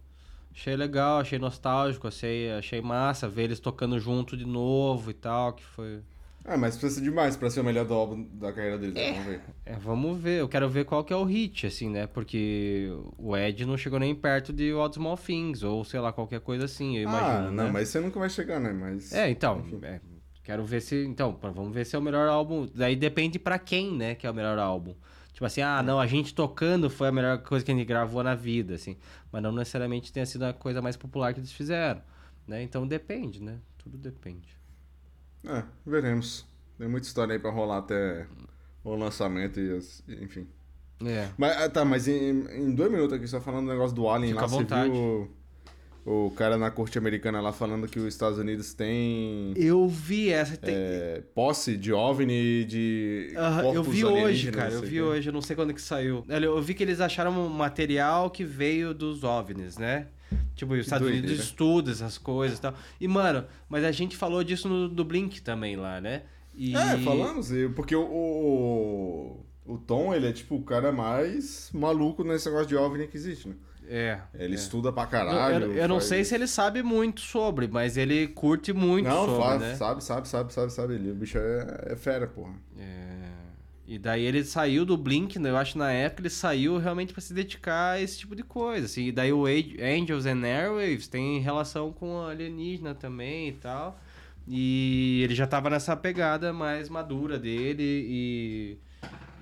Achei 0.54 0.76
legal, 0.76 1.18
achei 1.18 1.38
nostálgico, 1.38 2.06
achei, 2.06 2.52
achei 2.52 2.80
massa 2.80 3.28
ver 3.28 3.44
eles 3.44 3.58
tocando 3.58 3.98
junto 3.98 4.36
de 4.36 4.44
novo 4.44 5.10
e 5.10 5.14
tal, 5.14 5.54
que 5.54 5.64
foi... 5.64 6.00
Ah, 6.44 6.56
mas 6.56 6.76
precisa 6.76 7.00
de 7.00 7.10
mais 7.10 7.36
pra 7.36 7.48
ser 7.48 7.60
o 7.60 7.64
melhor 7.64 7.84
do 7.84 7.94
álbum 7.94 8.24
da 8.34 8.52
carreira 8.52 8.76
deles, 8.76 8.94
né? 8.94 9.12
vamos 9.12 9.26
ver. 9.26 9.40
É, 9.64 9.76
vamos 9.76 10.20
ver, 10.20 10.40
eu 10.40 10.48
quero 10.48 10.68
ver 10.68 10.84
qual 10.84 11.04
que 11.04 11.12
é 11.12 11.16
o 11.16 11.24
hit, 11.24 11.66
assim, 11.66 11.88
né? 11.88 12.06
Porque 12.06 12.88
o 13.16 13.36
Ed 13.36 13.64
não 13.64 13.76
chegou 13.76 13.98
nem 13.98 14.14
perto 14.14 14.52
de 14.52 14.72
All 14.72 14.88
the 14.88 14.94
Small 14.94 15.16
Things, 15.16 15.62
ou 15.62 15.84
sei 15.84 16.00
lá, 16.00 16.12
qualquer 16.12 16.40
coisa 16.40 16.64
assim, 16.64 16.96
eu 16.96 17.02
imagino, 17.04 17.48
ah, 17.48 17.50
não, 17.50 17.64
né? 17.64 17.70
mas 17.70 17.88
você 17.88 18.00
nunca 18.00 18.18
vai 18.18 18.28
chegar, 18.28 18.58
né? 18.58 18.72
Mas... 18.72 19.12
É, 19.12 19.30
então, 19.30 19.64
é, 19.82 20.00
quero 20.42 20.64
ver 20.64 20.80
se. 20.82 21.04
Então, 21.04 21.38
vamos 21.40 21.72
ver 21.72 21.86
se 21.86 21.94
é 21.94 21.98
o 21.98 22.02
melhor 22.02 22.28
álbum. 22.28 22.68
Daí 22.74 22.96
depende 22.96 23.38
pra 23.38 23.58
quem, 23.58 23.92
né, 23.92 24.14
que 24.14 24.26
é 24.26 24.30
o 24.30 24.34
melhor 24.34 24.58
álbum. 24.58 24.94
Tipo 25.32 25.46
assim, 25.46 25.62
ah, 25.62 25.82
não, 25.82 25.98
a 25.98 26.06
gente 26.06 26.34
tocando 26.34 26.90
foi 26.90 27.08
a 27.08 27.12
melhor 27.12 27.38
coisa 27.38 27.64
que 27.64 27.70
a 27.70 27.74
gente 27.74 27.86
gravou 27.86 28.22
na 28.22 28.34
vida, 28.34 28.74
assim. 28.74 28.96
Mas 29.30 29.42
não 29.42 29.52
necessariamente 29.52 30.12
tenha 30.12 30.26
sido 30.26 30.44
a 30.44 30.52
coisa 30.52 30.82
mais 30.82 30.96
popular 30.96 31.32
que 31.32 31.40
eles 31.40 31.52
fizeram, 31.52 32.02
né? 32.46 32.62
Então 32.62 32.86
depende, 32.86 33.42
né? 33.42 33.58
Tudo 33.78 33.96
depende. 33.96 34.61
É, 35.46 35.62
veremos. 35.86 36.46
Tem 36.78 36.88
muita 36.88 37.06
história 37.06 37.32
aí 37.34 37.38
pra 37.38 37.50
rolar 37.50 37.78
até 37.78 38.26
o 38.84 38.94
lançamento 38.94 39.60
e 39.60 39.76
as... 39.76 40.02
enfim. 40.08 40.46
É. 41.04 41.28
Mas, 41.36 41.56
ah, 41.56 41.68
tá, 41.68 41.84
mas 41.84 42.06
em, 42.06 42.30
em 42.56 42.74
dois 42.74 42.90
minutos 42.90 43.16
aqui, 43.16 43.26
só 43.26 43.40
falando 43.40 43.66
do 43.66 43.72
negócio 43.72 43.94
do 43.94 44.08
Alien 44.08 44.32
Fica 44.34 44.42
lá, 44.42 44.48
você 44.48 44.64
viu 44.64 45.28
o, 46.04 46.26
o 46.26 46.30
cara 46.32 46.56
na 46.56 46.70
corte 46.70 46.96
americana 46.98 47.40
lá 47.40 47.52
falando 47.52 47.88
que 47.88 47.98
os 47.98 48.06
Estados 48.06 48.38
Unidos 48.38 48.72
têm 48.72 49.52
Eu 49.56 49.88
vi 49.88 50.30
essa. 50.30 50.56
tem- 50.56 50.74
é, 50.76 51.22
posse 51.34 51.76
de 51.76 51.92
OVNI 51.92 52.64
de 52.64 53.32
Aham, 53.36 53.72
eu 53.74 53.82
vi 53.82 54.04
hoje, 54.04 54.52
cara. 54.52 54.72
Eu 54.72 54.80
vi 54.80 54.86
o 54.86 54.90
quê. 54.90 55.02
hoje, 55.02 55.28
eu 55.28 55.32
não 55.32 55.42
sei 55.42 55.56
quando 55.56 55.74
que 55.74 55.82
saiu. 55.82 56.24
Eu 56.28 56.62
vi 56.62 56.72
que 56.74 56.82
eles 56.82 57.00
acharam 57.00 57.32
um 57.32 57.48
material 57.48 58.30
que 58.30 58.44
veio 58.44 58.94
dos 58.94 59.24
OVNIs, 59.24 59.78
né? 59.78 60.06
Tipo, 60.54 60.74
os 60.74 60.80
Estados 60.80 61.06
doideira. 61.06 61.26
Unidos 61.28 61.44
estudam 61.46 61.92
essas 61.92 62.18
coisas 62.18 62.58
e 62.58 62.60
tal. 62.60 62.74
E, 63.00 63.08
mano, 63.08 63.44
mas 63.68 63.84
a 63.84 63.92
gente 63.92 64.16
falou 64.16 64.42
disso 64.44 64.68
no, 64.68 64.88
do 64.88 65.04
Blink 65.04 65.40
também 65.42 65.76
lá, 65.76 66.00
né? 66.00 66.22
E... 66.54 66.76
É, 66.76 66.98
falamos, 66.98 67.50
porque 67.74 67.96
o, 67.96 68.02
o, 68.02 69.46
o 69.66 69.78
Tom, 69.78 70.14
ele 70.14 70.26
é 70.28 70.32
tipo 70.32 70.56
o 70.56 70.62
cara 70.62 70.92
mais 70.92 71.70
maluco 71.72 72.22
nesse 72.24 72.46
negócio 72.46 72.68
de 72.68 72.76
OVNI 72.76 73.08
que 73.08 73.16
existe, 73.16 73.48
né? 73.48 73.54
É. 73.88 74.18
Ele 74.34 74.52
é. 74.52 74.56
estuda 74.56 74.92
pra 74.92 75.06
caralho. 75.06 75.66
eu- 75.66 75.72
eu 75.74 75.88
não 75.88 76.00
sei 76.00 76.24
se 76.24 76.34
ele 76.34 76.46
sabe 76.46 76.82
muito 76.82 77.20
sobre, 77.20 77.66
mas 77.66 77.96
ele 77.96 78.28
curte 78.28 78.72
muito 78.72 79.08
Não, 79.08 79.26
sobre, 79.26 79.42
faz, 79.42 79.60
né? 79.60 79.74
sabe, 79.74 80.04
sabe, 80.04 80.28
sabe, 80.28 80.52
sabe, 80.52 80.72
sabe. 80.72 80.94
Ele, 80.94 81.10
o 81.10 81.14
bicho 81.14 81.36
é, 81.36 81.86
é 81.92 81.96
fera, 81.96 82.26
porra. 82.26 82.54
É. 82.78 83.41
E 83.86 83.98
daí 83.98 84.22
ele 84.22 84.44
saiu 84.44 84.84
do 84.84 84.96
Blink, 84.96 85.38
né? 85.38 85.50
Eu 85.50 85.56
acho 85.56 85.76
na 85.76 85.90
época 85.90 86.22
ele 86.22 86.30
saiu 86.30 86.78
realmente 86.78 87.12
pra 87.12 87.20
se 87.20 87.34
dedicar 87.34 87.92
a 87.92 88.00
esse 88.00 88.18
tipo 88.18 88.36
de 88.36 88.42
coisa, 88.42 88.86
assim. 88.86 89.06
E 89.06 89.12
daí 89.12 89.32
o 89.32 89.44
Angels 89.46 90.24
and 90.24 90.42
Airwaves 90.44 91.08
tem 91.08 91.40
relação 91.40 91.92
com 91.92 92.22
alienígena 92.22 92.94
também 92.94 93.48
e 93.48 93.52
tal. 93.52 94.00
E 94.46 95.20
ele 95.24 95.34
já 95.34 95.46
tava 95.46 95.70
nessa 95.70 95.96
pegada 95.96 96.52
mais 96.52 96.88
madura 96.88 97.38
dele 97.38 97.82
e 97.82 98.78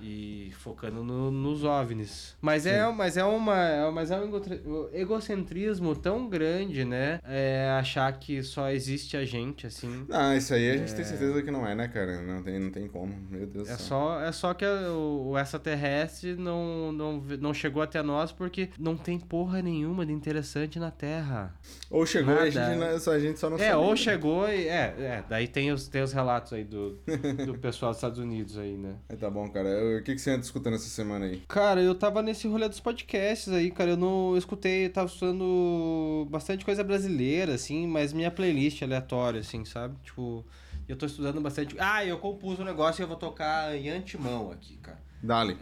e 0.03 0.51
focando 0.57 1.03
no- 1.03 1.29
nos 1.29 1.63
OVNIs. 1.63 2.35
Mas 2.41 2.65
é, 2.65 2.87
mas 2.91 3.17
é 3.17 3.23
uma, 3.23 3.55
é- 3.55 3.91
mas 3.91 4.09
é 4.09 4.19
um 4.19 4.23
ego- 4.35 4.89
egocentrismo 4.91 5.95
tão 5.95 6.27
grande, 6.27 6.83
né? 6.85 7.19
É 7.23 7.69
achar 7.79 8.11
que 8.17 8.41
só 8.41 8.69
existe 8.71 9.15
a 9.15 9.23
gente 9.25 9.67
assim. 9.67 10.05
Ah, 10.09 10.35
isso 10.35 10.53
aí 10.53 10.71
a 10.71 10.77
gente 10.77 10.95
tem 10.95 11.05
certeza 11.05 11.43
que 11.43 11.51
não 11.51 11.67
é, 11.67 11.75
né, 11.75 11.87
cara? 11.87 12.21
Não 12.21 12.41
tem, 12.41 12.59
não 12.59 12.71
tem 12.71 12.87
como. 12.87 13.13
Meu 13.29 13.45
Deus 13.45 13.69
É 13.69 13.77
só, 13.77 14.19
é 14.21 14.31
só 14.31 14.53
que 14.55 14.65
a- 14.65 14.91
o, 14.91 15.31
o 15.33 15.37
extraterrestre 15.37 16.35
não, 16.35 16.91
não, 16.91 17.17
não 17.39 17.53
chegou 17.53 17.81
até 17.83 18.01
nós 18.01 18.31
porque 18.31 18.69
não 18.79 18.97
tem 18.97 19.19
porra 19.19 19.61
nenhuma 19.61 20.03
de 20.05 20.11
interessante 20.13 20.79
na 20.79 20.89
Terra. 20.89 21.53
Ou 21.89 22.05
chegou 22.05 22.33
e 22.33 22.39
a 22.39 22.49
gente, 22.49 22.75
não- 22.79 23.13
a 23.13 23.19
gente 23.19 23.39
só 23.39 23.49
não 23.51 23.57
é, 23.59 23.75
ou 23.75 23.95
chegou 23.95 24.47
e. 24.49 24.67
É, 24.67 24.95
é, 24.97 25.23
daí 25.29 25.47
tem 25.47 25.71
os, 25.71 25.87
tem 25.87 26.01
os 26.01 26.11
relatos 26.11 26.53
aí 26.53 26.63
do, 26.63 26.99
do 27.45 27.53
pessoal 27.61 27.91
dos 27.91 27.97
Estados 27.97 28.17
Unidos 28.19 28.57
aí, 28.57 28.75
né? 28.77 28.95
Aí 29.09 29.15
tá 29.17 29.29
bom, 29.29 29.47
cara. 29.49 29.60
Eu- 29.69 29.99
O 29.99 30.03
que, 30.03 30.13
que 30.15 30.21
você 30.21 30.31
anda 30.31 30.41
escutando 30.43 30.75
essa 30.75 30.87
semana 30.89 31.25
aí? 31.25 31.41
Cara, 31.47 31.81
eu 31.81 31.93
tava 31.95 32.21
nesse 32.21 32.47
rolê 32.47 32.67
dos 32.69 32.79
podcasts 32.79 33.49
aí, 33.53 33.69
cara. 33.71 33.91
Eu 33.91 33.97
não 33.97 34.31
eu 34.31 34.37
escutei, 34.37 34.85
eu 34.87 34.93
tava 34.93 35.07
estudando 35.07 36.27
bastante 36.29 36.63
coisa 36.65 36.83
brasileira, 36.83 37.53
assim, 37.55 37.87
mas 37.87 38.13
minha 38.13 38.31
playlist 38.31 38.81
é 38.81 38.85
aleatória, 38.85 39.39
assim, 39.41 39.63
sabe? 39.65 39.95
Tipo, 40.03 40.45
eu 40.87 40.95
tô 40.95 41.05
estudando 41.05 41.39
bastante. 41.41 41.75
Ah, 41.79 42.05
eu 42.05 42.17
compus 42.17 42.59
um 42.59 42.63
negócio 42.63 43.01
e 43.01 43.03
eu 43.03 43.07
vou 43.07 43.17
tocar 43.17 43.75
em 43.75 43.89
antemão 43.89 44.51
aqui, 44.51 44.77
cara. 44.77 44.99
Dali. 45.21 45.57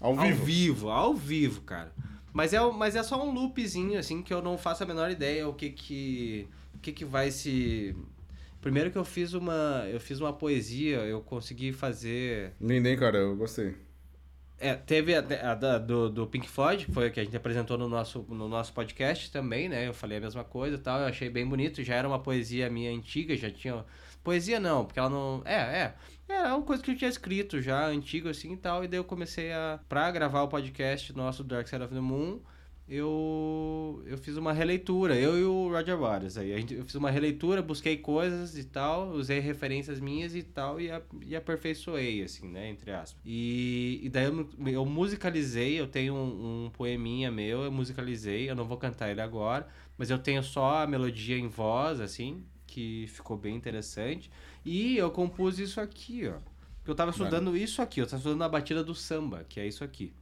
Ao 0.00 0.18
Ao 0.18 0.26
vivo. 0.26 0.44
vivo, 0.44 0.88
ao 0.90 1.14
vivo, 1.14 1.60
cara. 1.62 1.92
Mas 2.32 2.52
é, 2.54 2.60
mas 2.72 2.96
é 2.96 3.02
só 3.02 3.22
um 3.22 3.32
loopzinho, 3.32 3.98
assim, 3.98 4.22
que 4.22 4.32
eu 4.32 4.40
não 4.40 4.56
faço 4.56 4.82
a 4.82 4.86
menor 4.86 5.10
ideia 5.10 5.46
o 5.48 5.52
que 5.52 5.70
que, 5.70 6.48
o 6.74 6.78
que, 6.78 6.92
que 6.92 7.04
vai 7.04 7.30
se... 7.30 7.94
Primeiro 8.62 8.92
que 8.92 8.96
eu 8.96 9.04
fiz 9.04 9.34
uma, 9.34 9.84
eu 9.90 9.98
fiz 9.98 10.20
uma 10.20 10.32
poesia, 10.32 10.98
eu 10.98 11.20
consegui 11.20 11.72
fazer... 11.72 12.52
Lindo, 12.60 12.88
hein, 12.88 12.96
cara? 12.96 13.18
Eu 13.18 13.36
gostei. 13.36 13.74
É, 14.56 14.74
teve 14.74 15.12
a, 15.16 15.18
a 15.18 15.54
da- 15.56 15.78
do, 15.78 16.08
do 16.08 16.26
Pink 16.28 16.48
Floyd, 16.48 16.86
que 16.86 16.92
foi 16.92 17.08
a 17.08 17.10
que 17.10 17.18
a 17.18 17.24
gente 17.24 17.36
apresentou 17.36 17.76
no 17.76 17.88
nosso, 17.88 18.24
no 18.28 18.48
nosso 18.48 18.72
podcast 18.72 19.32
também, 19.32 19.68
né? 19.68 19.88
Eu 19.88 19.92
falei 19.92 20.18
a 20.18 20.20
mesma 20.20 20.44
coisa 20.44 20.76
e 20.76 20.78
tal, 20.78 21.00
eu 21.00 21.06
achei 21.06 21.28
bem 21.28 21.44
bonito. 21.44 21.82
Já 21.82 21.96
era 21.96 22.06
uma 22.06 22.20
poesia 22.20 22.70
minha 22.70 22.92
antiga, 22.92 23.36
já 23.36 23.50
tinha... 23.50 23.84
Poesia 24.22 24.60
não, 24.60 24.84
porque 24.84 25.00
ela 25.00 25.10
não... 25.10 25.42
É, 25.44 25.56
é. 25.56 25.94
Era 26.28 26.54
uma 26.54 26.64
coisa 26.64 26.80
que 26.80 26.92
eu 26.92 26.96
tinha 26.96 27.10
escrito 27.10 27.60
já, 27.60 27.86
antigo 27.88 28.28
assim 28.28 28.52
e 28.52 28.56
tal. 28.56 28.84
E 28.84 28.86
daí 28.86 29.00
eu 29.00 29.04
comecei 29.04 29.52
a... 29.52 29.80
Pra 29.88 30.08
gravar 30.12 30.42
o 30.42 30.48
podcast 30.48 31.12
nosso 31.16 31.42
Dark 31.42 31.66
Side 31.66 31.82
of 31.82 31.92
the 31.92 32.00
Moon, 32.00 32.38
eu, 32.94 34.02
eu 34.04 34.18
fiz 34.18 34.36
uma 34.36 34.52
releitura, 34.52 35.16
eu 35.16 35.38
e 35.38 35.44
o 35.44 35.70
Roger 35.70 35.96
Waters 35.98 36.36
aí. 36.36 36.52
A 36.52 36.58
gente, 36.58 36.74
eu 36.74 36.84
fiz 36.84 36.94
uma 36.94 37.10
releitura, 37.10 37.62
busquei 37.62 37.96
coisas 37.96 38.58
e 38.58 38.64
tal, 38.64 39.12
usei 39.12 39.40
referências 39.40 39.98
minhas 39.98 40.34
e 40.34 40.42
tal, 40.42 40.78
e, 40.78 40.90
a, 40.90 41.00
e 41.24 41.34
aperfeiçoei, 41.34 42.22
assim, 42.22 42.46
né, 42.46 42.68
entre 42.68 42.90
aspas. 42.90 43.18
E, 43.24 43.98
e 44.02 44.10
daí 44.10 44.26
eu, 44.26 44.46
eu 44.66 44.84
musicalizei, 44.84 45.80
eu 45.80 45.86
tenho 45.86 46.14
um, 46.14 46.66
um 46.66 46.70
poeminha 46.70 47.30
meu, 47.30 47.62
eu 47.62 47.72
musicalizei, 47.72 48.50
eu 48.50 48.54
não 48.54 48.66
vou 48.66 48.76
cantar 48.76 49.10
ele 49.10 49.22
agora, 49.22 49.66
mas 49.96 50.10
eu 50.10 50.18
tenho 50.18 50.42
só 50.42 50.82
a 50.82 50.86
melodia 50.86 51.38
em 51.38 51.48
voz, 51.48 51.98
assim, 51.98 52.44
que 52.66 53.06
ficou 53.08 53.38
bem 53.38 53.56
interessante. 53.56 54.30
E 54.66 54.98
eu 54.98 55.10
compus 55.10 55.58
isso 55.58 55.80
aqui, 55.80 56.28
ó. 56.28 56.34
Porque 56.76 56.90
eu 56.90 56.94
tava 56.94 57.10
estudando 57.10 57.56
isso 57.56 57.80
aqui, 57.80 58.00
eu 58.00 58.06
tava 58.06 58.18
estudando 58.18 58.42
a 58.42 58.48
batida 58.50 58.84
do 58.84 58.94
samba, 58.94 59.46
que 59.48 59.58
é 59.58 59.66
isso 59.66 59.82
aqui. 59.82 60.12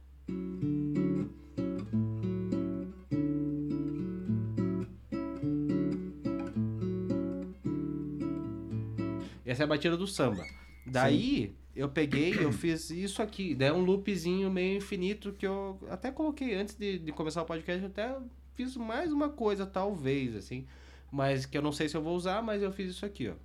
Essa 9.61 9.63
é 9.63 9.65
a 9.65 9.67
batida 9.67 9.95
do 9.95 10.07
samba. 10.07 10.43
Daí 10.83 11.55
eu 11.75 11.87
peguei, 11.87 12.33
eu 12.43 12.51
fiz 12.51 12.89
isso 12.89 13.21
aqui. 13.21 13.53
Daí 13.53 13.69
é 13.69 13.73
um 13.73 13.83
loopzinho 13.83 14.49
meio 14.49 14.77
infinito 14.77 15.33
que 15.33 15.45
eu 15.45 15.79
até 15.87 16.11
coloquei 16.11 16.55
antes 16.55 16.75
de, 16.75 16.97
de 16.97 17.11
começar 17.11 17.43
o 17.43 17.45
podcast. 17.45 17.83
Eu 17.83 17.89
até 17.89 18.17
fiz 18.55 18.75
mais 18.75 19.11
uma 19.11 19.29
coisa, 19.29 19.67
talvez, 19.67 20.35
assim. 20.35 20.65
Mas 21.11 21.45
que 21.45 21.55
eu 21.55 21.61
não 21.61 21.71
sei 21.71 21.87
se 21.87 21.95
eu 21.95 22.01
vou 22.01 22.15
usar, 22.15 22.41
mas 22.41 22.63
eu 22.63 22.71
fiz 22.71 22.89
isso 22.89 23.05
aqui, 23.05 23.29
ó. 23.29 23.35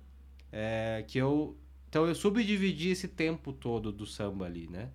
É, 0.51 1.05
que 1.07 1.19
eu. 1.19 1.55
Então 1.87 2.07
eu 2.07 2.15
subdividi 2.15 2.89
esse 2.89 3.07
tempo 3.07 3.53
todo 3.53 3.91
do 3.91 4.07
samba 4.07 4.45
ali, 4.45 4.67
né? 4.67 4.89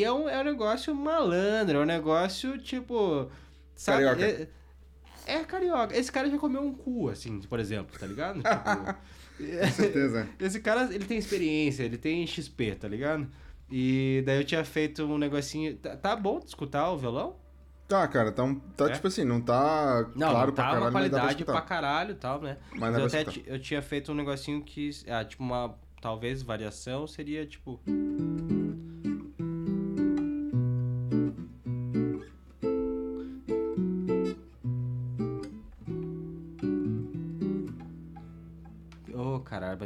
Daí 0.00 0.04
é 0.04 0.12
um, 0.12 0.28
é 0.28 0.40
um 0.40 0.44
negócio 0.44 0.94
malandro, 0.94 1.78
é 1.78 1.80
um 1.82 1.84
negócio 1.86 2.56
tipo. 2.58 3.30
Sabe? 3.74 4.04
Carioca. 4.04 4.48
É, 5.26 5.34
é 5.34 5.44
carioca. 5.44 5.96
Esse 5.96 6.10
cara 6.10 6.30
já 6.30 6.38
comeu 6.38 6.62
um 6.62 6.74
cu, 6.74 7.08
assim, 7.10 7.40
por 7.42 7.60
exemplo, 7.60 7.98
tá 7.98 8.06
ligado? 8.06 8.40
Tipo, 9.40 9.58
Com 9.58 9.70
certeza. 9.72 10.28
esse 10.38 10.60
cara, 10.60 10.94
ele 10.94 11.06
tem 11.06 11.16
experiência, 11.16 11.82
ele 11.82 11.96
tem 11.96 12.26
XP, 12.26 12.74
tá 12.74 12.86
ligado? 12.86 13.26
E 13.70 14.22
daí 14.26 14.38
eu 14.38 14.44
tinha 14.44 14.62
feito 14.64 15.02
um 15.04 15.16
negocinho. 15.16 15.76
Tá, 15.78 15.96
tá 15.96 16.14
bom 16.14 16.38
de 16.40 16.46
escutar 16.46 16.90
o 16.90 16.98
violão? 16.98 17.36
Tá, 17.88 18.06
cara, 18.06 18.30
tá, 18.32 18.44
um- 18.44 18.54
tá 18.56 18.86
É? 18.86 18.90
tipo 18.90 19.06
assim, 19.06 19.24
não 19.24 19.40
tá 19.40 20.06
Não, 20.14 20.30
claro 20.30 20.48
não 20.48 20.54
pra 20.54 20.64
tá 20.64 20.70
caralho, 20.70 20.76
uma 20.84 20.90
pra 20.90 21.00
qualidade 21.00 21.32
escutar. 21.32 21.52
pra 21.52 21.60
caralho 21.62 22.10
e 22.12 22.14
tal, 22.16 22.40
né? 22.42 22.58
Mas 22.72 22.80
Mas 22.80 22.98
eu 22.98 23.08
pra 23.08 23.20
até 23.32 23.40
eu 23.46 23.58
tinha 23.58 23.80
feito 23.80 24.12
um 24.12 24.14
negocinho 24.14 24.62
que. 24.62 24.90
Ah, 25.08 25.24
tipo 25.24 25.42
uma. 25.42 25.74
Talvez 26.02 26.42
variação 26.42 27.06
seria 27.06 27.46
tipo. 27.46 27.80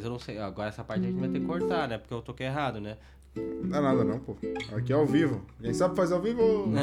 Mas 0.04 0.06
eu 0.06 0.10
não 0.10 0.18
sei. 0.18 0.38
Agora 0.38 0.68
essa 0.68 0.84
parte 0.84 1.06
a 1.06 1.10
gente 1.10 1.18
vai 1.18 1.30
ter 1.30 1.40
que 1.40 1.46
cortar, 1.46 1.88
né? 1.88 1.96
Porque 1.96 2.12
eu 2.12 2.20
toquei 2.20 2.46
errado, 2.46 2.78
né? 2.80 2.98
Não 3.34 3.70
dá 3.70 3.80
nada 3.80 4.04
não, 4.04 4.20
pô. 4.20 4.36
Aqui 4.76 4.92
é 4.92 4.96
ao 4.96 5.06
vivo. 5.06 5.40
Quem 5.60 5.72
sabe 5.72 5.96
fazer 5.96 6.12
ao 6.14 6.20
vivo? 6.20 6.68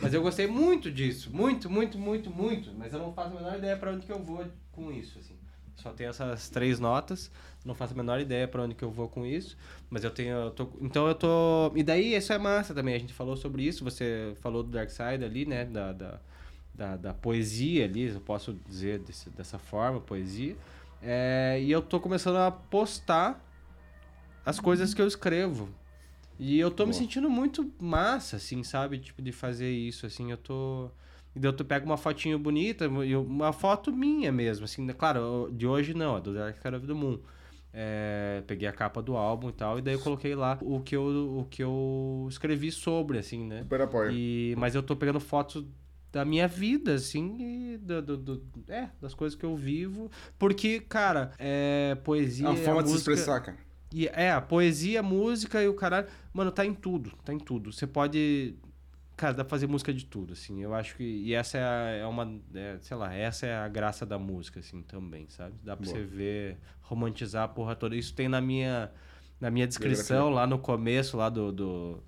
Mas 0.00 0.14
eu 0.14 0.22
gostei 0.22 0.46
muito 0.46 0.88
disso. 0.88 1.34
Muito, 1.34 1.68
muito, 1.68 1.98
muito, 1.98 2.30
muito. 2.30 2.72
Mas 2.78 2.92
eu 2.92 3.00
não 3.00 3.12
faço 3.12 3.32
a 3.36 3.40
menor 3.40 3.58
ideia 3.58 3.76
pra 3.76 3.90
onde 3.90 4.06
que 4.06 4.12
eu 4.12 4.22
vou 4.22 4.46
com 4.70 4.92
isso, 4.92 5.18
assim. 5.18 5.34
Só 5.76 5.90
tem 5.92 6.06
essas 6.06 6.48
três 6.48 6.80
notas. 6.80 7.30
Não 7.64 7.74
faço 7.74 7.92
a 7.92 7.96
menor 7.96 8.18
ideia 8.20 8.48
pra 8.48 8.62
onde 8.62 8.74
que 8.74 8.82
eu 8.82 8.90
vou 8.90 9.08
com 9.08 9.26
isso. 9.26 9.56
Mas 9.90 10.02
eu 10.04 10.10
tenho. 10.10 10.34
eu 10.34 10.50
tô- 10.50 10.70
então 10.80 11.06
eu 11.06 11.14
tô. 11.14 11.70
E 11.74 11.82
daí 11.82 12.14
isso 12.14 12.32
é 12.32 12.38
massa 12.38 12.74
também. 12.74 12.94
A 12.94 12.98
gente 12.98 13.12
falou 13.12 13.36
sobre 13.36 13.62
isso. 13.62 13.84
Você 13.84 14.34
falou 14.40 14.62
do 14.62 14.70
Dark 14.70 14.88
Side 14.90 15.22
ali, 15.24 15.44
né? 15.44 15.64
Da, 15.66 15.92
da, 15.92 16.20
da, 16.74 16.96
da 16.96 17.14
poesia 17.14 17.84
ali, 17.84 18.08
eu 18.08 18.20
posso 18.20 18.54
dizer 18.66 19.00
desse- 19.00 19.30
dessa 19.30 19.58
forma, 19.58 20.00
poesia. 20.00 20.56
É, 21.02 21.58
e 21.62 21.70
eu 21.70 21.82
tô 21.82 22.00
começando 22.00 22.36
a 22.36 22.50
postar 22.50 23.42
as 24.44 24.58
coisas 24.58 24.94
que 24.94 25.02
eu 25.02 25.06
escrevo. 25.06 25.68
E 26.38 26.58
eu 26.58 26.70
tô 26.70 26.84
me 26.84 26.92
Boa. 26.92 27.02
sentindo 27.02 27.28
muito 27.30 27.70
massa, 27.78 28.36
assim, 28.36 28.62
sabe? 28.62 28.98
Tipo, 28.98 29.22
de 29.22 29.32
fazer 29.32 29.70
isso, 29.70 30.06
assim, 30.06 30.30
eu 30.30 30.36
tô... 30.36 30.90
E 31.36 31.38
daí 31.38 31.50
eu 31.50 31.52
tô- 31.52 31.64
pego 31.66 31.84
uma 31.84 31.98
fotinho 31.98 32.38
bonita, 32.38 32.88
uma 32.88 33.52
foto 33.52 33.92
minha 33.92 34.32
mesmo, 34.32 34.64
assim, 34.64 34.82
né? 34.84 34.94
claro, 34.94 35.50
de 35.52 35.66
hoje 35.66 35.92
não, 35.92 36.16
é 36.16 36.20
do 36.20 36.32
Dark 36.32 36.56
Side 36.56 36.74
of 36.74 36.86
the 36.86 36.94
Moon. 36.94 37.18
É, 37.78 38.42
peguei 38.46 38.66
a 38.66 38.72
capa 38.72 39.02
do 39.02 39.14
álbum 39.18 39.50
e 39.50 39.52
tal, 39.52 39.78
e 39.78 39.82
daí 39.82 39.92
eu 39.92 40.00
coloquei 40.00 40.34
lá 40.34 40.58
o 40.62 40.80
que 40.80 40.96
eu, 40.96 41.02
o 41.40 41.44
que 41.44 41.62
eu 41.62 42.26
escrevi 42.30 42.72
sobre, 42.72 43.18
assim, 43.18 43.44
né? 43.46 43.58
Super 43.60 43.82
apoio. 43.82 44.12
E, 44.12 44.54
mas 44.56 44.74
eu 44.74 44.82
tô 44.82 44.96
pegando 44.96 45.20
fotos 45.20 45.62
da 46.10 46.24
minha 46.24 46.48
vida, 46.48 46.94
assim, 46.94 47.36
e 47.74 47.76
do, 47.76 48.00
do- 48.00 48.16
do- 48.16 48.42
é, 48.66 48.88
das 48.98 49.12
coisas 49.12 49.38
que 49.38 49.44
eu 49.44 49.54
vivo. 49.54 50.10
Porque, 50.38 50.80
cara, 50.80 51.32
é, 51.38 51.94
poesia. 52.02 52.46
É 52.46 52.50
uma 52.50 52.58
a 52.60 52.64
forma 52.64 52.82
de 52.82 52.88
se 52.88 52.94
música- 52.94 53.12
expressar, 53.12 53.40
cara. 53.40 53.58
E, 53.92 54.06
é, 54.08 54.30
a 54.30 54.40
poesia, 54.40 55.00
a 55.00 55.02
música 55.02 55.62
e 55.62 55.68
o 55.68 55.74
caralho. 55.74 56.06
Mano, 56.32 56.50
tá 56.50 56.64
em 56.64 56.72
tudo, 56.72 57.12
tá 57.26 57.32
em 57.34 57.38
tudo. 57.38 57.70
Você 57.74 57.86
pode. 57.86 58.54
Cara, 59.16 59.32
dá 59.32 59.42
pra 59.44 59.50
fazer 59.50 59.66
música 59.66 59.94
de 59.94 60.04
tudo, 60.04 60.34
assim. 60.34 60.62
Eu 60.62 60.74
acho 60.74 60.94
que. 60.96 61.02
E 61.02 61.32
essa 61.34 61.56
é, 61.56 61.62
a- 61.64 61.90
é 62.02 62.06
uma. 62.06 62.38
é, 62.54 62.76
sei 62.80 62.96
lá, 62.96 63.14
essa 63.14 63.46
é 63.46 63.56
a 63.56 63.66
graça 63.66 64.04
da 64.04 64.18
música, 64.18 64.60
assim, 64.60 64.82
também, 64.82 65.26
sabe? 65.28 65.54
Dá 65.64 65.74
pra 65.76 65.86
Boa. 65.86 65.96
você 65.96 66.04
ver, 66.04 66.58
romantizar 66.82 67.44
a 67.44 67.48
porra 67.48 67.74
toda. 67.74 67.96
Isso 67.96 68.14
tem 68.14 68.28
na 68.28 68.40
minha. 68.40 68.90
Na 69.40 69.50
minha 69.50 69.66
descrição, 69.66 70.30
lá 70.30 70.46
no 70.46 70.58
começo, 70.58 71.14
lá 71.18 71.28
do, 71.28 71.52
do, 71.52 72.02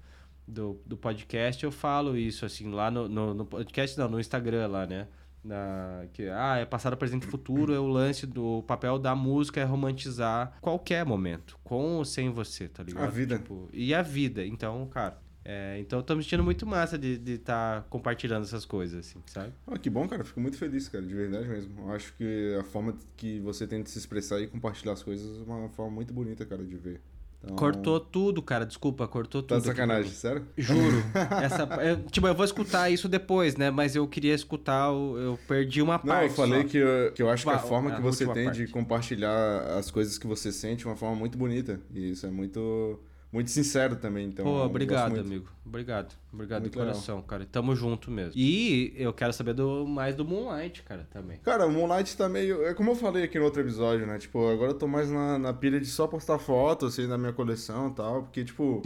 do, 0.47 0.81
do 0.87 0.97
podcast, 0.97 1.63
eu 1.63 1.71
falo 1.71 2.17
isso, 2.17 2.47
assim, 2.47 2.71
lá 2.71 2.91
no, 2.91 3.07
no, 3.07 3.35
no 3.35 3.45
podcast, 3.45 3.99
não, 3.99 4.09
no 4.09 4.19
Instagram 4.19 4.67
lá, 4.67 4.87
né? 4.87 5.09
Na, 5.45 6.07
que, 6.15 6.27
ah, 6.31 6.57
é 6.57 6.65
passado, 6.65 6.97
presente 6.97 7.25
e 7.27 7.31
futuro, 7.31 7.75
é 7.75 7.79
o 7.79 7.87
lance 7.87 8.27
do 8.27 8.59
o 8.59 8.63
papel 8.63 8.99
da 8.99 9.15
música 9.15 9.61
é 9.61 9.65
romantizar 9.65 10.57
qualquer 10.63 11.05
momento, 11.05 11.59
com 11.63 11.97
ou 11.97 12.05
sem 12.05 12.31
você, 12.31 12.67
tá 12.67 12.83
ligado? 12.83 13.05
A 13.05 13.11
vida. 13.11 13.39
Tipo, 13.39 13.69
e 13.75 13.93
a 13.93 14.01
vida, 14.01 14.45
então, 14.47 14.87
cara. 14.89 15.19
É, 15.51 15.79
então 15.81 15.99
eu 16.01 16.03
tô 16.03 16.15
me 16.15 16.23
sentindo 16.23 16.45
muito 16.45 16.67
massa 16.67 16.99
de 16.99 17.13
estar 17.15 17.25
de 17.25 17.39
tá 17.39 17.85
compartilhando 17.89 18.43
essas 18.43 18.67
coisas, 18.67 19.01
assim, 19.07 19.19
sabe? 19.27 19.51
Ah, 19.67 19.79
que 19.79 19.89
bom, 19.89 20.07
cara. 20.07 20.23
Fico 20.23 20.41
muito 20.41 20.59
feliz, 20.59 20.89
cara, 20.89 21.03
de 21.05 21.15
verdade 21.15 21.49
mesmo. 21.49 21.73
Eu 21.89 21.93
acho 21.93 22.13
que 22.15 22.55
a 22.61 22.65
forma 22.65 22.95
que 23.17 23.41
você 23.41 23.67
tem 23.67 23.83
de 23.83 23.89
se 23.91 23.99
expressar 23.99 24.41
e 24.41 24.47
compartilhar 24.47 24.93
as 24.93 25.03
coisas 25.03 25.41
é 25.41 25.51
uma 25.51 25.71
forma 25.71 25.91
muito 25.91 26.13
bonita, 26.13 26.45
cara, 26.45 26.63
de 26.63 26.77
ver. 26.77 27.01
Então, 27.43 27.55
Cortou 27.57 28.01
tudo, 28.01 28.43
cara, 28.43 28.67
desculpa, 28.67 29.07
cortou 29.07 29.41
Tá 29.43 29.55
tudo. 29.55 29.63
de 29.63 29.71
aqui, 29.71 29.77
sacanagem, 29.79 30.11
né? 30.11 30.17
sério? 30.17 30.45
Juro. 30.59 31.03
Essa, 31.41 31.63
eu, 31.83 32.03
tipo, 32.11 32.27
eu 32.27 32.35
vou 32.35 32.45
escutar 32.45 32.91
isso 32.91 33.09
depois, 33.09 33.57
né? 33.57 33.71
Mas 33.71 33.95
eu 33.95 34.07
queria 34.09 34.35
escutar, 34.35 34.91
o- 34.93 35.17
eu 35.17 35.39
perdi 35.47 35.81
uma 35.81 35.95
Não, 35.99 36.05
parte. 36.15 36.31
eu 36.31 36.35
falei 36.37 36.63
só. 36.63 36.69
que 36.69 36.79
eu, 36.79 37.13
que 37.13 37.23
eu 37.23 37.31
acho 37.31 37.45
que 37.47 37.51
a 37.53 37.59
forma 37.61 37.93
a 37.93 37.97
que 37.97 38.03
você 38.03 38.27
tem 38.27 38.51
de 38.51 38.59
parte. 38.63 38.73
compartilhar 38.73 39.79
as 39.79 39.89
coisas 39.91 40.19
que 40.19 40.27
você 40.27 40.51
sente 40.51 40.85
é 40.85 40.91
uma 40.91 40.97
forma 40.97 41.15
muito 41.15 41.39
bonita. 41.39 41.81
E 41.95 42.11
isso 42.11 42.27
é 42.27 42.31
muito, 42.31 42.99
muito 43.31 43.51
sincero 43.51 43.97
também. 43.97 44.29
Então, 44.29 44.45
Pô, 44.45 44.65
obrigado, 44.65 45.19
amigo. 45.21 45.49
Obrigado. 45.65 46.15
Obrigado 46.33 46.63
Muito 46.63 46.73
de 46.73 46.79
coração, 46.79 47.21
cara. 47.21 47.45
Tamo 47.45 47.77
junto 47.77 48.11
mesmo. 48.11 48.33
E 48.35 48.95
eu 48.97 49.13
quero 49.13 49.35
saber 49.35 49.53
do, 49.53 49.87
mais 49.87 50.17
do 50.17 50.25
Moonlight, 50.25 50.83
cara, 50.83 51.07
também. 51.11 51.37
Cara, 51.39 51.67
o 51.67 51.71
Moonlight 51.71 52.17
tá 52.17 52.27
meio. 52.27 52.65
É 52.65 52.73
como 52.73 52.93
eu 52.93 52.97
falei 52.97 53.25
aqui 53.25 53.39
no 53.39 53.45
outro 53.45 53.61
episódio, 53.61 54.07
né? 54.07 54.19
Tipo, 54.19 54.49
agora 54.49 54.71
eu 54.71 54.79
tô 54.79 54.87
mais 54.87 55.11
na, 55.11 55.39
na 55.39 55.53
pilha 55.53 55.79
de 55.79 55.87
só 55.87 56.07
postar 56.07 56.39
fotos, 56.39 56.95
assim, 56.95 57.07
da 57.07 57.19
minha 57.19 57.33
coleção 57.33 57.89
e 57.89 57.95
tal. 57.95 58.23
Porque, 58.23 58.43
tipo, 58.45 58.81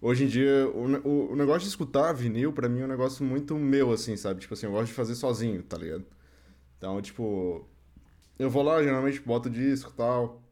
hoje 0.00 0.24
em 0.24 0.28
dia, 0.28 0.66
o, 0.74 1.08
o, 1.08 1.32
o 1.32 1.36
negócio 1.36 1.62
de 1.62 1.68
escutar 1.68 2.14
vinil, 2.14 2.54
pra 2.54 2.70
mim, 2.70 2.80
é 2.80 2.84
um 2.84 2.88
negócio 2.88 3.22
muito 3.22 3.54
meu, 3.56 3.92
assim, 3.92 4.16
sabe? 4.16 4.40
Tipo 4.40 4.54
assim, 4.54 4.66
eu 4.66 4.72
gosto 4.72 4.86
de 4.86 4.94
fazer 4.94 5.14
sozinho, 5.14 5.62
tá 5.62 5.76
ligado? 5.76 6.04
Então, 6.78 7.00
tipo, 7.02 7.68
eu 8.38 8.48
vou 8.48 8.62
lá, 8.62 8.82
geralmente 8.82 9.20
boto 9.20 9.50
disco 9.50 9.90
e 9.92 9.96
tal. 9.96 10.42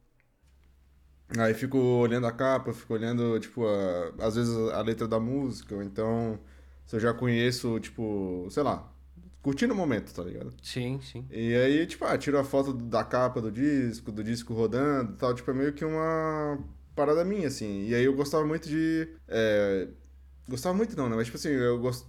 Aí 1.38 1.54
fico 1.54 1.78
olhando 1.78 2.26
a 2.26 2.32
capa, 2.32 2.72
fico 2.72 2.94
olhando, 2.94 3.38
tipo, 3.40 3.66
a- 3.66 4.12
às 4.26 4.37
vezes 4.37 4.54
a 4.72 4.80
letra 4.82 5.08
da 5.08 5.18
música, 5.18 5.74
ou 5.74 5.82
então, 5.82 6.38
se 6.87 6.96
eu 6.96 7.00
já 7.00 7.14
conheço, 7.14 7.80
tipo, 7.80 8.46
sei 8.50 8.62
lá, 8.62 8.92
curtindo 9.42 9.72
o 9.74 9.76
momento, 9.76 10.12
tá 10.14 10.22
ligado? 10.22 10.52
Sim, 10.62 11.00
sim. 11.02 11.24
E 11.30 11.54
aí, 11.56 11.87
tipo, 11.87 12.04
ah, 12.04 12.18
tiro 12.18 12.38
a 12.38 12.44
foto 12.44 12.72
da 12.72 13.04
capa 13.04 13.40
do 13.40 13.50
disco, 13.52 14.12
do 14.12 14.22
disco 14.24 14.54
rodando 14.54 15.14
e 15.14 15.16
tal, 15.16 15.34
tipo, 15.34 15.50
é 15.50 15.54
meio 15.54 15.72
que 15.72 15.84
uma 15.84 16.58
parada 16.94 17.24
minha, 17.24 17.48
assim. 17.48 17.87
E 17.88 17.94
aí 17.94 18.04
eu 18.04 18.14
gostava 18.14 18.46
muito 18.46 18.68
de. 18.68 19.08
é, 19.28 19.88
Gostava 20.48 20.76
muito 20.76 20.96
não, 20.96 21.08
né? 21.08 21.16
Mas, 21.16 21.26
tipo 21.26 21.38
assim, 21.38 21.48
eu, 21.50 21.78
gost... 21.78 22.06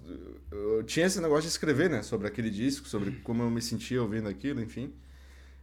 eu 0.52 0.84
tinha 0.84 1.06
esse 1.06 1.22
negócio 1.22 1.44
de 1.44 1.48
escrever, 1.50 1.90
né? 1.90 2.02
Sobre 2.04 2.28
aquele 2.28 2.50
disco, 2.50 2.88
sobre 2.88 3.12
como 3.24 3.44
eu 3.44 3.50
me 3.50 3.62
sentia 3.62 4.02
ouvindo 4.02 4.28
aquilo, 4.30 4.62
enfim. 4.62 4.94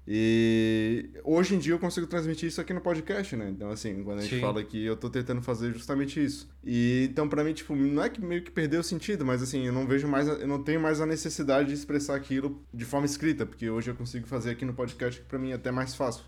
E 0.06 1.10
hoje 1.22 1.54
em 1.54 1.58
dia 1.58 1.72
eu 1.74 1.78
consigo 1.78 2.06
transmitir 2.08 2.48
isso 2.48 2.60
aqui 2.60 2.72
no 2.72 2.80
podcast, 2.80 3.36
né? 3.36 3.48
Então, 3.50 3.70
assim, 3.70 4.02
quando 4.02 4.18
a 4.18 4.22
gente 4.22 4.34
Sim. 4.34 4.40
fala 4.40 4.60
aqui, 4.60 4.84
eu 4.84 4.96
tô 4.96 5.08
tentando 5.08 5.40
fazer 5.40 5.72
justamente 5.72 6.22
isso. 6.22 6.50
E 6.64 7.06
então, 7.10 7.28
pra 7.28 7.44
mim, 7.44 7.52
tipo, 7.52 7.74
não 7.76 8.02
é 8.02 8.08
que 8.08 8.20
meio 8.20 8.42
que 8.42 8.50
perdeu 8.50 8.80
o 8.80 8.84
sentido, 8.84 9.24
mas 9.24 9.42
assim, 9.42 9.64
eu 9.66 9.72
não 9.72 9.86
vejo 9.86 10.08
mais, 10.08 10.26
eu 10.26 10.46
não 10.46 10.62
tenho 10.62 10.80
mais 10.80 11.00
a 11.00 11.06
necessidade 11.06 11.68
de 11.68 11.74
expressar 11.74 12.16
aquilo 12.16 12.60
de 12.74 12.84
forma 12.84 13.06
escrita, 13.06 13.46
porque 13.46 13.70
hoje 13.70 13.90
eu 13.90 13.94
consigo 13.94 14.26
fazer 14.26 14.50
aqui 14.50 14.64
no 14.64 14.74
podcast, 14.74 15.20
que 15.20 15.26
pra 15.26 15.38
mim 15.38 15.50
é 15.50 15.54
até 15.54 15.70
mais 15.70 15.94
fácil. 15.94 16.24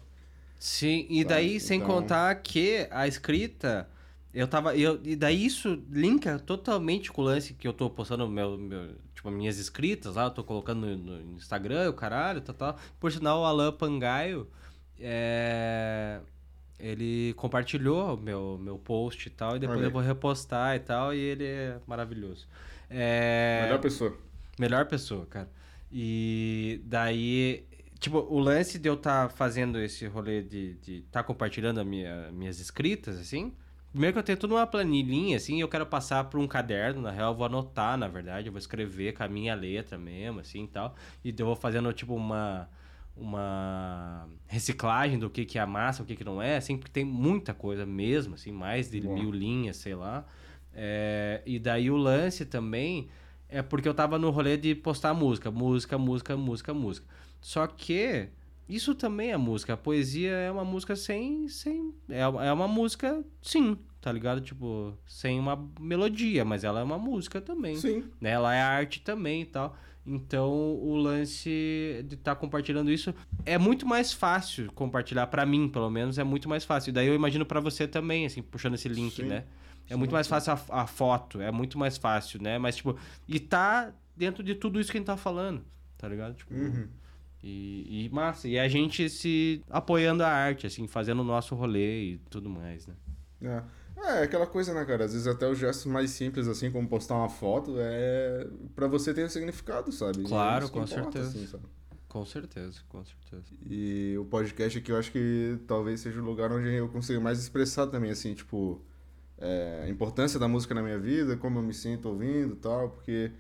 Sim, 0.59 1.07
e 1.11 1.25
daí, 1.25 1.59
sem 1.59 1.79
Então- 1.81 1.89
contar 1.91 2.35
que 2.37 2.87
a 2.91 3.09
escrita. 3.09 3.89
Eu 4.35 4.49
tava. 4.49 4.77
Eu, 4.77 5.01
e 5.05 5.15
daí 5.15 5.47
isso 5.47 5.81
linka 5.89 6.41
totalmente 6.41 7.13
com 7.13 7.23
o 7.23 7.25
lance 7.25 7.55
que 7.55 7.69
eu 7.69 7.73
tô 7.73 7.89
postando 7.89 8.27
meu, 8.29 8.59
meu, 8.59 8.97
tipo, 9.15 9.31
minhas 9.31 9.59
escritas 9.59 10.17
lá, 10.17 10.25
eu 10.25 10.31
tô 10.31 10.43
colocando 10.43 10.87
no, 10.87 10.97
no 11.21 11.37
Instagram, 11.37 11.89
o 11.89 11.93
caralho, 11.93 12.41
tal, 12.41 12.55
tal. 12.55 12.79
Por 12.99 13.13
sinal, 13.13 13.43
o 13.43 13.45
Alan 13.45 13.73
Pangaio. 13.73 14.49
É, 14.99 16.21
ele 16.79 17.33
compartilhou 17.35 18.17
meu, 18.17 18.59
meu 18.61 18.77
post 18.79 19.29
e 19.29 19.31
tal, 19.31 19.57
e 19.57 19.59
depois 19.61 19.79
Olha 19.79 19.87
eu 19.87 19.91
vou 19.91 20.03
repostar 20.03 20.75
e 20.75 20.81
tal, 20.81 21.15
e 21.15 21.19
ele 21.19 21.45
é 21.45 21.79
maravilhoso. 21.87 22.49
É... 22.91 23.63
Melhor 23.63 23.81
pessoa. 23.81 24.19
Melhor 24.59 24.87
pessoa, 24.87 25.27
cara. 25.27 25.49
E 25.93 26.81
daí, 26.85 27.65
tipo, 28.01 28.19
o 28.19 28.39
lance 28.39 28.79
de 28.79 28.89
eu 28.89 28.95
estar 28.95 29.31
fazendo 29.31 29.79
esse 29.79 30.07
rolê 30.07 30.43
de 30.43 30.77
estar 30.83 31.21
tá 31.21 31.23
compartilhando 31.23 31.85
minha, 31.85 32.31
minhas 32.33 32.59
escritas, 32.59 33.19
assim. 33.19 33.53
Primeiro 33.95 34.13
que 34.13 34.19
eu 34.19 34.25
tenho 34.25 34.37
tudo 34.37 34.55
numa 34.55 34.67
planilhinha, 34.67 35.37
assim, 35.37 35.61
eu 35.61 35.69
quero 35.69 35.87
passar 35.87 36.25
para 36.25 36.41
um 36.41 36.49
caderno, 36.49 37.01
na 37.01 37.13
real, 37.13 37.31
eu 37.31 37.37
vou 37.37 37.47
anotar, 37.47 37.97
na 37.97 38.09
verdade, 38.09 38.49
eu 38.49 38.53
vou 38.53 38.59
escrever 38.59 39.15
com 39.15 39.23
a 39.23 39.29
minha 39.29 39.55
letra 39.55 39.97
mesmo, 39.97 40.41
assim 40.41 40.65
e 40.65 40.67
tal. 40.67 40.97
E 41.25 41.33
eu 41.39 41.47
vou 41.47 41.55
fazendo, 41.55 41.93
tipo, 41.93 42.13
uma, 42.13 42.69
uma 43.17 44.29
reciclagem 44.49 45.17
do 45.17 45.31
que, 45.31 45.45
que 45.45 45.61
é 45.61 45.61
a 45.61 45.67
massa, 45.67 46.03
o 46.03 46.07
que, 46.07 46.17
que 46.17 46.25
não 46.25 46.43
é, 46.43 46.57
assim, 46.57 46.77
porque 46.77 46.91
tem 46.91 47.05
muita 47.05 47.55
coisa 47.55 47.87
mesmo, 47.87 48.35
assim, 48.35 48.51
mais 48.51 48.91
de 48.91 49.01
mil 49.01 49.31
linhas, 49.31 49.77
sei 49.77 49.95
lá. 49.95 50.27
É, 50.73 51.41
e 51.47 51.61
daí 51.61 51.89
o 51.89 51.97
lance 51.97 52.45
também 52.45 53.07
é 53.49 53.63
porque 53.63 53.89
eu 53.89 53.95
tava 53.95 54.19
no 54.19 54.29
rolê 54.31 54.57
de 54.57 54.75
postar 54.75 55.15
música, 55.15 55.53
música, 55.53 55.97
música, 55.97 56.37
música, 56.37 56.75
música. 56.75 57.07
Só 57.41 57.65
que 57.69 58.29
isso 58.69 58.95
também 58.95 59.31
é 59.31 59.37
música. 59.37 59.75
A 59.75 59.77
poesia 59.77 60.33
é 60.33 60.51
uma 60.51 60.65
música 60.65 60.97
sem. 60.97 61.49
sem 61.49 61.95
é, 62.09 62.21
é 62.21 62.53
uma 62.53 62.69
música, 62.69 63.25
sim, 63.43 63.77
tá 64.01 64.11
ligado? 64.11 64.41
Tipo, 64.41 64.97
sem 65.07 65.39
uma 65.39 65.69
melodia, 65.79 66.45
mas 66.45 66.65
ela 66.65 66.81
é 66.81 66.83
uma 66.83 66.99
música 66.99 67.41
também. 67.41 67.77
Sim. 67.77 68.05
Né? 68.21 68.31
Ela 68.31 68.55
é 68.55 68.61
arte 68.61 69.01
também 69.01 69.43
e 69.43 69.47
tal. 69.47 69.77
Então, 70.07 70.51
o 70.53 70.97
lance 70.97 72.05
de 72.07 72.15
estar 72.15 72.35
compartilhando 72.37 72.91
isso 72.91 73.15
é 73.47 73.57
muito 73.57 73.87
mais 73.87 74.13
fácil 74.13 74.71
compartilhar 74.73 75.27
pra 75.29 75.47
mim, 75.47 75.67
pelo 75.69 75.91
menos, 75.91 76.19
é 76.19 76.25
muito 76.25 76.49
mais 76.49 76.65
fácil. 76.65 76.91
E 76.91 76.93
daí 76.93 77.07
eu 77.07 77.15
imagino 77.15 77.47
pra 77.47 77.59
você 77.59 77.89
também, 77.89 78.27
assim, 78.27 78.43
puxando 78.43 78.75
esse 78.75 78.89
link, 78.89 79.17
Sim. 79.17 79.25
né? 79.25 79.45
É 79.89 79.93
Sim, 79.93 79.99
muito 79.99 80.13
mais 80.13 80.27
fácil 80.27 80.53
a, 80.53 80.83
a 80.83 80.87
foto, 80.87 81.41
é 81.41 81.51
muito 81.51 81.79
mais 81.79 81.97
fácil, 81.97 82.43
né? 82.43 82.59
Mas, 82.59 82.77
tipo, 82.77 82.97
e 83.27 83.41
tá 83.41 83.93
dentro 84.17 84.43
de 84.43 84.55
tudo 84.55 84.79
isso 84.79 84.91
que 84.91 84.99
a 84.99 85.01
gente 85.01 85.07
tá 85.07 85.17
falando, 85.17 85.63
tá 85.97 86.07
ligado? 86.09 86.35
Tipo, 86.35 86.55
Uhum. 86.55 86.87
E, 87.47 88.07
e 88.07 88.09
massa. 88.11 88.49
E 88.49 88.59
a 88.59 88.67
gente 88.69 89.09
se 89.11 89.63
apoiando 89.69 90.23
a 90.23 90.29
arte, 90.29 90.67
assim, 90.67 90.87
fazendo 90.89 91.21
o 91.21 91.25
nosso 91.25 91.55
rolê 91.55 92.13
e 92.13 92.19
tudo 92.31 92.49
mais, 92.49 92.87
né? 92.87 92.95
É. 93.43 93.63
É, 93.97 94.23
aquela 94.23 94.47
coisa, 94.47 94.75
né, 94.75 94.85
cara? 94.85 95.05
Às 95.05 95.13
vezes 95.13 95.27
até 95.27 95.49
os 95.49 95.59
gestos 95.59 95.87
mais 95.87 96.11
simples, 96.11 96.49
assim, 96.49 96.71
como 96.71 96.87
postar 96.89 97.15
uma 97.17 97.29
foto, 97.29 97.77
é 97.79 98.47
pra 98.75 98.87
você 98.87 99.15
ter 99.15 99.31
significado, 99.31 99.93
sabe? 99.93 100.23
E 100.23 100.25
Claro, 100.25 100.69
com 100.69 100.83
importa, 100.83 101.03
certeza. 101.03 101.29
assim, 101.29 101.47
sabe? 101.47 101.65
Com 102.09 102.25
certeza, 102.25 102.81
com 102.89 103.05
certeza. 103.05 103.55
E 103.67 104.17
o 104.19 104.25
podcast 104.25 104.79
aqui 104.79 104.91
eu 104.93 104.97
acho 104.97 105.11
que 105.13 105.59
talvez 105.67 106.01
seja 106.01 106.21
o 106.21 106.25
lugar 106.25 106.51
onde 106.53 106.73
eu 106.75 106.89
consigo 106.89 107.21
mais 107.21 107.39
expressar 107.41 107.87
também, 107.89 108.11
assim, 108.11 108.35
tipo, 108.35 108.81
é, 109.39 109.83
a 109.85 109.89
importância 109.89 110.39
da 110.39 110.47
música 110.49 110.75
na 110.75 110.83
minha 110.83 110.99
vida, 110.99 111.37
como 111.37 111.59
eu 111.59 111.63
me 111.63 111.75
sinto 111.75 112.09
ouvindo 112.09 112.55
e 112.55 112.57
tal, 112.57 112.91
porque 112.91 113.33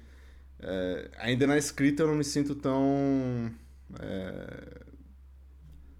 é, 0.60 1.10
ainda 1.18 1.46
na 1.46 1.56
escrita 1.58 2.02
eu 2.02 2.06
não 2.08 2.14
me 2.14 2.24
sinto 2.24 2.54
tão. 2.54 3.50
É, 4.00 4.80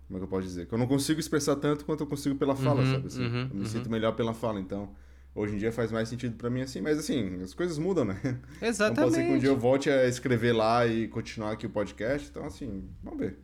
como 0.07 0.17
é 0.17 0.19
que 0.19 0.25
eu 0.25 0.29
posso 0.29 0.43
dizer? 0.47 0.67
Que 0.67 0.75
eu 0.75 0.79
não 0.79 0.87
consigo 0.87 1.19
expressar 1.19 1.57
tanto 1.57 1.85
quanto 1.85 2.03
eu 2.03 2.07
consigo 2.07 2.37
pela 2.37 2.55
fala, 2.55 2.83
Uhum, 2.83 2.93
sabe? 2.93 3.07
Assim, 3.07 3.23
uhum, 3.23 3.41
eu 3.51 3.55
me 3.55 3.61
uhum. 3.61 3.67
sinto 3.67 3.91
melhor 3.91 4.13
pela 4.13 4.35
fala, 4.35 4.61
então. 4.61 4.95
Hoje 5.35 5.57
em 5.57 5.59
dia 5.59 5.73
faz 5.73 5.91
mais 5.91 6.09
sentido 6.09 6.37
pra 6.37 6.49
mim 6.49 6.61
assim, 6.61 6.81
mas 6.81 6.97
assim, 6.97 7.43
as 7.43 7.53
coisas 7.53 7.77
mudam, 7.77 8.05
né? 8.05 8.21
Não 8.23 8.39
Exatamente. 8.69 9.01
pode 9.01 9.15
ser 9.17 9.27
que 9.27 9.33
um 9.33 9.39
dia 9.39 9.49
eu 9.49 9.57
volte 9.57 9.91
a 9.91 10.07
escrever 10.07 10.53
lá 10.53 10.87
e 10.87 11.09
continuar 11.09 11.53
aqui 11.53 11.67
o 11.67 11.71
podcast. 11.71 12.29
Então, 12.31 12.45
assim, 12.45 12.89
vamos 13.03 13.19
ver. 13.19 13.39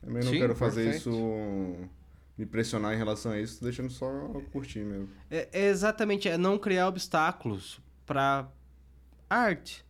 Também 0.00 0.22
não 0.22 0.30
Sim, 0.30 0.38
quero 0.38 0.54
fazer 0.54 0.84
perfeito. 0.84 1.10
isso, 1.10 1.88
me 2.38 2.46
pressionar 2.46 2.94
em 2.94 2.96
relação 2.96 3.32
a 3.32 3.40
isso, 3.40 3.62
deixando 3.62 3.90
só 3.90 4.08
curtir 4.52 4.84
mesmo. 4.84 5.08
É, 5.28 5.48
é 5.52 5.66
exatamente, 5.66 6.28
é 6.28 6.38
não 6.38 6.56
criar 6.56 6.86
obstáculos 6.86 7.80
pra 8.06 8.48
arte, 9.28 9.84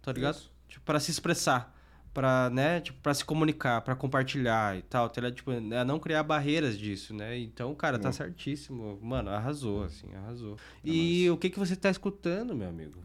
tá 0.00 0.12
ligado? 0.12 0.36
Isso. 0.36 0.52
Tipo, 0.68 0.84
pra 0.84 1.00
se 1.00 1.10
expressar, 1.10 1.76
pra, 2.12 2.50
né, 2.50 2.80
tipo, 2.80 2.98
pra 3.00 3.14
se 3.14 3.24
comunicar, 3.24 3.80
pra 3.82 3.94
compartilhar 3.94 4.76
e 4.76 4.82
tal, 4.82 5.08
tá 5.08 5.20
ligado? 5.20 5.36
Tipo, 5.36 5.52
é 5.52 5.84
não 5.84 5.98
criar 5.98 6.22
barreiras 6.22 6.76
disso, 6.78 7.14
né? 7.14 7.38
Então, 7.38 7.74
cara, 7.74 7.98
tá 7.98 8.08
Hum. 8.08 8.12
certíssimo. 8.12 8.98
Mano, 9.02 9.30
arrasou, 9.30 9.84
assim, 9.84 10.08
arrasou. 10.14 10.56
E 10.84 11.28
o 11.30 11.36
que 11.36 11.50
que 11.50 11.58
você 11.58 11.76
tá 11.76 11.90
escutando, 11.90 12.54
meu 12.54 12.68
amigo? 12.68 13.00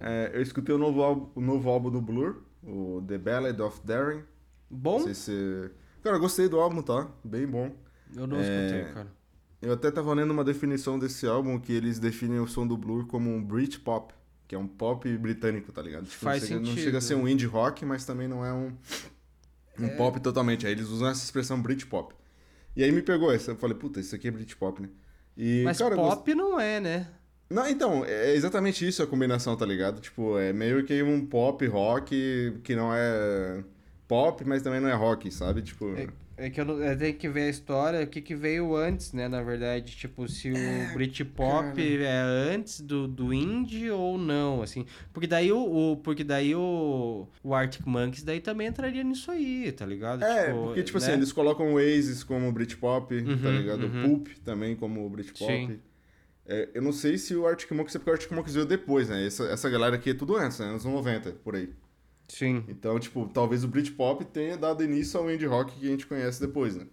É, 0.00 0.30
eu 0.34 0.42
escutei 0.42 0.74
o 0.74 0.78
novo, 0.78 1.02
álbum, 1.02 1.30
o 1.34 1.40
novo 1.40 1.70
álbum 1.70 1.90
do 1.90 2.00
Blur, 2.00 2.42
o 2.62 3.02
The 3.06 3.18
Ballad 3.18 3.60
of 3.62 3.80
Darren. 3.84 4.22
Bom? 4.70 4.98
Não 4.98 5.04
sei 5.04 5.14
se... 5.14 5.70
Cara, 6.02 6.16
eu 6.16 6.20
gostei 6.20 6.48
do 6.48 6.58
álbum, 6.60 6.82
tá? 6.82 7.08
Bem 7.22 7.46
bom. 7.46 7.70
Eu 8.16 8.26
não 8.26 8.38
É, 8.38 8.42
escutei, 8.42 8.92
cara. 8.92 9.08
Eu 9.62 9.72
até 9.72 9.90
tava 9.90 10.12
lendo 10.12 10.30
uma 10.32 10.44
definição 10.44 10.98
desse 10.98 11.26
álbum 11.26 11.58
que 11.58 11.72
eles 11.72 11.98
definem 11.98 12.38
o 12.40 12.46
som 12.46 12.66
do 12.66 12.76
Blur 12.76 13.06
como 13.06 13.30
um 13.30 13.42
Britpop, 13.42 14.12
que 14.46 14.54
é 14.54 14.58
um 14.58 14.66
pop 14.68 15.08
britânico, 15.18 15.72
tá 15.72 15.80
ligado? 15.82 16.04
Tipo, 16.06 16.24
Faz 16.24 16.42
não, 16.42 16.48
chega, 16.48 16.60
não 16.60 16.76
chega 16.76 16.98
a 16.98 17.00
ser 17.00 17.14
um 17.14 17.26
indie 17.28 17.46
rock, 17.46 17.84
mas 17.84 18.04
também 18.04 18.28
não 18.28 18.44
é 18.44 18.52
um, 18.52 18.72
um 19.78 19.86
É. 19.86 19.96
pop 19.96 20.20
totalmente. 20.20 20.66
Aí 20.66 20.72
eles 20.72 20.88
usam 20.88 21.08
essa 21.08 21.24
expressão 21.24 21.60
Britpop. 21.60 22.14
E 22.76 22.82
aí 22.82 22.90
me 22.92 23.02
pegou 23.02 23.32
essa, 23.32 23.52
eu 23.52 23.56
falei, 23.56 23.76
puta, 23.76 24.00
isso 24.00 24.14
aqui 24.14 24.28
é 24.28 24.30
Britpop, 24.30 24.82
né? 24.82 24.88
E, 25.36 25.62
Mas 25.64 25.78
cara, 25.78 25.94
eu 25.94 25.98
gost- 25.98 26.16
pop 26.18 26.34
não 26.34 26.58
é, 26.60 26.80
né? 26.80 27.08
Não, 27.50 27.68
então, 27.68 28.04
é 28.04 28.34
exatamente 28.34 28.86
isso 28.86 29.02
a 29.02 29.06
combinação, 29.06 29.56
tá 29.56 29.64
ligado? 29.66 30.00
Tipo, 30.00 30.38
é 30.38 30.52
meio 30.52 30.84
que 30.84 31.02
um 31.02 31.24
pop 31.26 31.64
rock 31.66 32.58
que 32.64 32.74
não 32.74 32.92
é 32.94 33.62
pop, 34.08 34.44
mas 34.44 34.62
também 34.62 34.80
não 34.80 34.88
é 34.88 34.94
rock, 34.94 35.30
sabe? 35.30 35.62
Tipo... 35.62 35.94
É, 35.96 36.08
é 36.36 36.50
que 36.50 36.60
eu, 36.60 36.64
não, 36.64 36.82
eu 36.82 36.96
tenho 36.98 37.14
que 37.16 37.28
ver 37.28 37.42
a 37.42 37.48
história, 37.50 38.02
o 38.02 38.06
que, 38.06 38.20
que 38.20 38.34
veio 38.34 38.74
antes, 38.76 39.12
né? 39.12 39.28
Na 39.28 39.42
verdade, 39.42 39.96
tipo, 39.96 40.28
se 40.28 40.52
o 40.52 40.86
Britpop 40.86 41.76
cara. 41.76 42.02
é 42.04 42.20
antes 42.54 42.80
do, 42.80 43.06
do 43.06 43.32
indie 43.32 43.90
ou 43.90 44.18
não, 44.18 44.62
assim. 44.62 44.84
Porque 45.12 45.26
daí 45.28 45.52
o, 45.52 45.92
o- 45.92 45.96
porque 45.98 46.24
daí 46.24 46.54
o, 46.54 47.28
o 47.42 47.54
Arctic 47.54 47.86
Monkeys 47.86 48.22
daí 48.24 48.40
também 48.40 48.66
entraria 48.68 49.04
nisso 49.04 49.30
aí, 49.30 49.70
tá 49.72 49.86
ligado? 49.86 50.20
É, 50.20 50.52
porque, 50.54 50.82
tipo 50.82 50.98
né? 50.98 51.04
assim, 51.04 51.12
eles 51.12 51.32
colocam 51.32 51.72
o 51.72 51.74
Oasis 51.74 52.24
como 52.24 52.50
Britpop, 52.52 53.14
tá 53.22 53.28
Uhum, 53.30 53.50
ligado? 53.50 53.84
uhum. 53.84 53.96
O 54.14 54.18
Pulp 54.18 54.28
também 54.44 54.74
como 54.76 55.08
Britpop. 55.10 55.46
Sim. 55.46 55.80
É, 56.46 56.70
eu 56.74 56.82
não 56.82 56.92
sei 56.92 57.18
se 57.18 57.34
o 57.36 57.46
Arctic 57.46 57.70
Monkeys 57.72 57.96
é 57.96 57.98
porque 57.98 58.10
o 58.10 58.14
Arctic 58.14 58.32
Monkeys 58.32 58.54
veio 58.54 58.66
depois, 58.66 59.08
né? 59.08 59.26
Essa, 59.26 59.44
essa 59.46 59.70
galera 59.70 59.96
aqui 59.96 60.10
é 60.10 60.14
tudo 60.14 60.36
antes, 60.36 60.58
né? 60.58 60.66
Anos 60.66 60.84
90, 60.84 61.32
por 61.32 61.56
aí. 61.56 61.70
Sim, 62.28 62.64
Então, 62.68 62.98
tipo, 62.98 63.28
talvez 63.32 63.64
o 63.64 63.68
Britpop 63.68 64.24
tenha 64.24 64.56
dado 64.56 64.82
início 64.82 65.18
ao 65.20 65.30
indie 65.30 65.46
rock 65.46 65.78
que 65.78 65.86
a 65.86 65.90
gente 65.90 66.06
conhece 66.06 66.40
depois, 66.40 66.76
né? 66.76 66.86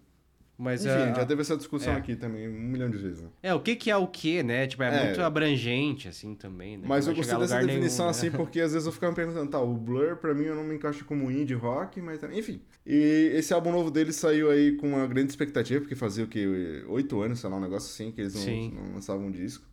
mas 0.58 0.86
Enfim, 0.86 0.94
a- 0.94 1.14
já 1.16 1.26
teve 1.26 1.42
essa 1.42 1.58
discussão 1.58 1.94
é. 1.94 1.98
aqui 1.98 2.16
também 2.16 2.48
um 2.48 2.52
milhão 2.52 2.88
de 2.88 2.98
vezes, 2.98 3.20
né? 3.24 3.30
é, 3.42 3.52
o 3.52 3.60
que 3.60 3.76
que 3.76 3.90
é 3.90 3.98
o 3.98 4.06
que, 4.06 4.44
né? 4.44 4.68
Tipo, 4.68 4.84
é, 4.84 4.96
É. 4.96 5.06
muito 5.06 5.20
abrangente, 5.22 6.08
assim, 6.08 6.36
também, 6.36 6.78
né? 6.78 6.86
Mas 6.88 7.08
eu 7.08 7.16
gostei 7.16 7.36
dessa 7.40 7.60
definição 7.66 8.06
nenhum, 8.06 8.10
assim, 8.12 8.30
né? 8.30 8.38
porque 8.38 8.60
às 8.62 8.74
vezes 8.74 8.86
eu 8.86 8.92
ficava 8.92 9.12
me 9.12 9.16
perguntando, 9.16 9.50
tá, 9.50 9.60
o 9.60 9.74
Blur 9.74 10.18
pra 10.18 10.36
mim 10.36 10.44
eu 10.44 10.56
não 10.56 10.64
me 10.64 10.76
encaixo 10.76 11.04
como 11.06 11.32
indie 11.32 11.56
rock, 11.56 12.00
mas 12.00 12.22
enfim. 12.22 12.62
E 12.86 13.32
esse 13.34 13.52
álbum 13.54 13.72
novo 13.72 13.90
dele 13.90 14.14
saiu 14.14 14.52
aí 14.52 14.74
com 14.76 14.90
uma 14.90 15.08
grande 15.08 15.32
expectativa, 15.32 15.80
porque 15.82 15.96
fazia 15.96 16.26
o 16.26 16.28
quê? 16.28 16.46
Oito 16.90 17.20
anos, 17.22 17.40
sei 17.40 17.50
lá, 17.50 17.56
um 17.58 17.62
negócio 17.62 17.90
assim, 17.92 18.12
que 18.12 18.22
eles 18.22 18.36
não, 18.36 18.84
não 18.84 18.94
lançavam 18.96 19.26
um 19.28 19.32
disco. 19.32 19.66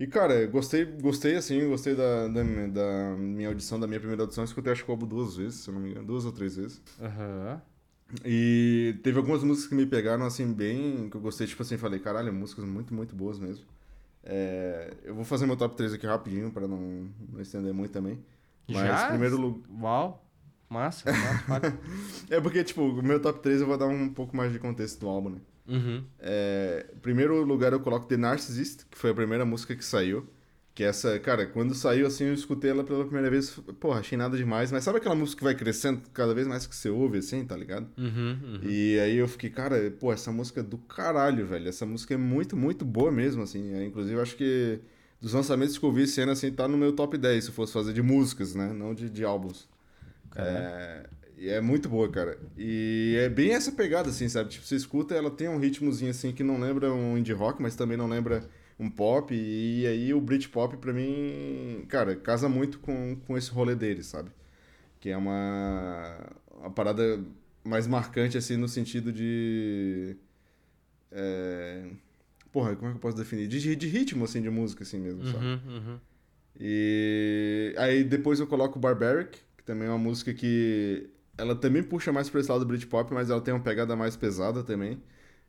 E, 0.00 0.06
cara, 0.06 0.46
gostei, 0.46 0.86
gostei 0.86 1.36
assim, 1.36 1.68
gostei 1.68 1.94
da, 1.94 2.26
da, 2.26 2.42
da 2.42 3.16
minha 3.18 3.48
audição, 3.48 3.78
da 3.78 3.86
minha 3.86 4.00
primeira 4.00 4.22
audição. 4.22 4.42
Escutei 4.42 4.72
acho 4.72 4.82
que 4.82 4.90
o 4.90 4.92
álbum 4.92 5.06
duas 5.06 5.36
vezes, 5.36 5.60
se 5.60 5.68
eu 5.68 5.74
não 5.74 5.80
me 5.82 5.90
engano, 5.90 6.06
duas 6.06 6.24
ou 6.24 6.32
três 6.32 6.56
vezes. 6.56 6.80
Aham. 6.98 7.60
E 8.24 8.98
teve 9.02 9.18
algumas 9.18 9.44
músicas 9.44 9.68
que 9.68 9.74
me 9.74 9.84
pegaram, 9.84 10.24
assim, 10.24 10.50
bem. 10.54 11.10
que 11.10 11.16
eu 11.18 11.20
gostei, 11.20 11.46
tipo 11.46 11.60
assim, 11.60 11.76
falei, 11.76 12.00
caralho, 12.00 12.32
músicas 12.32 12.64
muito, 12.64 12.94
muito 12.94 13.14
boas 13.14 13.38
mesmo. 13.38 13.66
É, 14.24 14.90
eu 15.04 15.14
vou 15.14 15.22
fazer 15.22 15.44
meu 15.44 15.54
top 15.54 15.76
3 15.76 15.92
aqui 15.92 16.06
rapidinho, 16.06 16.50
pra 16.50 16.66
não, 16.66 17.10
não 17.30 17.38
estender 17.42 17.74
muito 17.74 17.92
também. 17.92 18.18
Mas, 18.66 18.88
Já? 18.88 19.08
primeiro 19.08 19.36
lugar. 19.36 19.68
Uau, 19.82 20.26
massa, 20.66 21.12
massa. 21.46 21.78
É 22.30 22.40
porque, 22.40 22.64
tipo, 22.64 22.80
o 22.80 23.02
meu 23.02 23.20
top 23.20 23.40
3 23.40 23.60
eu 23.60 23.66
vou 23.66 23.76
dar 23.76 23.86
um 23.86 24.08
pouco 24.08 24.34
mais 24.34 24.50
de 24.50 24.58
contexto 24.58 24.98
do 24.98 25.08
álbum, 25.10 25.28
né? 25.28 25.40
Uhum. 25.70 26.04
É, 26.18 26.86
primeiro 27.00 27.42
lugar 27.44 27.72
eu 27.72 27.80
coloco 27.80 28.06
The 28.06 28.16
Narcissist, 28.16 28.86
que 28.90 28.98
foi 28.98 29.10
a 29.10 29.14
primeira 29.14 29.44
música 29.44 29.74
que 29.74 29.84
saiu. 29.84 30.26
Que 30.74 30.84
essa, 30.84 31.18
cara, 31.18 31.46
quando 31.46 31.74
saiu 31.74 32.06
assim, 32.06 32.24
eu 32.24 32.34
escutei 32.34 32.70
ela 32.70 32.84
pela 32.84 33.04
primeira 33.04 33.28
vez, 33.28 33.50
porra, 33.80 34.00
achei 34.00 34.16
nada 34.16 34.36
demais. 34.36 34.70
Mas 34.70 34.84
sabe 34.84 34.98
aquela 34.98 35.14
música 35.14 35.38
que 35.38 35.44
vai 35.44 35.54
crescendo 35.54 36.02
cada 36.12 36.32
vez 36.32 36.46
mais 36.46 36.66
que 36.66 36.74
você 36.74 36.88
ouve, 36.88 37.18
assim, 37.18 37.44
tá 37.44 37.56
ligado? 37.56 37.88
Uhum, 37.98 38.38
uhum. 38.42 38.60
E 38.62 38.98
aí 38.98 39.16
eu 39.16 39.28
fiquei, 39.28 39.50
cara, 39.50 39.90
pô, 39.98 40.12
essa 40.12 40.30
música 40.30 40.60
é 40.60 40.62
do 40.62 40.78
caralho, 40.78 41.46
velho. 41.46 41.68
Essa 41.68 41.84
música 41.84 42.14
é 42.14 42.16
muito, 42.16 42.56
muito 42.56 42.84
boa 42.84 43.10
mesmo, 43.10 43.42
assim. 43.42 43.74
É, 43.74 43.84
inclusive, 43.84 44.20
acho 44.20 44.36
que 44.36 44.80
dos 45.20 45.34
lançamentos 45.34 45.76
que 45.76 45.84
eu 45.84 45.92
vi 45.92 46.04
esse 46.04 46.20
ano, 46.20 46.32
assim, 46.32 46.50
tá 46.50 46.66
no 46.66 46.78
meu 46.78 46.92
top 46.92 47.18
10, 47.18 47.44
se 47.44 47.50
eu 47.50 47.54
fosse 47.54 47.72
fazer 47.72 47.92
de 47.92 48.02
músicas, 48.02 48.54
né? 48.54 48.72
Não 48.72 48.94
de, 48.94 49.10
de 49.10 49.24
álbuns. 49.24 49.68
É, 50.36 51.06
e 51.40 51.48
é 51.48 51.58
muito 51.60 51.88
boa, 51.88 52.06
cara. 52.10 52.38
E 52.56 53.16
é 53.18 53.28
bem 53.30 53.52
essa 53.54 53.72
pegada, 53.72 54.10
assim, 54.10 54.28
sabe? 54.28 54.50
Tipo, 54.50 54.66
você 54.66 54.76
escuta, 54.76 55.14
ela 55.14 55.30
tem 55.30 55.48
um 55.48 55.58
ritmozinho, 55.58 56.10
assim, 56.10 56.32
que 56.32 56.44
não 56.44 56.60
lembra 56.60 56.92
um 56.92 57.16
indie 57.16 57.32
rock, 57.32 57.62
mas 57.62 57.74
também 57.74 57.96
não 57.96 58.06
lembra 58.06 58.46
um 58.78 58.90
pop. 58.90 59.34
E 59.34 59.86
aí 59.86 60.12
o 60.12 60.20
Britpop, 60.20 60.76
pra 60.76 60.92
mim, 60.92 61.84
cara, 61.88 62.14
casa 62.14 62.46
muito 62.46 62.78
com, 62.78 63.16
com 63.26 63.38
esse 63.38 63.50
rolê 63.50 63.74
dele, 63.74 64.02
sabe? 64.02 64.30
Que 65.00 65.08
é 65.08 65.16
uma, 65.16 66.18
uma 66.58 66.70
parada 66.70 67.24
mais 67.64 67.86
marcante, 67.86 68.36
assim, 68.36 68.56
no 68.58 68.68
sentido 68.68 69.10
de... 69.10 70.16
é, 71.10 71.84
Porra, 72.52 72.74
como 72.76 72.88
é 72.88 72.90
que 72.90 72.96
eu 72.98 73.00
posso 73.00 73.16
definir? 73.16 73.46
De, 73.48 73.76
de 73.76 73.86
ritmo, 73.86 74.24
assim, 74.24 74.42
de 74.42 74.50
música, 74.50 74.82
assim 74.82 74.98
mesmo, 74.98 75.24
sabe? 75.24 75.44
Uhum, 75.44 75.60
uhum. 75.68 76.00
E 76.58 77.74
aí 77.78 78.04
depois 78.04 78.40
eu 78.40 78.46
coloco 78.46 78.78
Barbaric, 78.78 79.38
que 79.56 79.64
também 79.64 79.88
é 79.88 79.90
uma 79.90 79.98
música 79.98 80.34
que 80.34 81.08
ela 81.40 81.56
também 81.56 81.82
puxa 81.82 82.12
mais 82.12 82.28
pra 82.30 82.40
esse 82.40 82.50
lado 82.50 82.60
do 82.64 82.66
Britpop, 82.68 83.12
mas 83.12 83.30
ela 83.30 83.40
tem 83.40 83.52
uma 83.54 83.60
pegada 83.62 83.96
mais 83.96 84.16
pesada 84.16 84.62
também. 84.62 85.02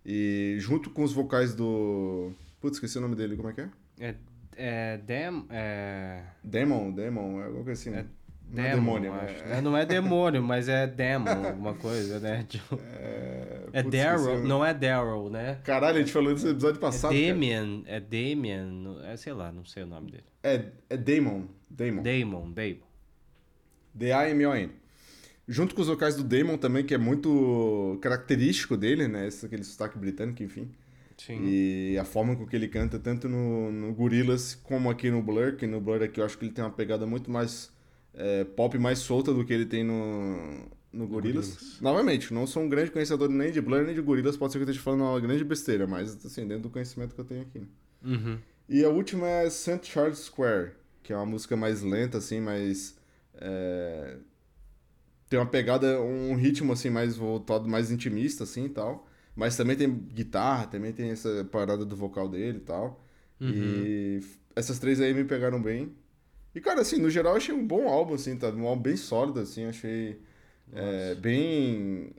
E 0.05 0.55
junto 0.59 0.89
com 0.89 1.03
os 1.03 1.13
vocais 1.13 1.53
do. 1.53 2.31
Putz, 2.59 2.77
esqueci 2.77 2.97
o 2.97 3.01
nome 3.01 3.15
dele, 3.15 3.35
como 3.35 3.49
é 3.49 3.53
que 3.53 3.61
é? 3.61 3.69
É, 3.99 4.15
é, 4.55 4.97
dem, 4.97 5.45
é, 5.49 6.23
Demon, 6.43 6.91
Demon, 6.91 7.39
é 7.41 7.45
alguma 7.45 7.63
coisa 7.63 7.79
assim. 7.79 7.89
né? 7.91 8.05
Não 8.53 8.61
é 8.63 8.71
demon, 8.71 8.81
demônio, 8.99 9.07
eu 9.07 9.13
acho. 9.13 9.33
acho. 9.35 9.53
É, 9.53 9.61
não 9.61 9.77
é 9.77 9.85
demônio, 9.85 10.43
mas 10.43 10.67
é 10.67 10.85
demon, 10.85 11.29
alguma 11.47 11.73
coisa, 11.73 12.19
né? 12.19 12.43
Tipo, 12.49 12.77
É, 12.99 13.61
é 13.71 13.83
putz, 13.83 13.97
Daryl, 13.97 14.25
nome. 14.35 14.47
não 14.47 14.65
é 14.65 14.73
Daryl, 14.73 15.29
né? 15.29 15.59
Caralho, 15.63 15.97
a 15.97 15.99
gente 16.01 16.11
falou 16.11 16.33
desse 16.33 16.49
episódio 16.49 16.77
É 16.77 16.81
passado. 16.81 17.11
cara. 17.13 17.25
Damien, 17.27 17.83
é 17.87 17.99
Damien, 18.01 18.97
é, 19.05 19.15
sei 19.15 19.31
lá, 19.31 19.51
não 19.53 19.63
sei 19.63 19.83
o 19.83 19.87
nome 19.87 20.11
dele. 20.11 20.25
É, 20.43 20.65
é 20.89 20.97
Damon. 20.97 21.45
Damon. 21.69 22.01
Damon, 22.03 22.51
Damon. 22.51 22.77
D-A-M-O-N. 23.93 24.69
Junto 25.47 25.75
com 25.75 25.81
os 25.81 25.87
vocais 25.87 26.15
do 26.15 26.23
Damon 26.23 26.57
também, 26.57 26.85
que 26.85 26.93
é 26.93 26.97
muito 26.97 27.97
característico 28.01 28.77
dele, 28.77 29.07
né? 29.07 29.27
Esse, 29.27 29.45
aquele 29.45 29.63
sotaque 29.63 29.97
britânico, 29.97 30.41
enfim. 30.43 30.69
Sim. 31.17 31.39
E 31.43 31.97
a 31.99 32.05
forma 32.05 32.35
com 32.35 32.47
que 32.47 32.55
ele 32.55 32.67
canta, 32.67 32.97
tanto 32.97 33.29
no, 33.29 33.71
no 33.71 33.93
Gorillaz 33.93 34.55
como 34.55 34.89
aqui 34.89 35.11
no 35.11 35.21
Blur, 35.21 35.55
que 35.55 35.67
no 35.67 35.79
Blur 35.79 36.01
aqui 36.01 36.19
eu 36.19 36.25
acho 36.25 36.37
que 36.37 36.45
ele 36.45 36.53
tem 36.53 36.63
uma 36.63 36.71
pegada 36.71 37.05
muito 37.05 37.29
mais 37.29 37.71
é, 38.13 38.43
pop, 38.43 38.77
mais 38.79 38.99
solta 38.99 39.33
do 39.33 39.45
que 39.45 39.53
ele 39.53 39.65
tem 39.65 39.83
no, 39.83 40.67
no 40.91 41.07
Gorillaz. 41.07 41.49
Gorillaz. 41.49 41.81
Novamente, 41.81 42.33
não 42.33 42.47
sou 42.47 42.63
um 42.63 42.69
grande 42.69 42.89
conhecedor 42.91 43.29
nem 43.29 43.51
de 43.51 43.61
Blur 43.61 43.83
nem 43.83 43.93
de 43.93 44.01
Gorillaz, 44.01 44.35
pode 44.35 44.51
ser 44.51 44.59
que 44.59 44.63
eu 44.63 44.69
esteja 44.69 44.83
falando 44.83 45.01
uma 45.01 45.19
grande 45.19 45.43
besteira, 45.43 45.85
mas 45.85 46.25
assim, 46.25 46.47
dentro 46.47 46.63
do 46.63 46.69
conhecimento 46.69 47.13
que 47.13 47.21
eu 47.21 47.25
tenho 47.25 47.41
aqui. 47.41 47.59
né? 47.59 47.67
Uhum. 48.03 48.37
E 48.67 48.83
a 48.83 48.89
última 48.89 49.27
é 49.27 49.49
St. 49.49 49.81
Charles 49.83 50.19
Square, 50.19 50.71
que 51.03 51.13
é 51.13 51.15
uma 51.15 51.25
música 51.25 51.55
mais 51.55 51.81
lenta, 51.81 52.17
assim, 52.17 52.39
mais. 52.39 52.97
é, 53.35 54.17
Tem 55.31 55.39
uma 55.39 55.47
pegada, 55.47 56.01
um 56.01 56.35
ritmo, 56.35 56.73
assim, 56.73 56.91
mais 56.91 57.17
voltado, 57.17 57.69
mais 57.69 57.91
intimista, 57.91 58.43
assim 58.45 58.65
e 58.67 58.69
tal. 58.69 59.07
Mas 59.35 59.57
também 59.57 59.77
tem 59.77 59.89
guitarra, 59.89 60.67
também 60.67 60.93
tem 60.93 61.11
essa 61.11 61.45
parada 61.51 61.85
do 61.85 61.95
vocal 61.95 62.29
dele 62.29 62.59
e 62.59 62.61
tal. 62.61 63.03
E 63.41 64.19
f- 64.21 64.39
essas 64.55 64.79
três 64.79 65.01
aí 65.01 65.13
me 65.13 65.23
pegaram 65.25 65.61
bem. 65.61 65.95
E, 66.55 66.61
cara, 66.61 66.81
assim, 66.81 66.97
no 66.97 67.09
geral, 67.09 67.33
eu 67.33 67.37
achei 67.37 67.55
um 67.55 67.65
bom 67.67 67.87
álbum, 67.89 68.15
assim, 68.15 68.37
tá? 68.37 68.49
Um 68.51 68.67
álbum 68.67 68.83
bem 68.83 68.97
sólido, 68.97 69.39
assim, 69.41 69.65
achei 69.65 70.21
é, 70.73 71.15
bem... 71.15 72.13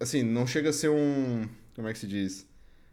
Assim, 0.00 0.22
não 0.24 0.46
chega 0.46 0.70
a 0.70 0.72
ser 0.72 0.90
um... 0.90 1.48
Como 1.74 1.88
é 1.88 1.92
que 1.92 1.98
se 2.00 2.06
diz? 2.08 2.46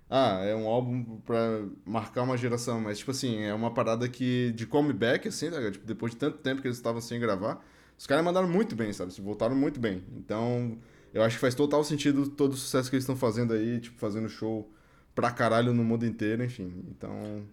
Ah, 0.09 0.41
é 0.43 0.55
um 0.55 0.67
álbum 0.67 1.19
pra 1.25 1.65
marcar 1.85 2.23
uma 2.23 2.37
geração, 2.37 2.81
mas, 2.81 2.99
tipo 2.99 3.11
assim, 3.11 3.41
é 3.43 3.53
uma 3.53 3.73
parada 3.73 4.07
que... 4.09 4.51
De 4.53 4.67
comeback, 4.67 5.27
assim, 5.27 5.51
tá? 5.51 5.71
Tipo, 5.71 5.85
depois 5.87 6.13
de 6.13 6.19
tanto 6.19 6.39
tempo 6.39 6.61
que 6.61 6.67
eles 6.67 6.77
estavam 6.77 7.01
sem 7.01 7.19
gravar, 7.19 7.63
os 7.99 8.07
caras 8.07 8.23
mandaram 8.23 8.47
muito 8.47 8.77
bem, 8.77 8.93
sabe? 8.93 9.13
Se 9.13 9.19
voltaram 9.19 9.53
muito 9.53 9.77
bem. 9.77 10.01
Então, 10.15 10.77
eu 11.13 11.21
acho 11.21 11.35
que 11.35 11.41
faz 11.41 11.53
total 11.53 11.83
sentido 11.83 12.29
todo 12.29 12.53
o 12.53 12.55
sucesso 12.55 12.89
que 12.89 12.95
eles 12.95 13.03
estão 13.03 13.17
fazendo 13.17 13.51
aí, 13.51 13.77
tipo, 13.81 13.99
fazendo 13.99 14.29
show 14.29 14.71
pra 15.13 15.29
caralho 15.31 15.73
no 15.73 15.83
mundo 15.83 16.05
inteiro, 16.05 16.41
enfim. 16.41 16.85
Então... 16.87 17.43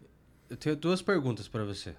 Eu 0.49 0.57
tenho 0.57 0.77
duas 0.77 1.03
perguntas 1.03 1.49
pra 1.49 1.65
você. 1.65 1.97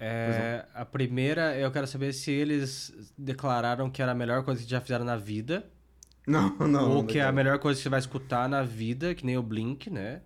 É, 0.00 0.64
a 0.72 0.86
primeira, 0.86 1.54
eu 1.58 1.70
quero 1.70 1.86
saber 1.86 2.14
se 2.14 2.30
eles 2.30 2.94
declararam 3.18 3.90
que 3.90 4.00
era 4.00 4.12
a 4.12 4.14
melhor 4.14 4.42
coisa 4.42 4.62
que 4.62 4.70
já 4.70 4.80
fizeram 4.80 5.04
na 5.04 5.18
vida, 5.18 5.70
Não, 6.26 6.48
não. 6.56 6.88
ou 6.88 6.94
não 6.94 7.06
que 7.06 7.18
é 7.18 7.24
a 7.24 7.32
melhor 7.32 7.58
coisa 7.58 7.78
que 7.78 7.82
você 7.82 7.90
vai 7.90 7.98
escutar 7.98 8.48
na 8.48 8.62
vida, 8.62 9.14
que 9.14 9.26
nem 9.26 9.36
o 9.36 9.42
Blink, 9.42 9.90
né? 9.90 10.22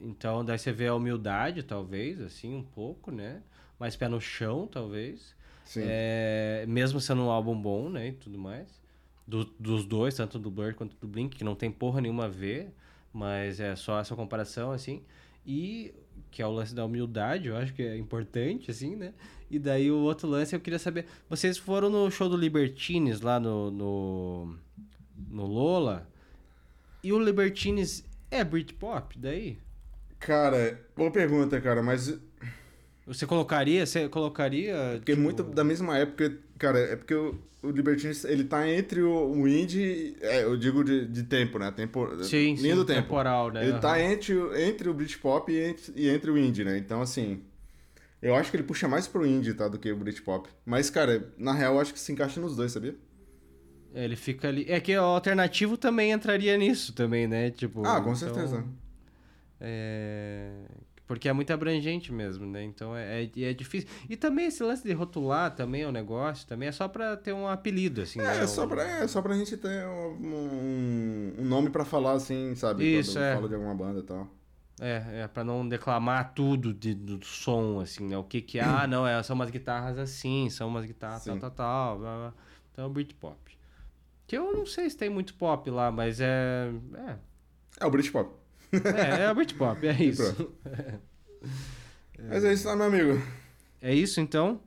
Então, 0.00 0.44
daí 0.44 0.56
você 0.56 0.70
vê 0.70 0.86
a 0.86 0.94
humildade, 0.94 1.64
talvez, 1.64 2.20
assim, 2.20 2.54
um 2.54 2.62
pouco, 2.62 3.10
né? 3.10 3.42
Mais 3.76 3.96
pé 3.96 4.06
no 4.06 4.20
chão, 4.20 4.68
talvez. 4.68 5.34
Sim. 5.64 5.98
É, 5.98 6.64
mesmo 6.68 7.00
sendo 7.00 7.22
um 7.22 7.30
álbum 7.30 7.60
bom, 7.60 7.88
né? 7.90 8.08
E 8.08 8.12
tudo 8.12 8.38
mais. 8.38 8.68
Do- 9.26 9.44
dos 9.58 9.84
dois, 9.84 10.14
tanto 10.14 10.38
do 10.38 10.50
Blur 10.50 10.74
quanto 10.74 10.96
do 10.96 11.06
Blink, 11.08 11.36
que 11.36 11.44
não 11.44 11.54
tem 11.54 11.70
porra 11.70 12.00
nenhuma 12.00 12.24
a 12.26 12.28
ver, 12.28 12.72
mas 13.12 13.60
é 13.60 13.76
só 13.76 14.00
essa 14.00 14.14
comparação, 14.16 14.72
assim. 14.72 15.02
E 15.46 15.94
que 16.30 16.42
é 16.42 16.46
o 16.46 16.50
lance 16.52 16.74
da 16.74 16.84
humildade, 16.84 17.48
eu 17.48 17.56
acho 17.56 17.72
que 17.74 17.82
é 17.82 17.96
importante, 17.96 18.70
assim, 18.70 18.96
né? 18.96 19.12
E 19.50 19.58
daí 19.58 19.90
o 19.90 19.98
outro 19.98 20.28
lance 20.28 20.54
eu 20.54 20.60
queria 20.60 20.78
saber. 20.78 21.06
Vocês 21.28 21.58
foram 21.58 21.90
no 21.90 22.10
show 22.10 22.28
do 22.28 22.36
Libertines 22.36 23.20
lá 23.20 23.38
no, 23.38 23.70
no, 23.70 24.56
no 25.30 25.46
Lola. 25.46 26.08
E 27.02 27.12
o 27.12 27.18
Libertines 27.18 28.04
é 28.30 28.44
Britpop? 28.44 29.18
Daí? 29.18 29.58
Cara, 30.18 30.80
boa 30.96 31.10
pergunta, 31.10 31.60
cara, 31.60 31.82
mas 31.82 32.08
Você 33.06 33.26
colocaria? 33.26 33.84
Você 33.86 34.08
colocaria. 34.08 35.00
porque 35.00 35.16
tipo, 35.16 35.16
muito 35.16 35.42
da 35.42 35.64
mesma 35.64 35.96
época, 35.98 36.38
cara, 36.58 36.78
é 36.78 36.96
porque 36.96 37.14
o, 37.14 37.38
o 37.62 37.70
Libertines, 37.70 38.24
ele 38.24 38.44
tá 38.44 38.68
entre 38.68 39.02
o, 39.02 39.30
o 39.32 39.48
indie, 39.48 40.16
é, 40.20 40.44
eu 40.44 40.56
digo 40.56 40.84
de, 40.84 41.06
de 41.06 41.22
tempo, 41.24 41.58
né? 41.58 41.70
Tempo, 41.72 42.06
Sim, 42.20 42.56
linha 42.56 42.74
sim, 42.74 42.76
do 42.76 42.84
tempo. 42.84 43.08
temporal, 43.08 43.50
né? 43.52 43.60
Ele 43.60 43.74
tá 43.74 44.00
Aham. 44.00 44.00
entre, 44.00 44.34
o- 44.34 44.54
entre 44.56 44.88
o 44.88 44.94
Britpop 44.94 45.50
e 45.52 45.58
entre, 45.60 45.92
e 45.96 46.08
entre 46.08 46.30
o 46.30 46.38
indie, 46.38 46.64
né? 46.64 46.76
Então, 46.78 47.00
assim, 47.00 47.42
eu 48.22 48.34
acho 48.36 48.50
que 48.50 48.56
ele 48.58 48.64
puxa 48.64 48.88
mais 48.88 49.08
pro 49.08 49.26
indie, 49.26 49.54
tá, 49.54 49.68
do 49.68 49.78
que 49.78 49.92
o 49.92 49.96
Britpop. 49.96 50.48
Mas, 50.66 50.90
cara, 50.90 51.32
na 51.38 51.52
real, 51.54 51.74
eu 51.76 51.80
acho 51.80 51.92
que 51.94 52.00
se 52.00 52.12
encaixa 52.12 52.40
nos 52.40 52.56
dois, 52.56 52.72
sabia? 52.72 52.96
Ele 53.94 54.16
fica 54.16 54.48
ali. 54.48 54.64
É 54.68 54.80
que 54.80 54.96
o 54.96 55.02
alternativo 55.02 55.76
também 55.76 56.12
entraria 56.12 56.56
nisso 56.56 56.92
também, 56.94 57.26
né? 57.28 57.50
Tipo. 57.50 57.80
Ah, 57.82 58.00
com 58.00 58.14
então, 58.14 58.16
certeza. 58.16 58.64
É... 59.60 60.66
Porque 61.06 61.28
é 61.28 61.32
muito 61.32 61.52
abrangente 61.52 62.12
mesmo, 62.12 62.46
né? 62.46 62.62
Então 62.62 62.96
é, 62.96 63.24
é, 63.24 63.30
é 63.42 63.52
difícil. 63.52 63.88
E 64.08 64.16
também 64.16 64.46
esse 64.46 64.62
lance 64.62 64.82
de 64.82 64.92
rotular 64.92 65.54
também 65.54 65.82
é 65.82 65.88
um 65.88 65.92
negócio, 65.92 66.46
também 66.46 66.68
é 66.68 66.72
só 66.72 66.88
pra 66.88 67.16
ter 67.16 67.32
um 67.32 67.46
apelido, 67.48 68.02
assim, 68.02 68.20
É, 68.20 68.22
né? 68.24 68.38
é 68.44 68.46
só 68.46 68.66
pra, 68.66 68.82
é 68.82 69.06
só 69.08 69.20
pra 69.20 69.34
gente 69.34 69.56
ter 69.56 69.84
um, 69.86 71.34
um- 71.38 71.44
nome 71.44 71.70
pra 71.70 71.84
falar, 71.84 72.12
assim, 72.12 72.54
sabe? 72.54 72.84
Isso, 72.98 73.12
Quando 73.14 73.24
é. 73.24 73.34
fala 73.34 73.48
de 73.48 73.54
alguma 73.54 73.74
banda 73.74 74.00
e 74.00 74.02
tal. 74.04 74.28
É, 74.80 75.22
é 75.24 75.28
pra 75.28 75.44
não 75.44 75.68
declamar 75.68 76.32
tudo 76.34 76.72
de, 76.72 76.94
do 76.94 77.24
som, 77.24 77.78
assim, 77.80 78.06
né? 78.08 78.16
O 78.16 78.24
que 78.24 78.40
que 78.40 78.58
é? 78.58 78.62
Ah, 78.64 78.86
não, 78.86 79.06
é, 79.06 79.22
são 79.22 79.34
umas 79.36 79.50
guitarras 79.50 79.98
assim, 79.98 80.48
são 80.50 80.68
umas 80.68 80.84
guitarras 80.84 81.24
tal, 81.24 81.34
Sim. 81.34 81.40
tal, 81.40 81.50
tal. 81.50 81.98
blá, 81.98 82.16
blá. 82.16 82.34
Então 82.72 82.86
é 82.86 82.88
Britpop. 82.88 83.36
Que 84.26 84.36
eu 84.38 84.52
não 84.52 84.64
sei 84.64 84.88
se 84.88 84.96
tem 84.96 85.10
muito 85.10 85.34
pop 85.34 85.68
lá, 85.70 85.90
mas 85.92 86.20
é... 86.20 86.70
É, 87.06 87.16
É 87.80 87.86
o 87.86 87.90
Britpop. 87.90 88.30
É, 88.72 89.22
é 89.24 89.34
Britpop, 89.34 89.86
é 89.86 89.92
isso. 90.02 90.52
Mas 92.28 92.44
é 92.44 92.52
isso, 92.52 92.64
tá, 92.64 92.76
meu 92.76 92.86
amigo? 92.86 93.22
É 93.80 93.94
isso, 93.94 94.20
então? 94.20 94.60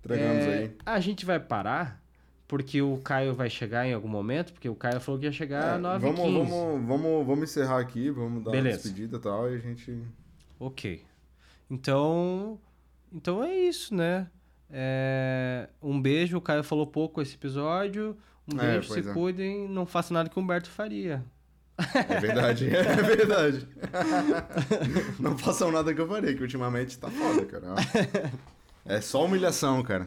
Entregamos 0.00 0.44
É, 0.44 0.58
aí. 0.58 0.76
A 0.84 1.00
gente 1.00 1.24
vai 1.24 1.38
parar, 1.40 2.02
porque 2.48 2.82
o 2.82 2.98
Caio 2.98 3.34
vai 3.34 3.48
chegar 3.48 3.86
em 3.86 3.94
algum 3.94 4.08
momento, 4.08 4.52
porque 4.52 4.68
o 4.68 4.74
Caio 4.74 5.00
falou 5.00 5.18
que 5.20 5.26
ia 5.26 5.32
chegar 5.32 5.64
É, 5.64 5.74
às 5.76 5.80
9 5.80 6.06
vamos, 6.06 6.20
15 6.20 6.50
vamos, 6.50 6.86
vamos, 6.88 7.26
vamos 7.26 7.50
encerrar 7.50 7.78
aqui, 7.80 8.10
vamos 8.10 8.42
dar 8.44 8.50
Beleza. 8.50 8.76
uma 8.78 8.82
despedida 8.82 9.16
e 9.16 9.20
tal, 9.20 9.50
e 9.50 9.54
a 9.54 9.58
gente. 9.58 9.98
Ok. 10.58 11.04
Então, 11.70 12.58
então 13.12 13.42
é 13.42 13.56
isso, 13.56 13.94
né? 13.94 14.26
É, 14.70 15.68
um 15.82 16.00
beijo, 16.00 16.36
o 16.36 16.40
Caio 16.40 16.64
falou 16.64 16.86
pouco 16.86 17.22
esse 17.22 17.34
episódio. 17.36 18.16
Um 18.52 18.60
É, 18.60 18.72
beijo, 18.72 18.92
se 18.92 19.00
é. 19.00 19.12
cuidem, 19.12 19.68
não 19.68 19.86
faça 19.86 20.12
nada 20.12 20.28
que 20.28 20.38
o 20.38 20.42
Humberto 20.42 20.68
faria. 20.68 21.24
É 21.76 22.20
verdade, 22.20 22.68
é 22.74 23.02
verdade. 23.02 23.68
Não 25.18 25.36
façam 25.36 25.72
nada 25.72 25.92
que 25.92 26.00
eu 26.00 26.08
farei, 26.08 26.34
que 26.34 26.42
ultimamente 26.42 26.98
tá 26.98 27.10
foda, 27.10 27.44
cara. 27.44 27.74
É 28.86 29.00
só 29.00 29.24
humilhação, 29.24 29.82
cara. 29.82 30.06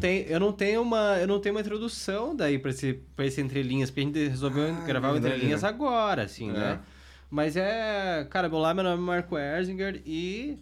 Tenho, 0.00 0.26
eu 0.26 0.40
não 0.40 0.52
tenho 0.52 0.82
uma, 0.82 1.18
eu 1.18 1.26
não 1.28 1.38
tenho 1.40 1.54
uma 1.54 1.60
introdução 1.60 2.34
daí 2.34 2.58
pra 2.58 2.70
esse, 2.70 2.94
pra 3.14 3.24
esse 3.26 3.40
entre 3.40 3.62
linhas, 3.62 3.90
porque 3.90 4.00
a 4.00 4.04
gente 4.04 4.28
resolveu 4.28 4.74
Ah, 4.74 4.84
gravar 4.86 5.08
o 5.12 5.16
entre 5.16 5.22
verdade, 5.28 5.44
linhas 5.44 5.62
né? 5.62 5.68
agora, 5.68 6.22
assim, 6.24 6.50
É. 6.50 6.52
né? 6.52 6.80
Mas 7.30 7.56
é, 7.56 8.26
cara, 8.28 8.48
olá, 8.52 8.74
meu 8.74 8.82
nome 8.82 9.00
é 9.00 9.06
Marco 9.06 9.38
Erzinger 9.38 10.02
e 10.04 10.58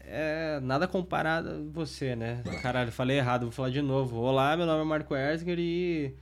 é 0.00 0.60
nada 0.62 0.86
comparado 0.86 1.48
a 1.48 1.54
você, 1.72 2.14
né? 2.14 2.42
Caralho, 2.60 2.92
falei 2.92 3.16
errado, 3.16 3.42
vou 3.44 3.50
falar 3.52 3.70
de 3.70 3.80
novo. 3.80 4.18
Olá, 4.20 4.54
meu 4.56 4.66
nome 4.66 4.82
é 4.82 4.84
Marco 4.84 5.16
Erzinger 5.16 5.58
e 5.58 6.14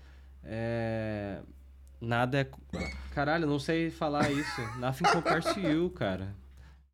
é 0.45 1.39
nada 2.01 2.41
é 2.43 2.47
caralho, 3.15 3.47
não 3.47 3.59
sei 3.59 3.91
falar 3.91 4.31
isso. 4.31 4.61
Nothing 4.79 5.05
compares 5.13 5.47
to 5.53 5.59
you, 5.61 5.91
cara. 5.91 6.29